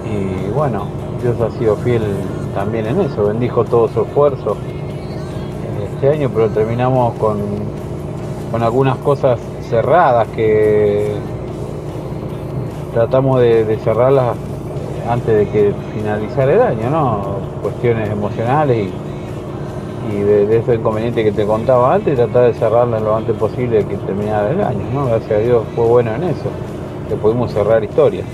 y 0.05 0.51
bueno, 0.55 0.83
Dios 1.23 1.37
ha 1.41 1.51
sido 1.59 1.77
fiel 1.77 2.03
también 2.55 2.87
en 2.87 3.01
eso, 3.01 3.25
bendijo 3.27 3.65
todo 3.65 3.89
su 3.89 4.03
esfuerzo 4.03 4.57
este 5.99 6.11
año, 6.11 6.31
pero 6.33 6.49
terminamos 6.51 7.15
con, 7.15 7.39
con 8.53 8.63
algunas 8.63 8.97
cosas 8.99 9.41
cerradas 9.69 10.29
que 10.29 11.13
tratamos 12.95 13.41
de, 13.41 13.77
cerrarlas 13.83 14.37
antes 15.11 15.39
de 15.39 15.49
que 15.49 15.73
finalizara 15.93 16.53
el 16.53 16.63
año, 16.63 16.91
¿no? 16.91 17.39
Cuestiones 17.63 18.11
emocionales 18.11 18.87
y, 18.87 20.15
y 20.15 20.21
de, 20.21 20.47
de 20.47 20.59
ese 20.59 20.77
inconveniente 20.77 21.25
que 21.25 21.33
te 21.33 21.45
contaba 21.45 21.95
antes, 21.95 22.15
tratar 22.15 22.53
de 22.53 22.55
cerrarlas 22.55 23.03
lo 23.03 23.17
antes 23.17 23.35
posible 23.35 23.85
que 23.85 23.97
terminara 23.97 24.53
el 24.53 24.61
año, 24.61 24.85
¿no? 24.95 25.07
Gracias 25.07 25.33
a 25.33 25.39
Dios 25.39 25.65
fue 25.75 25.85
bueno 25.85 26.15
en 26.15 26.23
eso, 26.23 26.49
que 27.09 27.17
pudimos 27.17 27.53
cerrar 27.53 27.83
historias. 27.83 28.25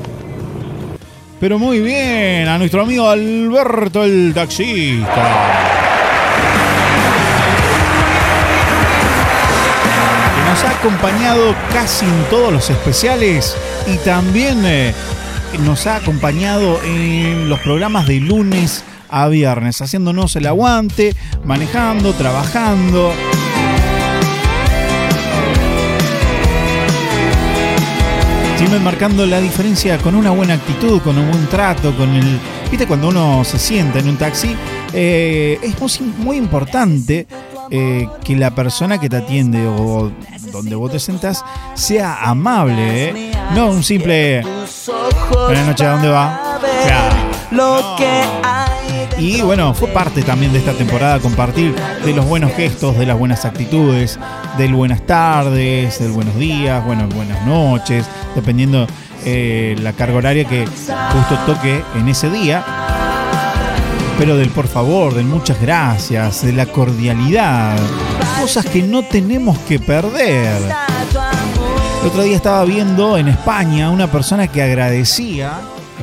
Pero 1.41 1.59
muy 1.59 1.81
bien, 1.81 2.47
a 2.47 2.59
nuestro 2.59 2.83
amigo 2.83 3.09
Alberto 3.09 4.05
el 4.05 4.35
taxista. 4.35 5.74
Acompañado 10.85 11.55
casi 11.73 12.05
en 12.05 12.25
todos 12.29 12.53
los 12.53 12.69
especiales 12.69 13.57
y 13.87 13.97
también 14.05 14.67
eh, 14.67 14.93
nos 15.61 15.87
ha 15.87 15.97
acompañado 15.97 16.79
en 16.85 17.49
los 17.49 17.59
programas 17.61 18.07
de 18.07 18.21
lunes 18.21 18.85
a 19.09 19.27
viernes, 19.29 19.81
haciéndonos 19.81 20.37
el 20.37 20.47
aguante, 20.47 21.17
manejando, 21.43 22.13
trabajando. 22.13 23.15
Siempre 28.59 28.79
marcando 28.81 29.25
la 29.25 29.41
diferencia 29.41 29.97
con 29.97 30.15
una 30.15 30.33
buena 30.33 30.53
actitud, 30.53 31.01
con 31.01 31.17
un 31.17 31.31
buen 31.31 31.47
trato, 31.47 31.97
con 31.97 32.15
el... 32.15 32.39
Viste, 32.71 32.87
cuando 32.87 33.09
uno 33.09 33.43
se 33.45 33.59
sienta 33.59 34.01
en 34.01 34.09
un 34.11 34.19
taxi, 34.19 34.55
eh, 34.93 35.59
es 35.63 36.01
muy, 36.19 36.37
importante 36.37 37.27
eh, 37.71 38.07
que 38.23 38.37
la 38.37 38.55
persona 38.55 38.99
que 38.99 39.09
te 39.09 39.17
atiende 39.17 39.67
o 39.67 40.13
donde 40.55 40.77
vos 40.77 40.91
te 40.91 41.01
sentás 41.01 41.45
sea 41.75 42.23
amable, 42.23 43.09
¿eh? 43.09 43.33
No 43.55 43.71
un 43.71 43.83
simple... 43.83 44.43
Buenas 45.47 45.67
noches, 45.67 45.87
¿a 45.87 45.91
dónde 45.91 46.09
va? 46.09 46.59
Claro. 46.87 47.17
Lo 47.51 47.97
que 47.97 48.23
Y 49.19 49.43
bueno, 49.43 49.75
fue 49.75 49.89
parte 49.89 50.23
también 50.23 50.53
de 50.53 50.59
esta 50.61 50.73
temporada 50.73 51.19
compartir 51.19 51.75
de 52.05 52.13
los 52.15 52.27
buenos 52.27 52.53
gestos, 52.53 52.97
de 52.99 53.07
las 53.07 53.19
buenas 53.19 53.45
actitudes, 53.45 54.19
del 54.57 54.75
buenas 54.75 55.05
tardes, 55.07 55.99
del 55.99 56.13
buenos 56.13 56.37
días, 56.37 56.85
bueno, 56.85 57.09
buenas 57.09 57.45
noches, 57.47 58.07
dependiendo 58.35 58.87
eh, 59.25 59.77
la 59.81 59.93
carga 59.93 60.19
horaria 60.19 60.45
que 60.45 60.67
justo 60.67 61.39
toque 61.47 61.83
en 61.97 62.09
ese 62.09 62.31
día. 62.31 62.94
Pero 64.19 64.37
del 64.37 64.51
por 64.51 64.69
favor, 64.69 65.15
del 65.15 65.27
muchas 65.27 65.61
gracias, 65.61 66.45
de 66.45 66.53
la 66.53 66.67
cordialidad, 66.67 67.77
cosas 68.41 68.65
que 68.67 68.83
no 68.83 69.03
tenemos 69.03 69.59
que 69.61 69.81
perder. 69.81 70.63
El 72.01 72.09
otro 72.09 72.23
día 72.23 72.37
estaba 72.37 72.65
viendo 72.65 73.19
en 73.19 73.29
España 73.29 73.91
una 73.91 74.11
persona 74.11 74.47
que 74.47 74.63
agradecía 74.63 75.61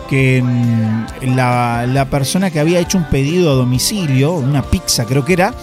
que 0.09 0.43
mm, 0.43 1.35
la, 1.35 2.07
persona 2.11 2.51
que 2.51 2.59
había 2.59 2.79
hecho 2.79 2.97
un 2.97 3.05
pedido 3.05 3.51
a 3.51 3.53
domicilio, 3.53 4.33
una 4.33 4.61
pizza 4.61 5.05
creo 5.05 5.23
que 5.23 5.33
era, 5.33 5.53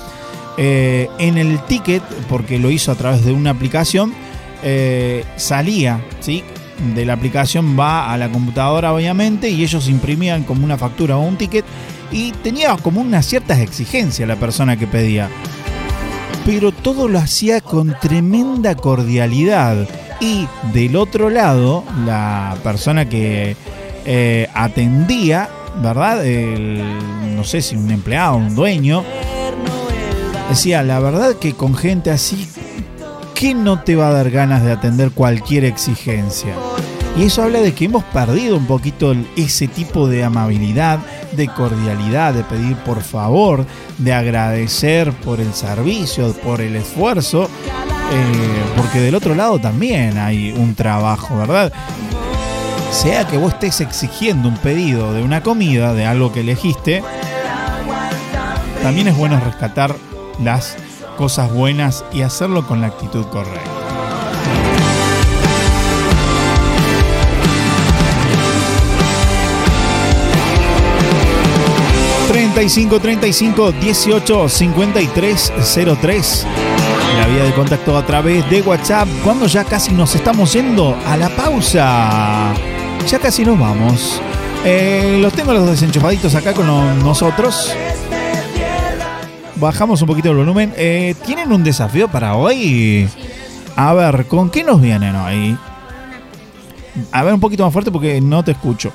eh, 0.57 1.11
en 1.19 1.37
el 1.37 1.61
ticket, 1.67 2.03
porque 2.31 2.59
lo 2.59 2.71
hizo 2.71 2.91
a 2.91 2.95
través 2.95 3.27
de 3.27 3.33
una 3.33 3.51
aplicación, 3.51 4.15
eh, 4.63 5.25
salía, 5.37 6.01
¿sí? 6.21 6.43
De 6.95 7.05
la 7.05 7.13
aplicación 7.13 7.79
va 7.79 8.11
a 8.11 8.17
la 8.17 8.31
computadora 8.31 8.95
obviamente 8.95 9.51
y 9.51 9.63
ellos 9.63 9.89
imprimían 9.89 10.45
como 10.45 10.65
una 10.65 10.79
factura 10.79 11.19
o 11.19 11.21
un 11.21 11.37
ticket 11.37 11.65
y 12.11 12.33
tenía 12.33 12.77
como 12.77 13.01
unas 13.01 13.27
ciertas 13.27 13.59
exigencias 13.59 14.29
la 14.29 14.37
persona 14.37 14.77
que 14.77 14.87
pedía. 14.87 15.29
Pero 16.47 16.73
todo 16.73 17.09
lo 17.09 17.19
hacía 17.19 17.61
con 17.61 17.95
tremenda 18.01 18.75
cordialidad. 18.75 19.87
Y 20.21 20.49
del 20.73 20.97
otro 20.97 21.31
lado, 21.31 21.85
la 22.07 22.57
persona 22.65 23.09
que 23.09 23.55
eh, 24.05 24.49
atendía, 24.55 25.49
¿verdad? 25.83 26.25
El- 26.27 26.83
no 27.37 27.45
sé 27.45 27.61
si 27.63 27.77
un 27.77 27.91
empleado, 27.91 28.37
un 28.37 28.55
dueño, 28.55 29.05
decía, 30.49 30.83
la 30.83 30.99
verdad 30.99 31.35
que 31.35 31.53
con 31.53 31.75
gente 31.75 32.11
así, 32.11 32.49
¿qué 33.35 33.55
no 33.55 33.83
te 33.83 33.95
va 33.95 34.09
a 34.09 34.13
dar 34.13 34.31
ganas 34.31 34.65
de 34.65 34.73
atender 34.73 35.11
cualquier 35.13 35.65
exigencia? 35.65 36.55
Y 37.17 37.25
eso 37.25 37.43
habla 37.43 37.61
de 37.61 37.75
que 37.75 37.85
hemos 37.85 38.05
perdido 38.05 38.57
un 38.57 38.67
poquito 38.67 39.15
ese 39.37 39.69
tipo 39.69 40.09
de 40.09 40.25
amabilidad, 40.25 40.99
de 41.39 41.49
cordialidad, 41.49 42.35
de 42.35 42.45
pedir 42.45 42.77
por 42.79 43.01
favor, 43.01 43.65
de 43.97 44.13
agradecer 44.13 45.13
por 45.13 45.41
el 45.41 45.55
servicio, 45.55 46.35
por 46.35 46.61
el 46.61 46.77
esfuerzo, 46.77 47.45
eh, 47.45 48.63
porque 48.77 49.01
del 49.01 49.15
otro 49.15 49.35
lado 49.35 49.59
también 49.59 50.19
hay 50.19 50.53
un 50.53 50.75
trabajo, 50.75 51.39
¿verdad? 51.39 51.73
Sea 52.91 53.27
que 53.27 53.39
vos 53.39 53.55
estés 53.55 53.81
exigiendo 53.81 54.49
un 54.49 54.57
pedido 54.57 55.15
de 55.15 55.23
una 55.23 55.43
comida, 55.43 55.95
de 55.95 56.05
algo 56.05 56.33
que 56.33 56.41
elegiste, 56.41 57.03
también 58.83 59.09
es 59.09 59.17
bueno 59.17 59.41
rescatar 59.41 59.95
las 60.43 60.77
cosas 61.17 61.53
buenas 61.53 62.05
y 62.13 62.23
hacerlo 62.23 62.67
con 62.67 62.81
la 62.81 62.89
actitud 62.89 63.25
correcta. 63.27 63.78
...35 72.59 73.01
35 73.01 73.71
18 73.71 74.49
53 74.49 75.53
03... 76.01 76.47
...la 77.17 77.27
vía 77.29 77.45
de 77.45 77.53
contacto 77.53 77.97
a 77.97 78.05
través 78.05 78.51
de 78.51 78.63
WhatsApp... 78.63 79.07
...cuando 79.23 79.47
ya 79.47 79.63
casi 79.63 79.93
nos 79.93 80.17
estamos 80.17 80.53
yendo 80.53 80.99
a 81.07 81.17
la 81.17 81.29
pausa... 81.29 82.53
...ya 83.09 83.21
casi 83.21 83.45
nos 83.45 83.61
vamos... 83.61 84.21
Eh, 84.65 85.21
los 85.23 85.33
tengo 85.35 85.53
los 85.53 85.69
desenchufaditos 85.69 86.35
acá 86.35 86.53
con 86.53 86.67
nosotros... 86.99 87.73
Bajamos 89.55 90.03
un 90.03 90.09
poquito 90.09 90.31
el 90.31 90.39
volumen. 90.39 90.75
Eh, 90.77 91.15
¿Tienen 91.25 91.53
un 91.53 91.63
desafío 91.63 92.09
para 92.09 92.35
hoy? 92.35 93.09
A 93.77 93.95
ver, 93.95 94.27
¿con 94.27 94.51
qué 94.51 94.65
nos 94.65 94.81
vienen 94.81 95.15
hoy? 95.15 95.57
A 97.13 97.23
ver, 97.23 97.35
un 97.35 97.41
poquito 97.41 97.65
más 97.65 97.73
fuerte 97.73 97.93
porque 97.93 98.21
no 98.21 98.43
te 98.43 98.51
escucho. 98.51 98.93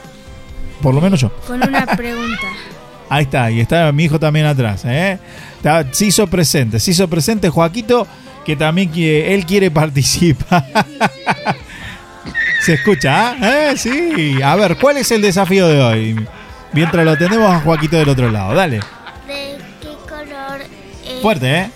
Por 0.81 0.93
lo 0.93 0.99
menos 0.99 1.21
yo. 1.21 1.31
Con 1.47 1.63
una 1.65 1.85
pregunta. 1.85 2.47
Ahí 3.09 3.23
está, 3.23 3.51
y 3.51 3.59
está 3.61 3.91
mi 3.91 4.05
hijo 4.05 4.19
también 4.19 4.45
atrás. 4.45 4.83
¿eh? 4.85 5.19
Está- 5.57 5.85
se 5.93 6.05
hizo 6.05 6.25
presente, 6.27 6.79
se 6.79 6.91
hizo 6.91 7.07
presente 7.07 7.49
Joaquito, 7.49 8.07
que 8.45 8.55
también 8.55 8.89
quiere, 8.89 9.33
él 9.35 9.45
quiere 9.45 9.69
participar. 9.71 10.65
se 12.61 12.73
escucha, 12.73 13.31
¿ah? 13.31 13.37
¿Eh? 13.71 13.77
Sí. 13.77 14.41
A 14.41 14.55
ver, 14.55 14.77
¿cuál 14.77 14.97
es 14.97 15.11
el 15.11 15.21
desafío 15.21 15.67
de 15.67 15.81
hoy? 15.81 16.27
Mientras 16.73 17.05
lo 17.05 17.15
tenemos 17.17 17.51
a 17.53 17.59
Joaquito 17.59 17.97
del 17.97 18.09
otro 18.09 18.31
lado, 18.31 18.55
dale. 18.55 18.77
¿De 19.27 19.57
qué 19.81 19.89
color 20.09 20.61
eh, 21.05 21.19
Fuerte, 21.21 21.55
¿eh? 21.59 21.69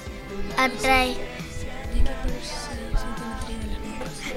atrae? 0.58 1.16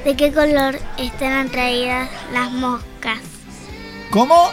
¿De 0.05 0.17
qué 0.17 0.33
color 0.33 0.79
están 0.99 1.47
atraídas 1.47 2.09
las 2.33 2.51
moscas? 2.53 3.19
¿Cómo? 4.11 4.51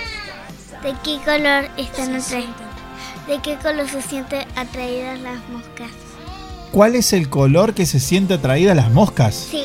¿De 0.83 0.93
qué 1.03 1.19
color 1.25 1.69
están 1.77 2.15
atraídas? 2.15 2.55
¿De 3.27 3.39
qué 3.41 3.55
color 3.57 3.87
se 3.89 4.01
sienten 4.01 4.47
atraídas 4.55 5.19
las 5.19 5.37
moscas? 5.49 5.89
¿Cuál 6.71 6.95
es 6.95 7.13
el 7.13 7.29
color 7.29 7.73
que 7.73 7.85
se 7.85 7.99
siente 7.99 8.35
atraída 8.35 8.71
a 8.73 8.75
las 8.75 8.91
moscas? 8.91 9.35
Sí. 9.51 9.63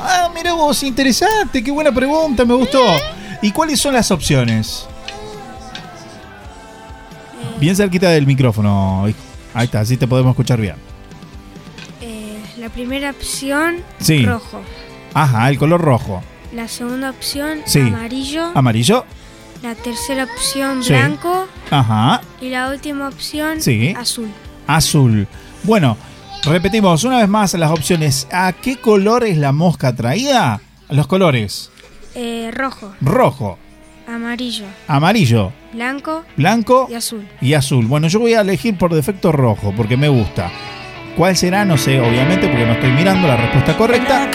Ah, 0.00 0.30
mira 0.34 0.52
vos, 0.54 0.82
interesante, 0.82 1.62
qué 1.62 1.70
buena 1.70 1.92
pregunta, 1.92 2.44
me 2.44 2.54
gustó. 2.54 2.82
¿Y 3.42 3.52
cuáles 3.52 3.80
son 3.80 3.94
las 3.94 4.10
opciones? 4.10 4.86
Bien 7.58 7.76
cerquita 7.76 8.08
del 8.10 8.26
micrófono, 8.26 9.06
hijo. 9.08 9.18
Ahí 9.52 9.66
está, 9.66 9.80
así 9.80 9.96
te 9.96 10.06
podemos 10.06 10.30
escuchar 10.30 10.60
bien. 10.60 10.76
Eh, 12.00 12.40
la 12.58 12.68
primera 12.70 13.10
opción, 13.10 13.76
Sí. 13.98 14.24
rojo. 14.24 14.62
Ajá, 15.12 15.48
el 15.50 15.58
color 15.58 15.80
rojo. 15.80 16.22
La 16.54 16.68
segunda 16.68 17.10
opción, 17.10 17.60
Sí. 17.66 17.80
amarillo. 17.80 18.50
Amarillo. 18.54 19.04
La 19.62 19.74
tercera 19.74 20.24
opción, 20.24 20.82
Sí. 20.82 20.92
blanco. 20.92 21.46
Ajá. 21.70 22.20
Y 22.40 22.48
la 22.48 22.70
última 22.70 23.08
opción, 23.08 23.60
Sí. 23.60 23.94
azul. 23.96 24.28
Azul. 24.66 25.26
Bueno, 25.64 25.96
repetimos 26.44 27.04
una 27.04 27.18
vez 27.18 27.28
más 27.28 27.52
las 27.54 27.70
opciones. 27.70 28.26
¿A 28.32 28.52
qué 28.52 28.76
color 28.76 29.24
es 29.24 29.36
la 29.36 29.52
mosca 29.52 29.88
atraída? 29.88 30.60
Los 30.88 31.06
colores. 31.06 31.70
Eh, 32.14 32.50
rojo, 32.52 32.92
Rojo, 33.00 33.58
amarillo, 34.08 34.64
amarillo, 34.88 35.52
blanco 35.72 36.24
blanco 36.36 36.88
y 36.90 36.94
azul. 36.94 37.28
y 37.40 37.54
azul. 37.54 37.86
Bueno, 37.86 38.08
yo 38.08 38.18
voy 38.18 38.34
a 38.34 38.40
elegir 38.40 38.76
por 38.76 38.92
defecto 38.92 39.30
rojo 39.30 39.72
porque 39.76 39.96
me 39.96 40.08
gusta. 40.08 40.50
¿Cuál 41.16 41.36
será? 41.36 41.64
No 41.64 41.76
sé, 41.76 42.00
obviamente, 42.00 42.48
porque 42.48 42.66
no 42.66 42.72
estoy 42.72 42.90
mirando 42.92 43.28
la 43.28 43.36
respuesta 43.36 43.76
correcta. 43.76 44.28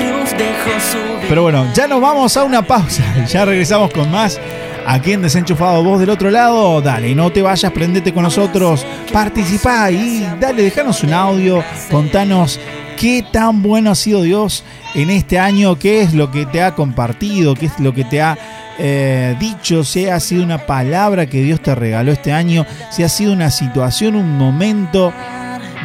Pero 1.27 1.41
bueno, 1.41 1.67
ya 1.73 1.87
nos 1.87 1.99
vamos 1.99 2.37
a 2.37 2.43
una 2.43 2.61
pausa. 2.61 3.03
Ya 3.27 3.43
regresamos 3.43 3.91
con 3.91 4.09
más. 4.11 4.39
Aquí 4.87 5.13
en 5.13 5.23
Desenchufado, 5.23 5.83
vos 5.83 5.99
del 5.99 6.11
otro 6.11 6.29
lado, 6.29 6.79
dale, 6.79 7.15
no 7.15 7.31
te 7.31 7.41
vayas, 7.41 7.71
prendete 7.71 8.13
con 8.13 8.23
nosotros, 8.23 8.85
participá 9.11 9.89
y 9.89 10.27
dale, 10.39 10.61
dejanos 10.61 11.03
un 11.03 11.11
audio, 11.11 11.63
contanos 11.89 12.59
qué 12.95 13.25
tan 13.31 13.63
bueno 13.63 13.91
ha 13.91 13.95
sido 13.95 14.21
Dios 14.21 14.63
en 14.93 15.09
este 15.09 15.39
año, 15.39 15.79
qué 15.79 16.01
es 16.01 16.13
lo 16.13 16.29
que 16.29 16.45
te 16.45 16.61
ha 16.61 16.75
compartido, 16.75 17.55
qué 17.55 17.65
es 17.65 17.79
lo 17.79 17.93
que 17.93 18.03
te 18.03 18.21
ha 18.21 18.37
eh, 18.77 19.35
dicho, 19.39 19.83
si 19.83 20.07
ha 20.07 20.19
sido 20.19 20.43
una 20.43 20.65
palabra 20.67 21.25
que 21.25 21.41
Dios 21.41 21.61
te 21.61 21.73
regaló 21.73 22.11
este 22.11 22.31
año, 22.31 22.65
si 22.91 23.01
ha 23.01 23.09
sido 23.09 23.33
una 23.33 23.49
situación, 23.49 24.15
un 24.15 24.37
momento, 24.37 25.11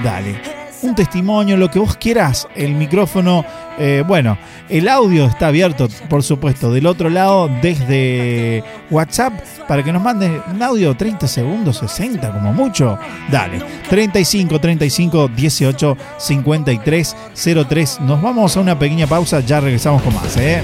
dale 0.05 0.50
un 0.83 0.95
testimonio, 0.95 1.57
lo 1.57 1.71
que 1.71 1.79
vos 1.79 1.97
quieras. 1.97 2.49
El 2.55 2.75
micrófono, 2.75 3.45
eh, 3.79 4.05
bueno, 4.07 4.39
el 4.69 4.89
audio 4.89 5.27
está 5.27 5.49
abierto, 5.49 5.89
por 6.09 6.23
supuesto, 6.23 6.73
del 6.73 6.87
otro 6.87 7.11
lado 7.11 7.51
desde 7.63 8.63
WhatsApp 8.91 9.33
para 9.69 9.83
que 9.83 9.93
nos 9.93 10.03
manden 10.03 10.43
un 10.53 10.63
audio 10.63 10.97
30 10.97 11.27
segundos, 11.27 11.79
60 11.79 12.33
como 12.33 12.53
mucho. 12.53 12.99
Dale, 13.31 13.63
35 13.89 14.59
35 14.59 15.29
18 15.29 15.97
53 16.19 17.17
03. 17.69 18.01
Nos 18.01 18.23
vamos 18.23 18.57
a 18.57 18.61
una 18.61 18.79
pequeña 18.79 19.07
pausa, 19.07 19.41
ya 19.41 19.61
regresamos 19.61 20.03
con 20.03 20.15
más, 20.15 20.37
¿eh? 20.37 20.63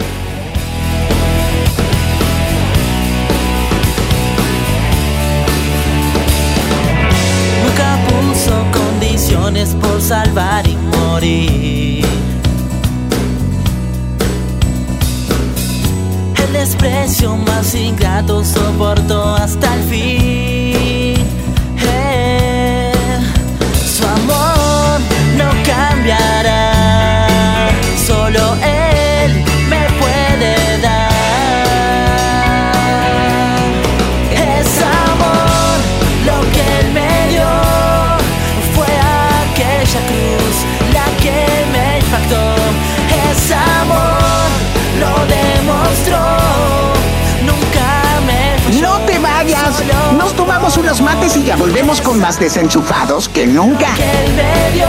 Y 51.35 51.43
ya 51.43 51.57
volvemos 51.57 52.01
con 52.01 52.21
más 52.21 52.39
desenchufados 52.39 53.29
que 53.29 53.47
nunca. 53.47 53.89
que 53.97 54.33
me 54.37 54.71
dio. 54.77 54.87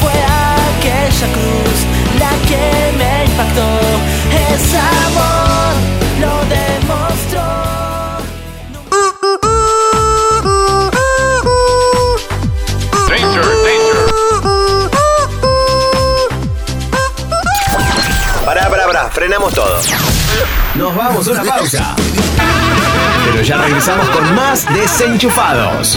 Fue 0.00 0.10
aquella 0.10 1.32
cruz 1.32 1.78
la 2.18 2.30
que 2.48 2.92
me 2.98 3.24
impactó. 3.26 3.68
Es 4.50 4.74
amor, 4.74 5.74
lo 6.20 6.34
demostró. 6.48 7.66
Frenamos 19.12 19.54
todo. 19.54 20.15
Nos 20.76 20.94
vamos 20.94 21.26
a 21.26 21.30
una 21.30 21.44
pausa. 21.44 21.96
Pero 23.24 23.42
ya 23.42 23.56
regresamos 23.56 24.08
con 24.10 24.34
más 24.34 24.66
desenchufados. 24.74 25.96